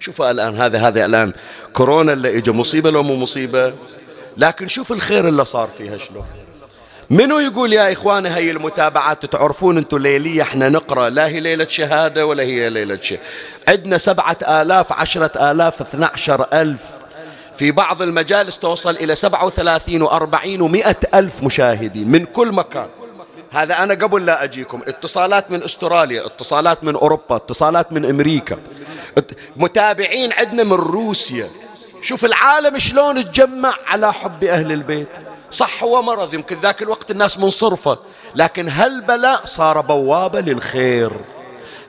شوف 0.00 0.22
الآن 0.22 0.54
هذا 0.54 0.78
هذا 0.78 1.04
الآن 1.04 1.32
كورونا 1.72 2.12
اللي 2.12 2.38
إجا 2.38 2.52
مصيبة 2.52 2.90
لو 2.90 3.02
مو 3.02 3.16
مصيبة. 3.16 3.72
لكن 4.36 4.68
شوف 4.68 4.92
الخير 4.92 5.28
اللي 5.28 5.44
صار 5.44 5.68
فيها 5.78 5.98
شلون 5.98 6.24
منو 7.14 7.38
يقول 7.38 7.72
يا 7.72 7.92
إخواني 7.92 8.28
هاي 8.28 8.50
المتابعات 8.50 9.26
تعرفون 9.26 9.78
أنتم 9.78 9.98
ليلية 9.98 10.42
إحنا 10.42 10.68
نقرأ 10.68 11.08
لا 11.08 11.26
هي 11.26 11.40
ليلة 11.40 11.66
شهادة 11.68 12.26
ولا 12.26 12.42
هي 12.42 12.70
ليلة 12.70 12.98
شهادة. 13.02 13.22
عندنا 13.68 13.98
سبعة 13.98 14.36
آلاف 14.42 14.92
عشرة 14.92 15.50
آلاف 15.50 15.80
اثنى 15.80 16.04
عشر 16.04 16.46
ألف. 16.52 16.80
في 17.58 17.70
بعض 17.70 18.02
المجالس 18.02 18.58
توصل 18.58 18.90
إلى 18.90 19.14
سبعة 19.14 19.46
وثلاثين 19.46 20.02
وأربعين 20.02 20.60
ومئة 20.60 20.96
ألف 21.14 21.42
مشاهدين 21.42 22.08
من 22.08 22.24
كل 22.24 22.52
مكان. 22.52 22.88
هذا 23.50 23.82
أنا 23.82 23.94
قبل 23.94 24.26
لا 24.26 24.44
أجيكم. 24.44 24.80
اتصالات 24.88 25.50
من 25.50 25.62
أستراليا 25.62 26.26
اتصالات 26.26 26.84
من 26.84 26.94
أوروبا 26.94 27.36
اتصالات 27.36 27.92
من 27.92 28.04
أمريكا. 28.04 28.58
متابعين 29.56 30.32
عندنا 30.32 30.64
من 30.64 30.72
روسيا. 30.72 31.48
شوف 32.02 32.24
العالم 32.24 32.78
شلون 32.78 33.24
تجمع 33.24 33.74
على 33.86 34.12
حب 34.12 34.44
أهل 34.44 34.72
البيت. 34.72 35.08
صح 35.54 35.82
هو 35.82 36.02
مرض 36.02 36.34
يمكن 36.34 36.60
ذاك 36.60 36.82
الوقت 36.82 37.10
الناس 37.10 37.38
منصرفة. 37.38 37.98
لكن 38.34 38.68
هالبلاء 38.68 39.44
صار 39.44 39.80
بوابة 39.80 40.40
للخير. 40.40 41.12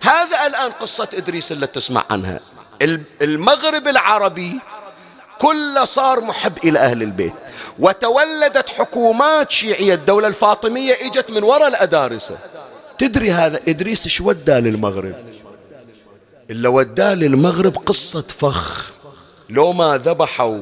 هذا 0.02 0.48
الآن 0.48 0.72
قصة 0.72 1.08
إدريس 1.14 1.52
اللي 1.52 1.68
تسمع 1.68 2.04
عنها. 2.10 2.40
المغرب 3.22 3.88
العربي 3.88 4.60
كله 5.40 5.86
صار 5.86 6.22
محب 6.22 6.58
إلى 6.64 6.80
أهل 6.80 7.02
البيت. 7.02 7.34
وتولدت 7.80 8.70
حكومات 8.70 9.52
شيعية. 9.52 9.94
الدولة 9.94 10.28
الفاطمية 10.28 10.94
إجت 11.02 11.32
من 11.32 11.44
وراء 11.44 11.68
الأدارسة. 11.68 12.38
تدري 12.98 13.32
هذا 13.32 13.60
إدريس 13.68 14.08
شو 14.08 14.30
وداه 14.30 14.60
للمغرب؟ 14.60 15.16
إلا 16.50 16.70
وداه 16.70 17.14
للمغرب 17.14 17.78
قصة 17.86 18.22
فخ. 18.22 18.92
لو 19.50 19.74
ما 19.74 19.98
ذبحوا 19.98 20.60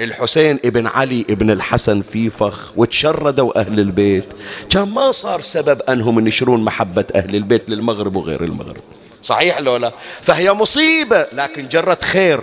الحسين 0.00 0.58
ابن 0.64 0.86
علي 0.86 1.26
ابن 1.30 1.50
الحسن 1.50 2.02
في 2.02 2.30
فخ 2.30 2.72
وتشردوا 2.76 3.60
أهل 3.60 3.80
البيت. 3.80 4.24
كان 4.70 4.88
ما 4.88 5.12
صار 5.12 5.40
سبب 5.40 5.82
أنهم 5.82 6.18
ينشرون 6.18 6.64
محبة 6.64 7.04
أهل 7.14 7.36
البيت 7.36 7.70
للمغرب 7.70 8.16
وغير 8.16 8.44
المغرب. 8.44 8.82
صحيح 9.22 9.60
لو 9.60 9.76
لا؟ 9.76 9.92
فهي 10.22 10.52
مصيبة 10.52 11.26
لكن 11.32 11.68
جرت 11.68 12.04
خير. 12.04 12.40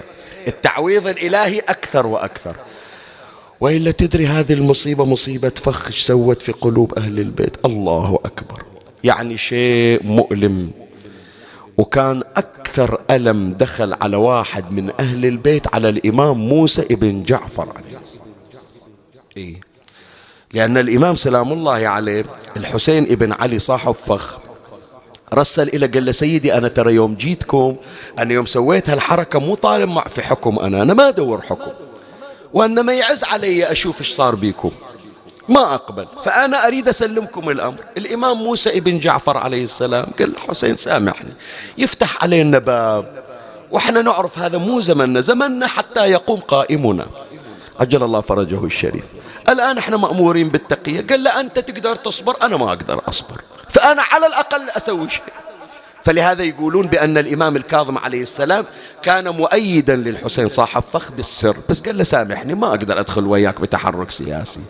التعويض 0.47 1.08
الإلهي 1.08 1.60
أكثر 1.60 2.08
وأكثر. 2.08 2.55
وإلا 3.60 3.91
تدري 3.91 4.26
هذه 4.26 4.53
المصيبة 4.53 5.05
مصيبة 5.05 5.49
فخ 5.49 5.91
سوت 5.91 6.41
في 6.41 6.51
قلوب 6.51 6.99
أهل 6.99 7.20
البيت؟ 7.20 7.58
الله 7.66 8.20
أكبر. 8.26 8.64
يعني 9.03 9.38
شيء 9.38 9.99
مؤلم. 10.03 10.72
وكان 11.78 12.23
أكثر 12.36 13.01
ألم 13.11 13.53
دخل 13.53 13.93
على 14.01 14.17
واحد 14.17 14.71
من 14.71 14.91
أهل 14.99 15.25
البيت 15.25 15.75
على 15.75 15.89
الإمام 15.89 16.38
موسى 16.38 16.82
ابن 16.82 17.23
جعفر 17.23 17.69
عليه 17.75 17.97
السلام 18.03 18.28
إيه؟ 19.38 19.61
لأن 20.53 20.78
الإمام 20.78 21.15
سلام 21.15 21.53
الله 21.53 21.88
عليه 21.88 22.25
الحسين 22.57 23.03
ابن 23.03 23.32
علي 23.32 23.59
صاحب 23.59 23.91
فخ 23.91 24.39
رسل 25.34 25.67
إلى 25.67 25.88
قال 25.88 26.05
له 26.05 26.11
سيدي 26.11 26.53
أنا 26.57 26.67
ترى 26.67 26.95
يوم 26.95 27.15
جيتكم 27.15 27.75
أنا 28.19 28.34
يوم 28.34 28.45
سويت 28.45 28.89
هالحركة 28.89 29.39
مو 29.39 29.55
طالب 29.55 29.99
في 30.07 30.21
حكم 30.21 30.59
أنا 30.59 30.82
أنا 30.82 30.93
ما 30.93 31.07
أدور 31.07 31.41
حكم 31.41 31.71
وإنما 32.53 32.93
يعز 32.93 33.23
علي 33.23 33.71
أشوف 33.71 33.99
إيش 33.99 34.11
صار 34.11 34.36
بيكم 34.36 34.71
ما 35.50 35.74
أقبل. 35.74 36.08
فأنا 36.26 36.68
أريد 36.68 36.88
أسلمكم 36.88 37.50
الأمر. 37.50 37.78
الإمام 37.98 38.38
موسى 38.38 38.78
ابن 38.78 39.00
جعفر 39.00 39.38
عليه 39.38 39.64
السلام 39.64 40.08
قال 40.20 40.34
حسين 40.50 40.76
سامحني 40.78 41.34
يفتح 41.78 42.24
علينا 42.24 42.60
باب 42.60 43.24
وإحنا 43.72 44.02
نعرف 44.02 44.39
هذا 44.39 44.58
مو 44.58 44.82
زمننا 44.82 45.22
زمننا 45.22 45.68
حتى 45.68 46.00
يقوم 46.00 46.39
قائمنا. 46.39 47.08
عجل 47.80 48.04
الله 48.04 48.22
فرجه 48.22 48.66
الشريف. 48.66 49.04
الآن 49.50 49.78
إحنا 49.78 49.98
مأمورين 49.98 50.50
بالتقية. 50.50 51.08
قال 51.08 51.24
له 51.24 51.39
أنت 51.39 51.60
تقدر 51.60 51.95
تصبر 51.95 52.36
أنا 52.43 52.58
ما 52.58 52.68
أقدر 52.68 53.02
أصبر. 53.10 53.41
فأنا 53.70 54.02
على 54.02 54.28
الأقل 54.28 54.70
أسوي 54.70 55.10
شيء. 55.10 55.34
فلهذا 56.04 56.43
يقولون 56.43 56.88
بأن 56.88 57.18
الإمام 57.18 57.56
الكاظم 57.56 57.98
عليه 57.98 58.22
السلام 58.22 58.66
كان 59.04 59.30
مؤيدا 59.30 59.95
للحسين 59.95 60.48
صاحب 60.48 60.82
فخ 60.82 61.12
بالسر. 61.12 61.58
بس 61.70 61.82
قال 61.82 61.98
له 61.98 62.04
سامحني 62.04 62.54
ما 62.56 62.68
أقدر 62.68 63.00
أدخل 63.00 63.28
وياك 63.28 63.62
بتحرك 63.62 64.12
سياسي. 64.12 64.62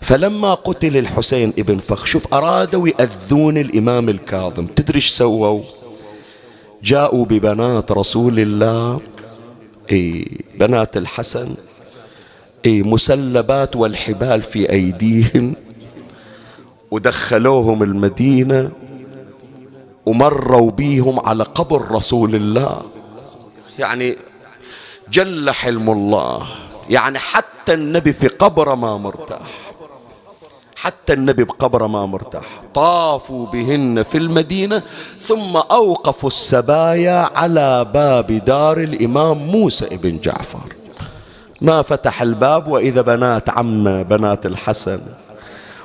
فلما 0.00 0.54
قتل 0.54 0.96
الحسين 0.96 1.52
ابن 1.58 1.78
فخ 1.78 2.04
شوف 2.04 2.34
أرادوا 2.34 2.88
يأذون 2.88 3.58
الإمام 3.58 4.08
الكاظم. 4.08 4.66
تدري 4.66 4.96
إيش 4.96 5.08
سووا؟ 5.08 5.62
جاءوا 6.82 7.24
ببنات 7.24 7.92
رسول 7.92 8.40
الله. 8.40 9.00
إيه 9.90 10.28
بنات 10.54 10.96
الحسن. 10.96 11.54
إي 12.66 12.82
مسلبات 12.82 13.76
والحبال 13.76 14.42
في 14.42 14.70
أيديهم. 14.70 15.54
ودخلوهم 16.90 17.82
المدينة. 17.82 18.70
ومروا 20.06 20.70
بيهم 20.70 21.20
على 21.20 21.44
قبر 21.44 21.90
رسول 21.90 22.34
الله. 22.34 22.82
يعني 23.78 24.16
جل 25.10 25.50
حلم 25.50 25.90
الله. 25.90 26.46
يعني 26.90 27.18
حتى 27.18 27.74
النبي 27.74 28.12
في 28.12 28.28
قبره 28.28 28.74
ما 28.74 28.96
مرتاح. 28.96 29.65
حتى 30.76 31.12
النبي 31.12 31.44
بقبره 31.44 31.86
ما 31.86 32.06
مرتاح. 32.06 32.44
طافوا 32.74 33.46
بهن 33.46 34.02
في 34.02 34.18
المدينة 34.18 34.82
ثم 35.22 35.56
أوقفوا 35.56 36.28
السبايا 36.28 37.30
على 37.34 37.86
باب 37.94 38.26
دار 38.26 38.78
الإمام 38.78 39.38
موسى 39.38 39.96
بن 39.96 40.18
جعفر. 40.18 40.74
ما 41.60 41.82
فتح 41.82 42.22
الباب 42.22 42.68
وإذا 42.68 43.00
بنات 43.00 43.50
عم 43.50 44.02
بنات 44.02 44.46
الحسن 44.46 45.00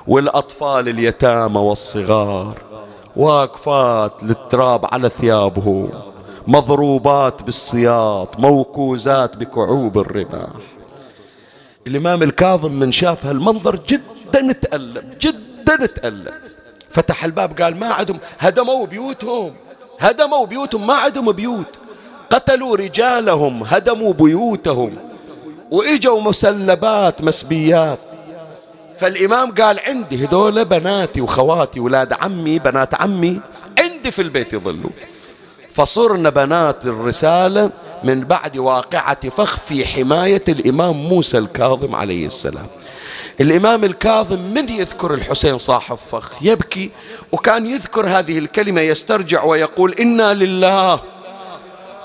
والأطفال 0.07 0.89
اليتامى 0.89 1.59
والصغار. 1.59 2.53
واقفات 3.15 4.23
للتراب 4.23 4.85
على 4.91 5.09
ثيابهم 5.09 5.89
مضروبات 6.47 7.43
بالسياط 7.43 8.39
موكوزات 8.39 9.37
بكعوب 9.37 9.97
الرماح. 9.97 10.49
الإمام 11.87 12.23
الكاظم 12.23 12.71
من 12.71 12.91
شاف 12.91 13.25
هالمنظر 13.25 13.75
جدا 14.31 14.53
تألم 14.53 15.09
جدا 15.21 15.85
تألم 15.85 16.33
فتح 16.89 17.23
الباب 17.23 17.61
قال 17.61 17.79
ما 17.79 17.87
عندهم 17.87 18.19
هدموا 18.39 18.85
بيوتهم. 18.85 19.53
هدموا 19.99 20.45
بيوتهم 20.45 20.87
ما 20.87 20.93
عندهم 20.93 21.31
بيوت. 21.31 21.77
قتلوا 22.29 22.77
رجالهم 22.77 23.63
هدموا 23.63 24.13
بيوتهم. 24.13 24.95
وإجوا 25.71 26.21
مسلبات 26.21 27.21
مسبيات. 27.23 27.99
فالإمام 28.97 29.51
قال 29.51 29.79
عندي 29.79 30.25
هذول 30.25 30.65
بناتي 30.65 31.21
وخواتي 31.21 31.79
ولاد 31.79 32.13
عمي 32.13 32.59
بنات 32.59 33.01
عمي 33.01 33.41
عندي 33.79 34.11
في 34.11 34.21
البيت 34.21 34.53
يظلوا. 34.53 34.91
فصرنا 35.71 36.29
بنات 36.29 36.85
الرسالة 36.85 37.69
من 38.03 38.23
بعد 38.23 38.57
واقعة 38.57 39.29
فخ 39.29 39.57
في 39.57 39.85
حماية 39.85 40.43
الإمام 40.49 40.95
موسى 40.95 41.37
الكاظم 41.37 41.95
عليه 41.95 42.25
السلام. 42.25 42.67
الإمام 43.41 43.83
الكاظم 43.83 44.39
من 44.39 44.69
يذكر 44.69 45.13
الحسين 45.13 45.57
صاحب 45.57 45.97
فخ؟ 46.11 46.33
يبكي 46.41 46.91
وكان 47.31 47.65
يذكر 47.65 48.07
هذه 48.07 48.39
الكلمة 48.39 48.81
يسترجع 48.81 49.43
ويقول 49.43 49.93
إنا 49.93 50.33
لله 50.33 50.99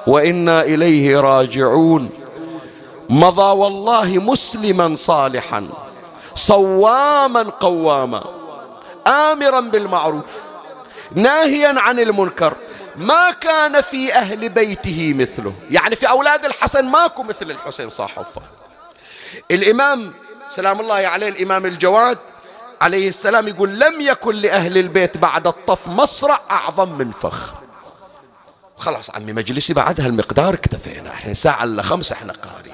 وإنا 0.07 0.62
إليه 0.62 1.20
راجعون. 1.20 2.11
مضى 3.11 3.59
والله 3.59 4.07
مسلما 4.07 4.95
صالحا 4.95 5.68
صواما 6.34 7.43
قواما 7.43 8.24
آمرا 9.07 9.61
بالمعروف 9.61 10.24
ناهيا 11.14 11.74
عن 11.78 12.01
المنكر. 12.01 12.57
ما 12.97 13.30
كان 13.30 13.80
في 13.80 14.14
أهل 14.14 14.49
بيته 14.49 15.14
مثله. 15.16 15.55
يعني 15.70 15.97
في 15.97 16.09
أولاد 16.09 16.45
الحسن 16.45 16.84
ماكو 16.84 17.22
مثل 17.22 17.51
الحسين 17.51 17.89
صاحب 17.89 18.24
الإمام 19.51 20.12
سلام 20.49 20.80
الله 20.80 20.94
عليه 20.94 21.28
الإمام 21.28 21.66
الجواد 21.66 22.18
عليه 22.80 23.09
السلام 23.09 23.49
يقول 23.49 23.80
لم 23.80 24.01
يكن 24.01 24.34
لأهل 24.36 24.78
البيت 24.78 25.18
بعد 25.18 25.47
الطف 25.47 25.88
مصرع 25.88 26.40
أعظم 26.51 26.99
من 26.99 27.11
فخ. 27.11 27.55
خلاص 28.76 29.11
عمي 29.11 29.32
مجلسي 29.32 29.74
بعد 29.74 30.01
هالمقدار 30.01 30.55
اكتفينا 30.55 31.11
إحنا 31.11 31.34
ساعة 31.34 31.64
إلا 31.64 31.82
خمسة 31.82 32.14
إحنا 32.14 32.32
قارين 32.32 32.72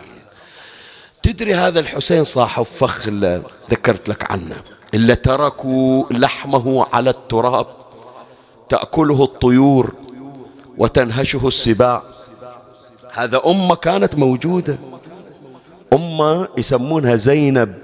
تدري 1.22 1.54
هذا 1.54 1.80
الحسين 1.80 2.24
صاحب 2.24 2.62
فخ 2.62 3.06
اللي 3.06 3.42
ذكرت 3.70 4.08
لك 4.08 4.30
عنه؟ 4.30 4.62
اللي 4.94 5.14
تركوا 5.14 6.04
لحمه 6.10 6.86
على 6.92 7.10
التراب 7.10 7.66
تأكله 8.68 9.24
الطيور 9.24 9.92
وتنهشه 10.78 11.48
السباع. 11.48 12.02
هذا 13.12 13.40
أمة 13.46 13.74
كانت 13.74 14.14
موجودة. 14.16 14.78
أمة 15.92 16.48
يسمونها 16.58 17.16
زينب 17.16 17.74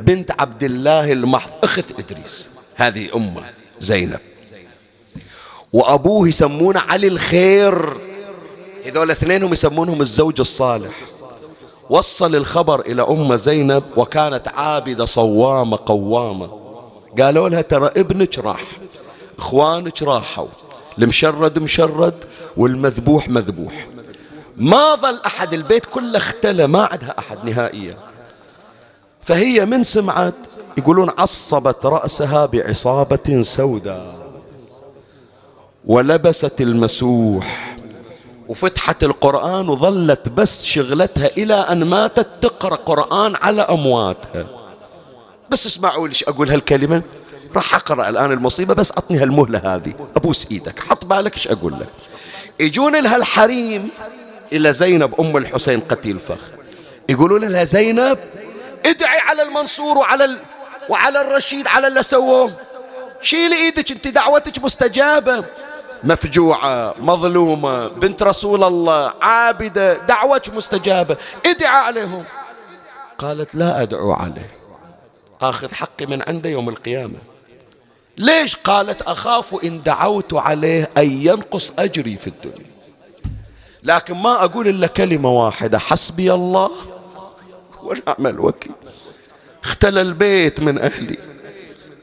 بنت 0.00 0.30
عبد 0.40 0.62
الله 0.62 1.12
المحض. 1.12 1.50
أخت 1.64 1.84
إدريس. 1.98 2.48
هذه 2.76 3.08
أمة 3.16 3.42
زينب. 3.80 4.20
وأبوه 5.72 6.28
يسمونه 6.28 6.80
علي 6.80 7.08
الخير. 7.08 7.96
هذول 8.86 9.10
اثنينهم 9.10 9.52
يسمونهم 9.52 10.00
الزوج 10.00 10.40
الصالح. 10.40 10.94
وصل 11.90 12.36
الخبر 12.36 12.80
إلى 12.80 13.02
أم 13.02 13.36
زينب 13.36 13.82
وكانت 13.96 14.48
عابدة 14.48 15.04
صوامة 15.04 15.78
قوامة. 15.86 16.50
قالوا 17.20 17.48
لها 17.48 17.62
ترى 17.62 17.90
ابنك 17.96 18.38
راح 18.38 18.62
إخوانك 19.38 20.02
راحوا. 20.02 20.48
المشرد 20.98 21.58
مشرد 21.58 22.24
والمذبوح 22.56 23.28
مذبوح. 23.28 23.86
ما 24.58 24.94
ظل 24.94 25.20
أحد 25.26 25.54
البيت 25.54 25.86
كله 25.86 26.16
اختلى 26.16 26.66
ما 26.66 26.86
عندها 26.86 27.14
أحد 27.18 27.44
نهائيا. 27.44 27.94
فهي 29.22 29.66
من 29.66 29.84
سمعت 29.84 30.34
يقولون 30.78 31.10
عصبت 31.18 31.86
رأسها 31.86 32.46
بعصابة 32.46 33.42
سوداء 33.42 34.28
ولبست 35.84 36.60
المسوح 36.60 37.76
وفتحت 38.48 39.04
القرآن 39.04 39.68
وظلت 39.68 40.28
بس 40.28 40.64
شغلتها 40.64 41.26
إلى 41.26 41.54
أن 41.54 41.84
ماتت 41.84 42.28
تقرأ 42.40 42.76
قرآن 42.76 43.34
على 43.42 43.62
أمواتها. 43.62 44.46
بس 45.50 45.66
اسمعوا 45.66 46.08
ليش 46.08 46.24
أقول 46.24 46.50
هالكلمة. 46.50 47.02
راح 47.56 47.74
أقرأ 47.74 48.08
الآن 48.08 48.32
المصيبة 48.32 48.74
بس 48.74 48.90
أعطني 48.90 49.18
هالمهلة 49.18 49.58
هذه. 49.74 49.92
أبوس 50.16 50.46
إيدك 50.50 50.78
حط 50.80 51.04
بالك 51.04 51.34
إيش 51.34 51.48
أقول 51.48 51.72
لك. 51.72 51.88
يجون 52.60 53.02
لها 53.02 53.16
الحريم 53.16 53.88
إلى 54.52 54.72
زينب 54.72 55.20
أم 55.20 55.36
الحسين 55.36 55.80
قتيل 55.80 56.18
فخ 56.18 56.40
يقولون 57.08 57.44
لها 57.44 57.64
زينب 57.64 58.18
ادعي 58.86 59.18
على 59.18 59.42
المنصور 59.42 59.98
وعلى 59.98 60.24
ال... 60.24 60.38
وعلى 60.88 61.20
الرشيد 61.20 61.66
على 61.66 61.86
اللي 61.86 62.02
سووه. 62.02 62.52
شيلي 63.22 63.56
إيدك 63.56 63.90
أنت 63.90 64.08
دعوتك 64.08 64.64
مستجابة. 64.64 65.44
مفجوعة 66.04 66.94
مظلومة 67.00 67.88
بنت 67.88 68.22
رسول 68.22 68.64
الله 68.64 69.12
عابدة 69.22 69.94
دعوتك 69.94 70.54
مستجابة. 70.54 71.16
ادعى 71.46 71.80
عليهم. 71.80 72.24
قالت 73.18 73.54
لا 73.54 73.82
أدعو 73.82 74.12
عليه. 74.12 74.50
آخذ 75.42 75.74
حقي 75.74 76.06
من 76.06 76.22
عنده 76.28 76.50
يوم 76.50 76.68
القيامة. 76.68 77.18
ليش؟ 78.18 78.56
قالت 78.56 79.02
أخاف 79.02 79.64
إن 79.64 79.82
دعوت 79.82 80.34
عليه 80.34 80.90
أن 80.98 81.22
ينقص 81.22 81.72
أجري 81.78 82.16
في 82.16 82.26
الدنيا. 82.26 82.77
لكن 83.82 84.14
ما 84.14 84.44
أقول 84.44 84.68
إلا 84.68 84.86
كلمة 84.86 85.30
واحدة 85.30 85.78
حسبي 85.78 86.32
الله 86.32 86.70
ونعم 87.82 88.26
الوكيل. 88.26 88.72
اختل 89.64 89.98
البيت 89.98 90.60
من 90.60 90.78
أهلي. 90.78 91.18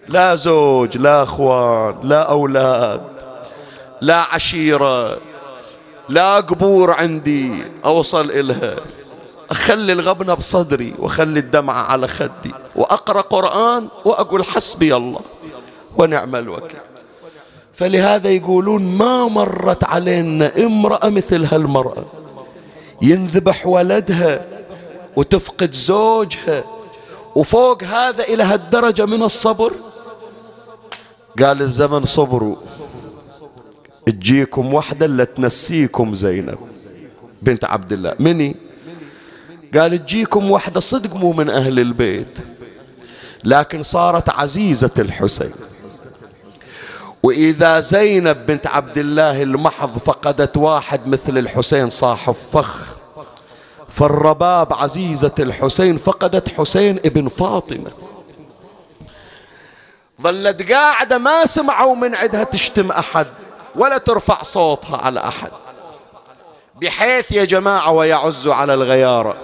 لا 0.07 0.35
زوج 0.35 0.97
لا 0.97 1.23
أخوان 1.23 1.95
لا 2.03 2.21
أولاد 2.21 3.01
لا 4.01 4.17
عشيرة 4.33 5.17
لا 6.09 6.35
قبور 6.35 6.91
عندي 6.91 7.63
أوصل 7.85 8.31
إلها. 8.31 8.75
أخلي 9.51 9.93
الغبنة 9.93 10.33
بصدري 10.33 10.93
وأخلي 10.99 11.39
الدمعة 11.39 11.83
على 11.83 12.07
خدي. 12.07 12.53
وأقرأ 12.75 13.21
قرآن 13.21 13.87
وأقول 14.05 14.43
حسبي 14.45 14.95
الله 14.95 15.21
ونعم 15.97 16.35
الوكيل. 16.35 16.79
فلهذا 17.75 18.29
يقولون 18.29 18.83
ما 18.83 19.27
مرت 19.27 19.83
علينا 19.83 20.57
امرأة 20.57 21.09
مثل 21.09 21.45
هالمرأة. 21.45 22.05
ينذبح 23.01 23.67
ولدها 23.67 24.45
وتفقد 25.15 25.73
زوجها 25.73 26.63
وفوق 27.35 27.83
هذا 27.83 28.23
إلى 28.23 28.43
هالدرجة 28.43 29.05
من 29.05 29.23
الصبر. 29.23 29.73
قال 31.39 31.61
الزمن 31.61 32.05
صبروا 32.05 32.55
تجيكم 34.05 34.73
وحدة 34.73 35.05
اللي 35.05 35.25
تنسيكم 35.25 36.13
زينب 36.13 36.57
بنت 37.41 37.65
عبد 37.65 37.91
الله. 37.93 38.15
مني؟ 38.19 38.55
قال 39.73 40.05
تجيكم 40.05 40.51
وحدة 40.51 40.79
صدق 40.79 41.15
مو 41.15 41.31
من 41.31 41.49
أهل 41.49 41.79
البيت 41.79 42.39
لكن 43.43 43.83
صارت 43.83 44.29
عزيزة 44.29 44.91
الحسين. 44.99 45.51
وإذا 47.25 47.79
زينب 47.79 48.45
بنت 48.45 48.67
عبد 48.67 48.97
الله 48.97 49.43
المحض 49.43 49.97
فقدت 49.97 50.57
واحد 50.57 51.07
مثل 51.07 51.37
الحسين 51.37 51.89
صاحب 51.89 52.35
فخ 52.53 52.87
فالرباب 53.89 54.73
عزيزة 54.73 55.31
الحسين 55.39 55.97
فقدت 55.97 56.49
حسين 56.49 56.99
ابن 57.05 57.27
فاطمة. 57.27 57.91
ظلت 60.21 60.71
قاعدة 60.71 61.17
ما 61.17 61.45
سمعوا 61.45 61.95
من 61.95 62.15
عدها 62.15 62.43
تشتم 62.43 62.91
أحد 62.91 63.27
ولا 63.75 63.97
ترفع 63.97 64.43
صوتها 64.43 64.97
على 64.97 65.27
أحد. 65.27 65.51
بحيث 66.81 67.31
يا 67.31 67.45
جماعة 67.45 67.91
ويعز 67.91 68.47
على 68.47 68.73
الغيارة. 68.73 69.37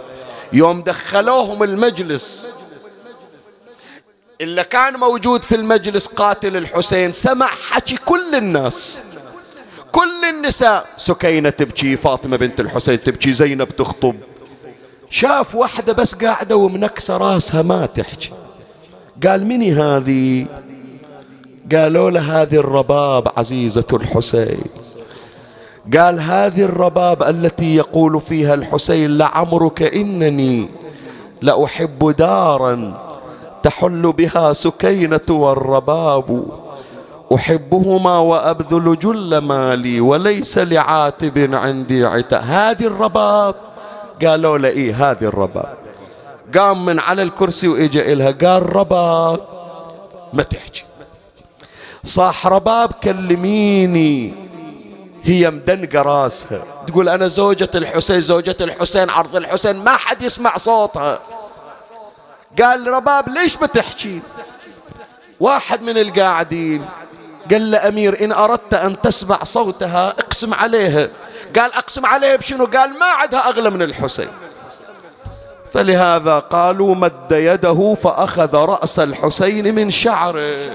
يوم 0.53 0.81
دخلوهم 0.81 1.63
المجلس 1.63 2.47
إلا 4.41 4.63
كان 4.63 4.99
موجود 4.99 5.43
في 5.43 5.55
المجلس 5.55 6.07
قاتل 6.07 6.57
الحسين 6.57 7.11
سمع 7.11 7.45
حكي 7.45 7.97
كل 8.05 8.35
الناس. 8.35 8.99
كل 9.91 10.25
النساء. 10.29 10.85
سكينة 10.97 11.49
تبكي 11.49 11.97
فاطمة 11.97 12.37
بنت 12.37 12.59
الحسين 12.59 12.99
تبكي 12.99 13.31
زينب 13.31 13.69
تخطب. 13.69 14.15
شاف 15.09 15.55
واحدة 15.55 15.93
بس 15.93 16.13
قاعدة 16.15 16.55
ومنكسة 16.55 17.17
راسها 17.17 17.61
ما 17.61 17.85
تحكي. 17.85 18.31
قال 19.27 19.45
مني 19.45 19.73
هذه؟ 19.73 20.45
قالوا 21.75 22.11
له 22.11 22.41
هذه 22.41 22.55
الرباب 22.55 23.31
عزيزة 23.37 23.87
الحسين. 23.93 24.61
قال 25.97 26.19
هذه 26.19 26.63
الرباب 26.63 27.23
التي 27.23 27.75
يقول 27.75 28.21
فيها 28.21 28.53
الحسين 28.53 29.17
لعمرك 29.17 29.81
إنني 29.81 30.69
لأحب 31.41 32.15
دارا 32.17 33.10
تحل 33.63 34.11
بها 34.11 34.53
سكينة 34.53 35.29
والرباب. 35.29 36.45
أحبهما 37.35 38.17
وأبذل 38.17 38.99
جل 38.99 39.37
مالي 39.37 39.99
وليس 39.99 40.57
لعاتب 40.57 41.53
عندي 41.53 42.05
عتاب 42.05 42.43
هذه 42.43 42.85
الرباب. 42.85 43.55
قالوا 44.25 44.57
له 44.57 44.69
إيه 44.69 45.11
هذه 45.11 45.23
الرباب؟ 45.23 45.77
قام 46.57 46.85
من 46.85 46.99
على 46.99 47.21
الكرسي 47.21 47.67
وإجا 47.67 48.11
إلها. 48.11 48.31
قال 48.31 48.75
رباب 48.75 49.39
ما 50.33 50.43
تحكي. 50.43 50.83
صاح 52.03 52.47
رباب 52.47 52.91
كلميني. 53.03 54.33
هي 55.23 55.51
مدنقة 55.51 56.01
راسها. 56.01 56.63
تقول 56.87 57.09
أنا 57.09 57.27
زوجة 57.27 57.69
الحسين 57.75 58.21
زوجة 58.21 58.55
الحسين 58.61 59.09
عرض 59.09 59.35
الحسين. 59.35 59.75
ما 59.75 59.91
حد 59.91 60.21
يسمع 60.21 60.57
صوتها. 60.57 61.19
قال 62.59 62.87
رباب 62.87 63.29
ليش 63.29 63.57
بتحكي؟ 63.57 64.21
واحد 65.39 65.81
من 65.81 65.97
القاعدين 65.97 66.85
قال 67.51 67.71
له 67.71 67.87
أمير 67.87 68.23
إن 68.23 68.31
أردت 68.31 68.73
أن 68.73 69.01
تسمع 69.01 69.43
صوتها 69.43 70.09
اقسم 70.09 70.53
عليها. 70.53 71.09
قال 71.55 71.73
أقسم 71.73 72.05
عليها 72.05 72.35
بشنو؟ 72.35 72.65
قال 72.65 72.99
ما 72.99 73.05
عدها 73.05 73.49
أغلى 73.49 73.69
من 73.69 73.81
الحسين. 73.81 74.29
فلهذا 75.73 76.39
قالوا 76.39 76.95
مد 76.95 77.31
يده 77.31 77.95
فأخذ 78.03 78.55
رأس 78.55 78.99
الحسين 78.99 79.75
من 79.75 79.91
شعره. 79.91 80.71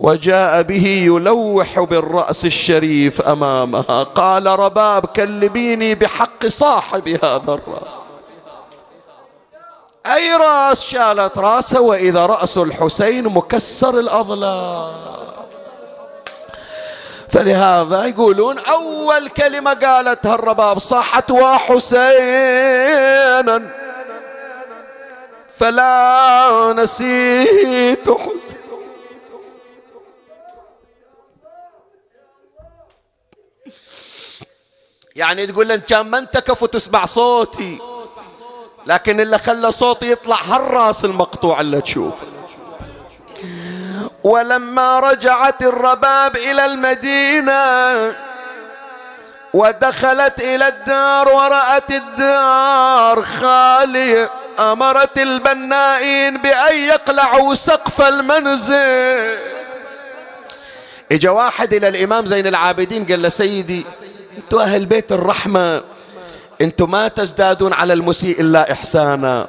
وجاء 0.00 0.62
به 0.62 0.86
يلوح 0.86 1.80
بالرأس 1.80 2.46
الشريف 2.46 3.20
أمامها. 3.20 4.02
قال 4.02 4.46
رباب 4.46 5.06
كلميني 5.06 5.94
بحق 5.94 6.46
صاحب 6.46 7.08
هذا 7.08 7.52
الرأس. 7.52 8.09
أي 10.06 10.34
رأس 10.34 10.84
شالت 10.84 11.38
رأسه 11.38 11.80
وإذا 11.80 12.26
رأس 12.26 12.58
الحسين 12.58 13.24
مكسر 13.24 13.98
الأضلاع 13.98 14.90
فلهذا 17.28 18.04
يقولون 18.04 18.58
أول 18.58 19.28
كلمة 19.28 19.74
قالتها 19.74 20.34
الرباب 20.34 20.78
صاحت 20.78 21.30
وحسينا 21.30 22.10
فلا 25.58 26.72
نسيت 26.76 28.10
حسين 28.10 28.40
يعني 35.16 35.46
تقول 35.46 35.68
له 35.68 35.76
كان 35.76 36.00
ما 36.00 36.18
انتكف 36.18 36.62
وتسمع 36.62 37.04
صوتي. 37.04 37.89
لكن 38.86 39.20
اللي 39.20 39.38
خلى 39.38 39.72
صوتي 39.72 40.10
يطلع 40.10 40.36
هالراس 40.48 41.04
المقطوع 41.04 41.60
اللي 41.60 41.80
تشوف. 41.80 42.14
ولما 44.24 45.00
رجعت 45.00 45.62
الرباب 45.62 46.36
إلى 46.36 46.64
المدينة 46.64 48.14
ودخلت 49.54 50.40
إلى 50.40 50.68
الدار 50.68 51.28
ورأت 51.28 51.90
الدار 51.90 53.22
خالية 53.22 54.30
أمرت 54.58 55.18
البنائين 55.18 56.36
بأن 56.36 56.76
يقلعوا 56.76 57.54
سقف 57.54 58.02
المنزل. 58.02 59.38
إجا 61.12 61.30
واحد 61.30 61.74
إلى 61.74 61.88
الإمام 61.88 62.26
زين 62.26 62.46
العابدين 62.46 63.06
قال 63.06 63.22
له 63.22 63.28
سيدي 63.28 63.86
أنتوا 64.36 64.62
أهل 64.62 64.86
بيت 64.86 65.12
الرحمة. 65.12 65.82
أنتوا 66.60 66.86
ما 66.86 67.08
تزدادون 67.08 67.72
على 67.72 67.92
المسيء 67.92 68.40
إلا 68.40 68.72
إحسانا. 68.72 69.46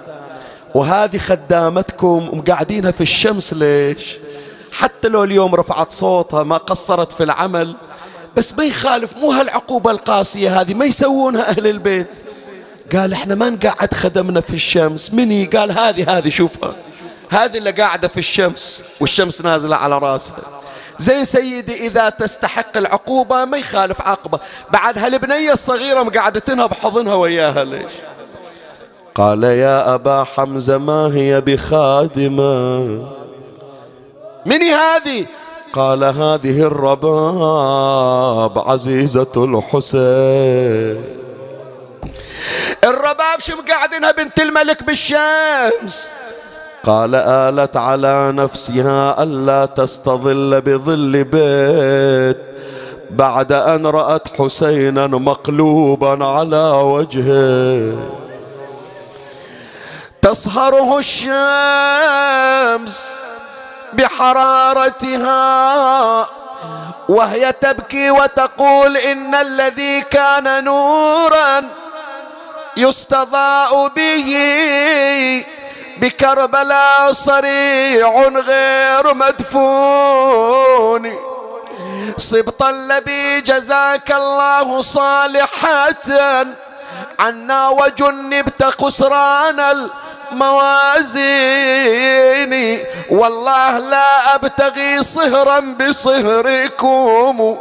وهذه 0.75 1.17
خدامتكم 1.17 2.29
مقعدينها 2.33 2.91
في 2.91 3.01
الشمس 3.01 3.53
ليش؟ 3.53 4.17
حتى 4.71 5.07
لو 5.07 5.23
اليوم 5.23 5.55
رفعت 5.55 5.91
صوتها 5.91 6.43
ما 6.43 6.57
قصرت 6.57 7.11
في 7.11 7.23
العمل 7.23 7.75
بس 8.37 8.53
ما 8.53 8.63
يخالف 8.63 9.17
مو 9.17 9.31
هالعقوبة 9.31 9.91
القاسية 9.91 10.61
هذه 10.61 10.73
ما 10.73 10.85
يسوونها 10.85 11.49
أهل 11.49 11.67
البيت. 11.67 12.07
قال 12.95 13.13
إحنا 13.13 13.35
ما 13.35 13.49
نقعد 13.49 13.93
خدمنا 13.93 14.41
في 14.41 14.53
الشمس. 14.53 15.13
مني؟ 15.13 15.45
قال 15.45 15.71
هذه 15.71 16.17
هذه 16.17 16.29
شوفها. 16.29 16.75
هذه 17.29 17.57
اللي 17.57 17.71
قاعدة 17.71 18.07
في 18.07 18.17
الشمس 18.17 18.83
والشمس 18.99 19.41
نازلة 19.41 19.75
على 19.75 19.97
راسها. 19.97 20.60
زين 21.01 21.25
سيدي 21.25 21.87
إذا 21.87 22.09
تستحق 22.09 22.77
العقوبة 22.77 23.45
ما 23.45 23.57
يخالف 23.57 24.01
عقبة. 24.01 24.39
بعد 24.69 24.97
هالبنية 24.97 25.53
الصغيرة 25.53 26.03
مقعدتنها 26.03 26.65
بحضنها 26.65 27.15
وياها 27.15 27.63
ليش؟ 27.63 27.91
قال 29.15 29.43
يا 29.43 29.95
أبا 29.95 30.23
حمزة 30.23 30.77
ما 30.77 31.07
هي 31.13 31.41
بخادمة؟ 31.41 32.79
من 34.45 34.61
هذه؟ 34.63 35.25
قال 35.73 36.03
هذه 36.03 36.61
الرباب 36.61 37.09
عزيزة 38.69 39.33
الحسين. 39.37 41.05
الرباب 42.83 43.39
شو 43.39 43.53
مقعدنها 43.55 44.11
بنت 44.11 44.39
الملك 44.39 44.83
بالشمس؟ 44.83 46.11
قال 46.83 47.15
آلت 47.15 47.77
على 47.77 48.31
نفسها 48.31 49.23
ألا 49.23 49.65
تستظل 49.65 50.61
بظل 50.61 51.23
بيت 51.23 52.37
بعد 53.09 53.51
أن 53.51 53.85
رأت 53.85 54.27
حسينا 54.39 55.07
مقلوبا 55.07 56.25
على 56.25 56.71
وجهه 56.71 57.93
تصهره 60.21 60.99
الشمس 60.99 63.21
بحرارتها 63.93 65.41
وهي 67.09 67.51
تبكي 67.51 68.11
وتقول 68.11 68.97
إن 68.97 69.35
الذي 69.35 70.01
كان 70.01 70.63
نورا 70.63 71.63
يستضاء 72.77 73.87
به 73.87 74.35
بكربلاء 76.01 77.11
صريع 77.11 78.27
غير 78.27 79.13
مدفون. 79.13 81.15
صبط 82.17 82.63
اللبي 82.63 83.41
جزاك 83.41 84.11
الله 84.11 84.81
صالحة. 84.81 86.03
عنا 87.19 87.67
وجنبت 87.67 88.63
خسران 88.63 89.89
موازيني. 90.31 91.81
والله 93.09 93.77
لا 93.77 94.35
أبتغي 94.35 95.03
صهرا 95.03 95.59
بصهركم 95.59 97.57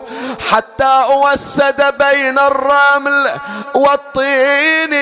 حتى 0.51 1.05
أوسد 1.05 1.95
بين 1.99 2.39
الرمل 2.39 3.31
والطين. 3.75 4.93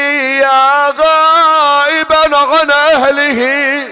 يا 0.40 0.90
غائبا 0.90 2.36
عن 2.36 2.70
أهله 2.70 3.88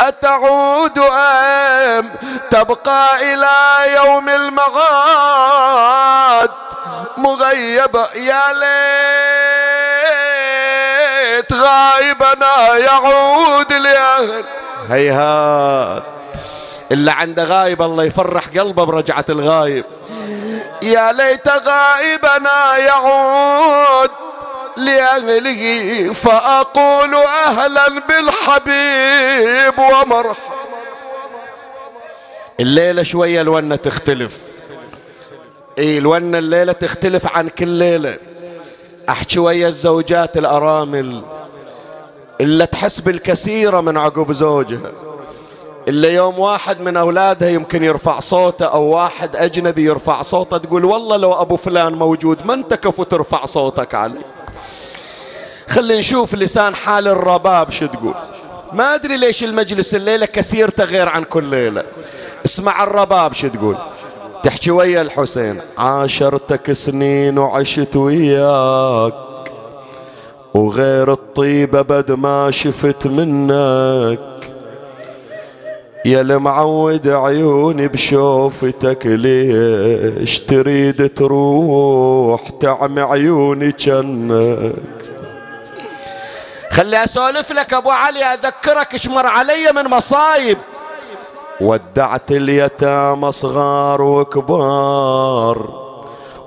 أتعود 0.00 0.98
أم 0.98 2.10
تبقى 2.50 3.34
إلى 3.34 3.56
يوم 3.94 4.28
المغاد؟ 4.28 5.70
مغيبة 7.16 8.08
يا 8.14 8.52
ليت 11.28 11.52
غايبنا 11.52 12.76
يعود 12.76 13.72
لأهل. 13.72 14.44
هيهات. 14.88 16.02
اللي 16.92 17.10
عنده 17.10 17.44
غايب 17.44 17.82
الله 17.82 18.04
يفرح 18.04 18.48
قلبه 18.48 18.84
برجعة 18.84 19.24
الغايب. 19.28 19.84
يا 20.82 21.12
ليت 21.12 21.48
غائبنا 21.48 22.76
يعود 22.76 24.10
لأهله 24.76 26.12
فأقول 26.12 27.14
أهلا 27.14 27.88
بالحبيب 27.88 29.78
ومرحبا. 29.78 30.58
الليلة 32.60 33.02
شوية 33.02 33.40
الونة 33.40 33.76
تختلف. 33.76 34.32
اي 35.78 35.98
الونة 35.98 36.38
الليلة 36.38 36.72
تختلف 36.72 37.36
عن 37.36 37.48
كل 37.48 37.68
ليلة. 37.68 38.18
أحكي 39.08 39.38
ويا 39.38 39.68
الزوجات 39.68 40.36
الأرامل 40.36 41.22
اللي 42.40 42.66
تحس 42.66 43.00
بالكثيرة 43.00 43.80
من 43.80 43.96
عقب 43.96 44.32
زوجها. 44.32 44.92
اللي 45.88 46.14
يوم 46.14 46.38
واحد 46.38 46.80
من 46.80 46.96
أولادها 46.96 47.48
يمكن 47.48 47.84
يرفع 47.84 48.20
صوته 48.20 48.66
أو 48.66 48.82
واحد 48.82 49.36
أجنبي 49.36 49.84
يرفع 49.84 50.22
صوته 50.22 50.58
تقول 50.58 50.84
والله 50.84 51.16
لو 51.16 51.32
أبو 51.32 51.56
فلان 51.56 51.92
موجود 51.92 52.46
ما 52.46 52.54
أنت 52.54 52.74
كفو 52.74 53.02
ترفع 53.02 53.44
صوتك 53.44 53.94
عليه 53.94 54.26
خلي 55.68 55.98
نشوف 55.98 56.34
لسان 56.34 56.74
حال 56.74 57.08
الرباب 57.08 57.70
شو 57.70 57.86
تقول. 57.86 58.14
ما 58.72 58.94
أدري 58.94 59.16
ليش 59.16 59.44
المجلس 59.44 59.94
الليلة 59.94 60.26
كثيرته 60.26 60.84
غير 60.84 61.08
عن 61.08 61.24
كل 61.24 61.44
ليلة. 61.44 61.84
اسمع 62.44 62.84
الرباب 62.84 63.34
شو 63.34 63.48
تقول. 63.48 63.76
تحكي 64.48 64.70
ويا 64.70 65.02
الحسين. 65.02 65.60
عاشرتك 65.78 66.72
سنين 66.72 67.38
وعشت 67.38 67.96
وياك 67.96 69.14
وغير 70.54 71.12
الطيبة 71.12 71.82
بد 71.82 72.12
ما 72.12 72.50
شفت 72.50 73.06
منك. 73.06 74.20
يا 76.04 76.20
المعود 76.20 77.08
عيوني 77.08 77.88
بشوفتك 77.88 79.06
ليش 79.06 80.38
تريد 80.40 81.14
تروح 81.14 82.48
تعمي 82.60 83.00
عيوني 83.00 83.74
جنك؟ 83.78 84.72
خلي 86.70 87.04
أسولف 87.04 87.52
لك 87.52 87.74
أبو 87.74 87.90
علي 87.90 88.24
أذكرك 88.24 88.94
اشمر 88.94 89.26
علي 89.26 89.72
من 89.72 89.84
مصايب. 89.84 90.58
ودعت 91.60 92.32
اليتامى 92.32 93.32
صغار 93.32 94.02
وكبار. 94.02 95.88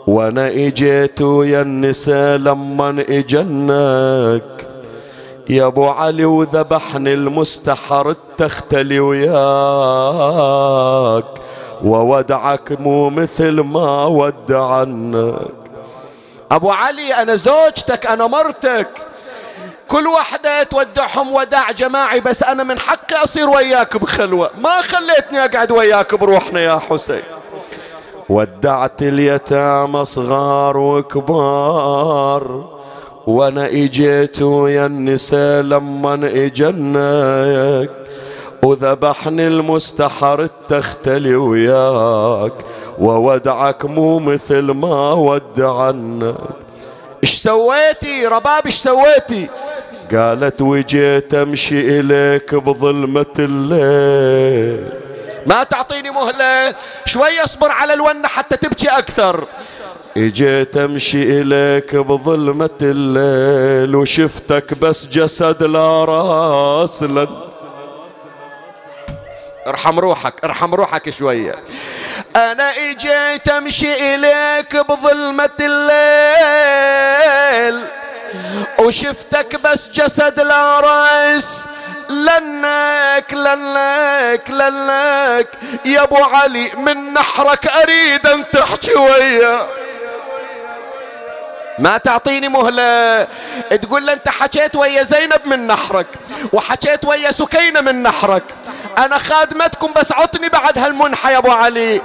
وأنا 0.07 0.47
اجيت 0.47 1.21
ويا 1.21 1.61
النساء 1.61 2.37
لما 2.37 3.05
اجنك. 3.09 4.67
يا 5.49 5.65
ابو 5.65 5.87
علي 5.87 6.25
وذبحني 6.25 7.13
المستحر 7.13 8.15
تختلي 8.37 8.99
وياك. 8.99 9.33
وودعك 11.83 12.71
مو 12.81 13.09
مثل 13.09 13.51
ما 13.51 14.05
ودعنك. 14.05 15.35
ابو 16.51 16.71
علي 16.71 17.13
أنا 17.13 17.35
زوجتك 17.35 18.05
أنا 18.05 18.27
مرتك. 18.27 18.89
كل 19.91 20.07
وحدة 20.07 20.63
تودعهم 20.63 21.33
وداع 21.33 21.71
جماعي 21.71 22.19
بس 22.19 22.43
أنا 22.43 22.63
من 22.63 22.79
حقي 22.79 23.23
أصير 23.23 23.49
وياك 23.49 23.97
بخلوة. 23.97 24.51
ما 24.57 24.81
خليتني 24.81 25.45
أقعد 25.45 25.71
وياك 25.71 26.15
بروحنا 26.15 26.59
يا 26.59 26.79
حسين. 26.89 27.21
ودعت 28.29 29.01
اليتامى 29.01 30.05
صغار 30.05 30.77
وكبار 30.77 32.69
وأنا 33.27 33.67
إجيت 33.67 34.41
ويا 34.41 34.85
النساء 34.85 35.61
لما 35.61 36.13
إجنك. 36.13 37.89
وذبحني 38.63 39.47
المستحر 39.47 40.41
التختلي 40.41 41.35
وياك 41.35 42.53
وودعك 42.99 43.85
مو 43.85 44.19
مثل 44.19 44.61
ما 44.61 45.13
ودعنك. 45.13 46.35
إيش 47.23 47.33
سويتي؟ 47.33 48.27
رباب 48.27 48.65
إيش 48.65 48.75
سويتي؟ 48.75 49.49
قالت 50.15 50.61
وجيت 50.61 51.33
أمشي 51.33 51.99
إليك 51.99 52.55
بظلمة 52.55 53.25
الليل. 53.39 54.89
ما 55.45 55.63
تعطيني 55.63 56.09
مهلة 56.09 56.75
شوي 57.05 57.43
اصبر 57.43 57.71
على 57.71 57.93
الونة 57.93 58.27
حتى 58.27 58.57
تبكي 58.57 58.87
أكثر. 58.87 59.45
إجيت 60.17 60.77
أمشي 60.77 61.41
إليك 61.41 61.95
بظلمة 61.95 62.69
الليل 62.81 63.95
وشفتك 63.95 64.73
بس 64.73 65.07
جسد 65.07 65.63
لا 65.63 66.05
رأس 66.05 67.03
لن 67.03 67.27
ارحم 69.67 69.99
روحك 69.99 70.33
ارحم 70.43 70.75
روحك 70.75 71.09
شوية. 71.09 71.55
أنا 72.35 72.69
إجيت 72.69 73.47
أمشي 73.47 74.15
إليك 74.15 74.75
بظلمة 74.75 75.49
الليل. 75.59 76.61
وشفتك 78.79 79.61
بس 79.61 79.89
جسد 79.89 80.39
لا 80.39 80.79
رأس. 80.79 81.65
لنك 82.09 83.33
لنك 83.33 84.49
لنك. 84.49 85.47
يا 85.85 86.03
أبو 86.03 86.15
علي 86.23 86.71
من 86.77 87.13
نحرك 87.13 87.67
أريد 87.67 88.27
أن 88.27 88.43
تحكي 88.51 88.95
ويا. 88.95 89.67
ما 91.79 91.97
تعطيني 91.97 92.47
مهلة. 92.47 93.27
تقول 93.81 94.05
له 94.05 94.13
أنت 94.13 94.29
حكيت 94.29 94.75
ويا 94.75 95.03
زينب 95.03 95.41
من 95.45 95.67
نحرك 95.67 96.07
وحكيت 96.53 97.05
ويا 97.05 97.31
سكينة 97.31 97.81
من 97.81 98.03
نحرك. 98.03 98.43
أنا 98.97 99.17
خادمتكم 99.17 99.93
بس 99.93 100.11
عطني 100.11 100.49
بعد 100.49 100.79
هالمنحة 100.79 101.31
يا 101.31 101.37
أبو 101.37 101.51
علي. 101.51 102.01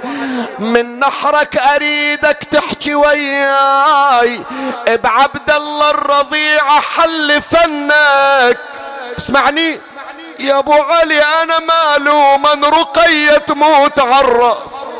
من 0.59 0.99
نحرك 0.99 1.57
أريدك 1.57 2.37
تحكي 2.51 2.95
وياي. 2.95 4.41
بعبد 5.03 5.51
الله 5.51 5.89
الرضيع 5.89 6.79
حل 6.79 7.41
فنك. 7.41 8.59
اسمعني 9.17 9.79
يا 10.39 10.59
أبو 10.59 10.73
علي 10.73 11.23
أنا 11.23 11.59
مالو 11.59 12.37
من 12.37 12.63
رقية 12.65 13.37
تموت 13.37 13.99
عالراس 13.99 14.95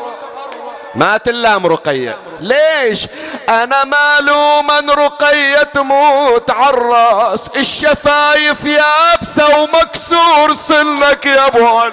ما 0.94 1.16
تلام 1.16 1.66
رقية. 1.66 2.16
ليش؟ 2.40 3.06
أنا 3.48 3.84
مالو 3.84 4.62
من 4.62 4.90
رقية 4.90 5.62
تموت 5.62 6.50
عالراس 6.50 7.48
الشفايف 7.56 8.64
يابسة 8.64 9.62
ومكسور 9.62 10.54
سنك 10.54 11.26
يا 11.26 11.46
أبو 11.46 11.66
علي. 11.66 11.92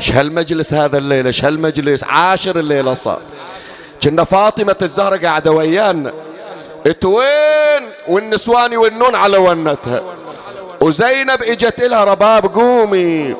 إيش 0.00 0.10
هالمجلس 0.10 0.74
هذا 0.74 0.98
الليلة؟ 0.98 1.26
إيش 1.26 1.44
هالمجلس؟ 1.44 2.04
عاشر 2.04 2.58
الليلة 2.58 2.94
صار. 2.94 3.20
كنا 4.02 4.24
فاطمة 4.24 4.76
الزهرة 4.82 5.26
قاعدة 5.26 5.50
ويانا. 5.50 6.12
اتوين 6.86 7.90
والنسوان 8.08 8.72
يونون 8.72 9.14
على 9.14 9.36
ونتها. 9.36 10.02
وزينب 10.80 11.42
إجت 11.42 11.80
لها 11.80 12.04
رباب 12.04 12.54
قومي. 12.54 13.36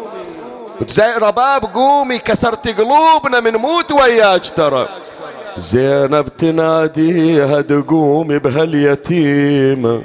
زي 0.89 1.12
رباب 1.22 1.64
قومي 1.74 2.18
كسرت 2.18 2.68
قلوبنا 2.68 3.41
من 3.41 3.57
موت 3.57 3.93
وياك 3.93 4.47
ترى. 4.57 4.89
زينب 5.57 6.28
تناديها 6.39 7.61
تقومي 7.61 8.39
بهاليتيمة 8.39 10.03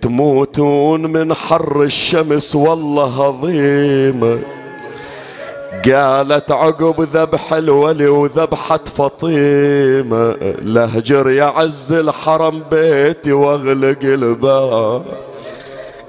تموتون 0.00 1.02
من 1.06 1.34
حر 1.34 1.82
الشمس 1.82 2.56
والله 2.56 3.26
عظيمة 3.26 4.38
قالت 5.84 6.52
عقب 6.52 7.00
ذبح 7.00 7.52
الولي 7.52 8.08
وذبحة 8.08 8.80
فطيمة 8.96 10.36
لهجر 10.62 11.30
يعز 11.30 11.92
الحرم 11.92 12.62
بيتي 12.70 13.32
واغلق 13.32 13.98
الباب. 14.02 15.04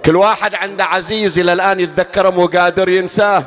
كل 0.09 0.15
واحد 0.15 0.55
عنده 0.55 0.85
عزيز 0.85 1.39
إلى 1.39 1.53
الآن 1.53 1.79
يتذكره 1.79 2.29
مو 2.29 2.45
قادر 2.45 2.89
ينساه. 2.89 3.43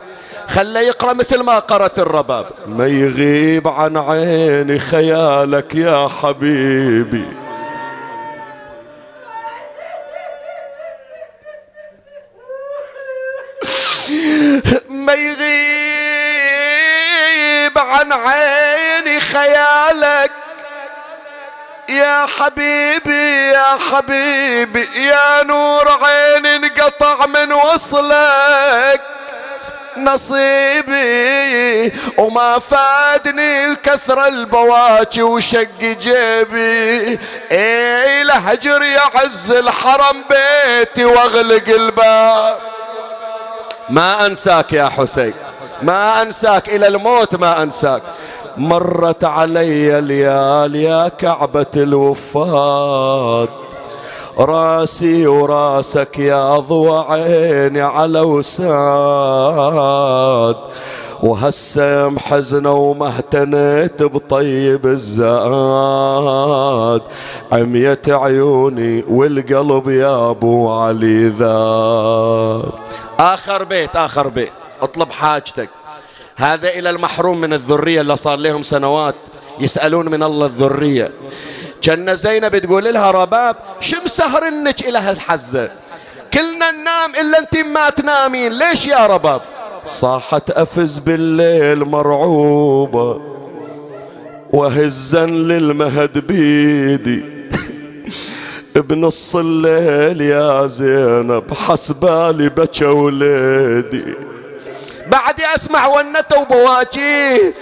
خله 0.48 0.80
يقرأ 0.80 1.12
مثل 1.12 1.40
ما 1.40 1.58
قرأت 1.58 1.98
الرباب. 1.98 2.46
ما 2.66 2.86
يغيب 2.86 3.68
عن 3.68 3.96
عيني 3.96 4.78
خيالك 4.78 5.74
يا 5.74 6.08
حبيبي. 6.22 7.26
ما 14.90 15.14
يغيب 15.14 15.38
عن 17.78 18.12
عيني 18.12 19.20
خيالك. 19.20 20.30
يا 21.88 22.26
حبيبي 22.26 23.48
يا 23.48 23.78
حبيبي 23.90 24.88
يا 24.94 25.42
نور 25.42 25.88
عين 25.88 26.46
انقطع 26.46 27.26
من 27.26 27.52
وصلك. 27.52 29.00
نصيبي 29.96 31.92
وما 32.18 32.58
فادني 32.58 33.76
كثر 33.76 34.26
البواكي 34.26 35.22
وشق 35.22 35.80
جيبي. 35.80 37.18
إي 37.52 38.24
لهجر 38.24 38.82
يعز 38.82 39.50
الحرم 39.50 40.24
بيتي 40.30 41.04
واغلق 41.04 41.68
الباب. 41.68 42.58
ما 43.88 44.26
أنساك 44.26 44.72
يا 44.72 44.88
حسين 44.98 45.34
ما 45.82 46.22
أنساك 46.22 46.68
إلى 46.68 46.88
الموت 46.88 47.34
ما 47.34 47.62
أنساك. 47.62 48.02
مرت 48.56 49.24
علي 49.24 50.00
ليال 50.00 50.76
يا 50.76 51.08
كعبة 51.08 51.66
الوفاد 51.76 53.48
راسي 54.38 55.26
وراسك 55.26 56.18
يا 56.18 56.58
ضوى 56.58 57.04
عيني 57.08 57.80
على 57.80 58.20
وساد. 58.20 58.56
وهسه 61.22 62.08
محزنة 62.08 62.72
وما 62.72 63.06
اهتنيت 63.06 64.02
بطيب 64.02 64.86
الزاد. 64.86 66.22
عميت 67.52 68.10
عيوني 68.10 69.04
والقلب 69.08 69.88
يا 69.88 70.30
ابو 70.30 70.70
علي 70.70 71.28
ذاب 71.28 72.64
آخر 73.18 73.64
بيت 73.64 73.96
آخر 73.96 74.28
بيت. 74.28 74.52
اطلب 74.82 75.10
حاجتك. 75.10 75.68
هذا 76.36 76.68
إلى 76.68 76.90
المحروم 76.90 77.40
من 77.40 77.52
الذرية 77.52 78.00
اللي 78.00 78.16
صار 78.16 78.38
لهم 78.38 78.62
سنوات. 78.62 79.14
يسألون 79.60 80.08
من 80.08 80.22
الله 80.22 80.46
الذرية. 80.46 81.12
كان 81.82 82.16
زينب 82.16 82.58
تقول 82.58 82.84
لها 82.94 83.10
رباب 83.10 83.56
شو 83.80 83.96
مسهرنك 84.04 84.88
إلى 84.88 84.98
هالحزة؟ 84.98 85.70
كلنا 86.34 86.70
ننام 86.70 87.10
إلا 87.20 87.38
أنت 87.38 87.56
ما 87.56 87.90
تنامين. 87.90 88.52
ليش 88.52 88.86
يا 88.86 89.06
رباب؟ 89.06 89.40
صاحت 89.84 90.50
أفز 90.50 90.98
بالليل 90.98 91.84
مرعوبة 91.84 93.20
وهزا 94.50 95.26
للمهد 95.26 96.18
بيدي. 96.26 97.24
بنص 98.76 99.36
الليل 99.36 100.20
يا 100.20 100.66
زينب 100.66 101.44
حسبالي 101.54 102.48
بكى 102.48 102.84
وليدي. 102.84 104.31
بعد 105.06 105.40
أسمع 105.40 105.86
ونته 105.86 106.38
وبواجيه 106.40 107.54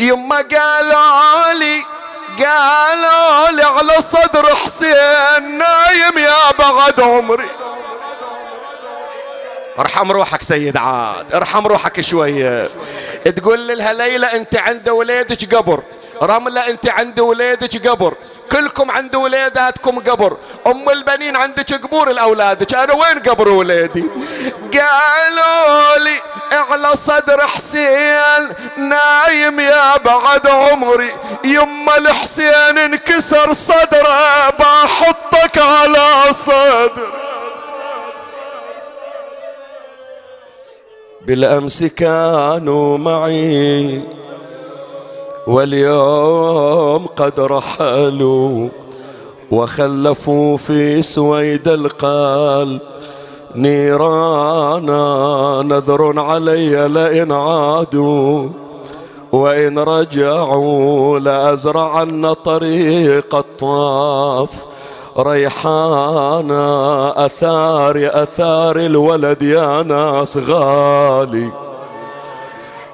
يما 0.00 0.36
قالوا 0.36 1.52
لي 1.52 1.82
قالوا 2.44 3.50
لي 3.50 3.62
على 3.62 4.00
صدر 4.00 4.54
حسين 4.54 5.58
نايم 5.58 6.18
يا 6.18 6.50
بعد 6.58 7.00
عمري. 7.00 7.48
ارحم 9.78 10.12
روحك 10.12 10.42
سيد 10.42 10.76
عاد 10.76 11.34
ارحم 11.34 11.66
روحك 11.66 12.00
شوية. 12.00 12.68
تقول 13.36 13.78
لها 13.78 13.92
ليلى 13.92 14.26
أنت 14.26 14.56
عند 14.56 14.88
وليدك 14.88 15.54
قبر 15.54 15.82
رملة 16.22 16.68
أنت 16.68 16.88
عند 16.88 17.20
وليدك 17.20 17.88
قبر. 17.88 18.14
كلكم 18.52 18.90
عند 18.90 19.16
ولاداتكم 19.16 19.98
قبر. 19.98 20.36
أم 20.66 20.90
البنين 20.90 21.36
عندك 21.36 21.74
قبور 21.74 22.10
الأولادك. 22.10 22.74
أنا 22.74 22.92
وين 22.92 23.18
قبر 23.18 23.48
ولادي 23.48 24.04
قالوا 24.72 25.98
لي 25.98 26.16
على 26.52 26.96
صدر 26.96 27.40
حسين 27.40 28.48
نايم 28.76 29.60
يا 29.60 29.96
بعد 29.96 30.46
عمري. 30.46 31.12
يما 31.44 31.96
الحسين 31.96 32.78
انكسر 32.78 33.52
صدره 33.52 34.50
بحطك 34.50 35.58
على 35.58 36.32
صدر. 36.32 37.12
بالأمس 41.20 41.84
كانوا 41.84 42.98
معي. 42.98 44.02
واليوم 45.46 47.06
قد 47.16 47.40
رحلوا 47.40 48.68
وخلفوا 49.50 50.56
في 50.56 51.02
سويد 51.02 51.68
القلب 51.68 52.80
نيرانا 53.56 55.02
نذر 55.62 56.20
علي 56.20 56.88
لئن 56.88 57.32
عادوا 57.32 58.48
وإن 59.32 59.78
رجعوا 59.78 61.18
لأزرعن 61.18 62.32
طريق 62.32 63.34
الطاف 63.34 64.50
ريحانا 65.18 66.66
أثار 67.26 68.10
أثار 68.12 68.76
الولد 68.76 69.42
يا 69.42 69.82
ناس 69.82 70.36
غالي. 70.36 71.71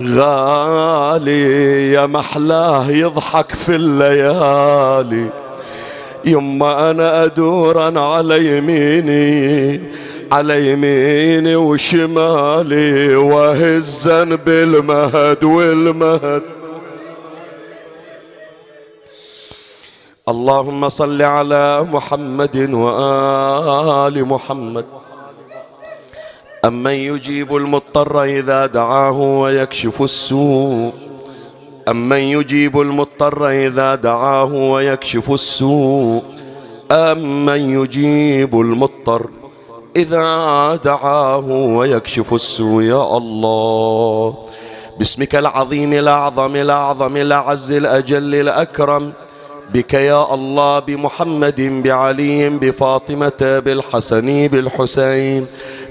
غالي 0.03 1.93
يا 1.93 2.07
محلاه 2.07 2.91
يضحك 2.91 3.55
في 3.55 3.75
الليالي. 3.75 5.31
يما 6.25 6.91
أنا 6.91 7.25
أدورا 7.25 8.01
على 8.01 8.57
يميني 8.57 9.81
على 10.33 10.71
يميني 10.73 11.57
وشمالي 11.57 13.17
وهزا 13.17 14.25
بالمهد 14.25 15.45
والمهد. 15.45 16.43
اللهم 20.29 20.89
صل 20.89 21.23
على 21.23 21.87
محمد 21.93 22.71
وآل 22.73 24.25
محمد. 24.25 24.85
أمن 26.69 26.91
يجيب 26.93 27.57
المضطر 27.57 28.23
إذا 28.25 28.67
دعاه 28.67 29.21
ويكشف 29.21 30.03
السوء؟ 30.03 30.93
أمن 31.89 32.19
يجيب 32.19 32.81
المضطر 32.81 33.49
إذا 33.49 33.95
دعاه 33.95 34.53
ويكشف 34.55 35.31
السوء؟ 35.31 36.23
أمن 36.93 37.61
يجيب 37.81 38.61
المضطر 38.61 39.31
إذا 39.97 40.77
دعاه 40.85 41.47
ويكشف 41.49 42.35
السوء؟ 42.35 42.83
يا 42.83 43.17
الله 43.17 44.37
باسمك 44.99 45.35
العظيم 45.35 45.93
الأعظم 45.93 46.57
الأعظم 46.57 47.17
الأعز 47.17 47.73
الأجل 47.73 48.35
الأكرم 48.35 49.13
بك 49.75 49.95
يا 49.95 50.35
الله 50.35 50.79
بمحمد 50.79 51.61
بعلي 51.85 52.49
بفاطمة 52.49 53.63
بالحسن 53.65 54.49
بالحسين. 54.49 55.47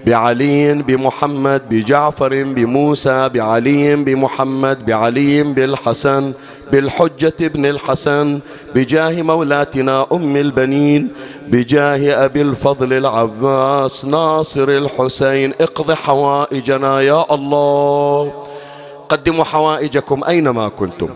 بعلي 0.06 0.74
بمحمد 0.74 1.61
بجعفر 1.69 2.44
بموسى 2.44 3.30
بعلي 3.30 3.95
بمحمد 3.95 4.86
بعلي 4.86 5.44
بالحسن 5.44 6.34
بالحجة 6.72 7.34
ابن 7.41 7.65
الحسن 7.65 8.40
بجاه 8.76 9.22
مولاتنا 9.22 10.06
أم 10.11 10.36
البنين 10.36 11.10
بجاه 11.48 12.26
أبي 12.26 12.41
الفضل 12.41 12.94
العباس 12.94 14.06
ناصر 14.06 14.69
الحسين. 14.69 15.53
اقض 15.61 15.91
حوائجنا 15.91 17.02
يا 17.02 17.34
الله. 17.34 18.34
قدموا 19.10 19.44
حوائجكم 19.44 20.24
أينما 20.24 20.68
كنتم. 20.68 21.10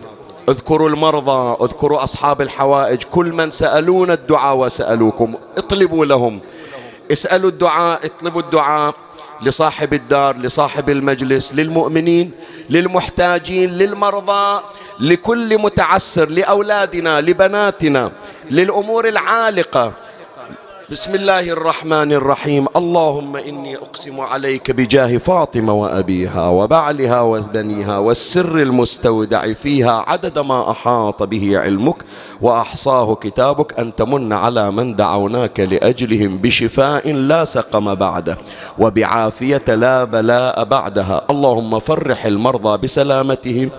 اذكروا 0.48 0.88
المرضى 0.88 1.56
اذكروا 1.64 2.04
أصحاب 2.04 2.40
الحوائج. 2.40 3.02
كل 3.02 3.32
من 3.32 3.50
سألونا 3.50 4.14
الدعاء 4.14 4.56
وسألوكم 4.56 5.34
اطلبوا 5.58 6.04
لهم. 6.06 6.40
اسألوا 7.12 7.50
الدعاء 7.50 8.06
اطلبوا 8.06 8.40
الدعاء 8.40 8.94
لصاحب 9.42 9.94
الدار 9.94 10.36
لصاحب 10.36 10.90
المجلس 10.90 11.54
للمؤمنين 11.54 12.30
للمحتاجين 12.70 13.70
للمرضى 13.70 14.62
لكل 15.00 15.58
متعسر 15.58 16.28
لأولادنا 16.28 17.20
لبناتنا 17.20 18.12
للأمور 18.50 19.08
العالقة. 19.08 19.92
بسم 20.92 21.14
الله 21.14 21.50
الرحمن 21.50 22.12
الرحيم 22.12 22.66
اللهم 22.76 23.36
إني 23.36 23.76
أقسم 23.76 24.20
عليك 24.20 24.70
بجاه 24.70 25.16
فاطمة 25.18 25.72
وأبيها 25.72 26.48
وبعلها 26.48 27.20
وبنيها 27.20 27.98
والسر 27.98 28.58
المستودع 28.62 29.52
فيها 29.52 30.04
عدد 30.06 30.38
ما 30.38 30.70
أحاط 30.70 31.22
به 31.22 31.58
علمك 31.58 31.96
وأحصاه 32.40 33.14
كتابك 33.14 33.78
أن 33.80 33.94
تمن 33.94 34.32
على 34.32 34.70
من 34.70 34.96
دعوناك 34.96 35.60
لأجلهم 35.60 36.38
بشفاء 36.38 37.12
لا 37.12 37.44
سقم 37.44 37.94
بعده 37.94 38.38
وبعافية 38.78 39.64
لا 39.68 40.04
بلاء 40.04 40.64
بعدها 40.64 41.24
اللهم 41.30 41.78
فرح 41.78 42.26
المرضى 42.26 42.78
بسلامتهم 42.78 43.70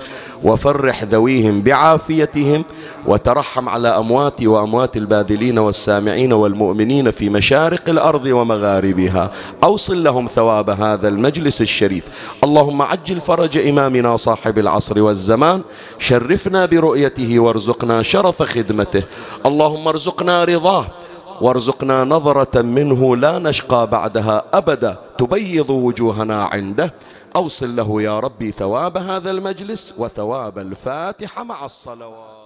وفرح 0.44 1.04
ذويهم 1.04 1.62
بعافيتهم 1.62 2.64
وترحم 3.06 3.70
على 3.70 3.88
أمواتي 3.88 4.48
وأموات 4.48 4.98
الباذلين 4.98 5.60
والسامعين 5.60 6.34
والمؤمنين 6.34 7.12
في 7.12 7.30
مشارق 7.30 7.90
الأرض 7.90 8.26
ومغاربها. 8.26 9.32
أوصل 9.64 10.04
لهم 10.04 10.28
ثواب 10.28 10.70
هذا 10.70 11.08
المجلس 11.08 11.62
الشريف. 11.62 12.08
اللهم 12.44 12.82
عجل 12.82 13.22
فرج 13.22 13.58
إمامنا 13.58 14.16
صاحب 14.16 14.60
العصر 14.60 15.02
والزمان. 15.02 15.62
شرفنا 16.00 16.66
برؤيته 16.66 17.40
وارزقنا 17.40 18.02
شرف 18.02 18.44
خدمته. 18.44 19.04
اللهم 19.46 19.88
ارزقنا 19.88 20.44
رضاه. 20.44 20.86
وارزقنا 21.42 22.04
نظرة 22.04 22.62
منه 22.62 23.16
لا 23.16 23.40
نشقى 23.40 23.88
بعدها 23.88 24.44
أبدا. 24.54 24.98
تبيض 25.18 25.70
وجوهنا 25.70 26.44
عنده. 26.44 26.94
أوصل 27.36 27.76
له 27.76 28.02
يا 28.02 28.20
ربي 28.20 28.52
ثواب 28.52 28.98
هذا 28.98 29.32
المجلس 29.32 29.96
وثواب 29.98 30.58
الفاتحة 30.60 31.44
مع 31.44 31.66
الصلوات. 31.66 32.43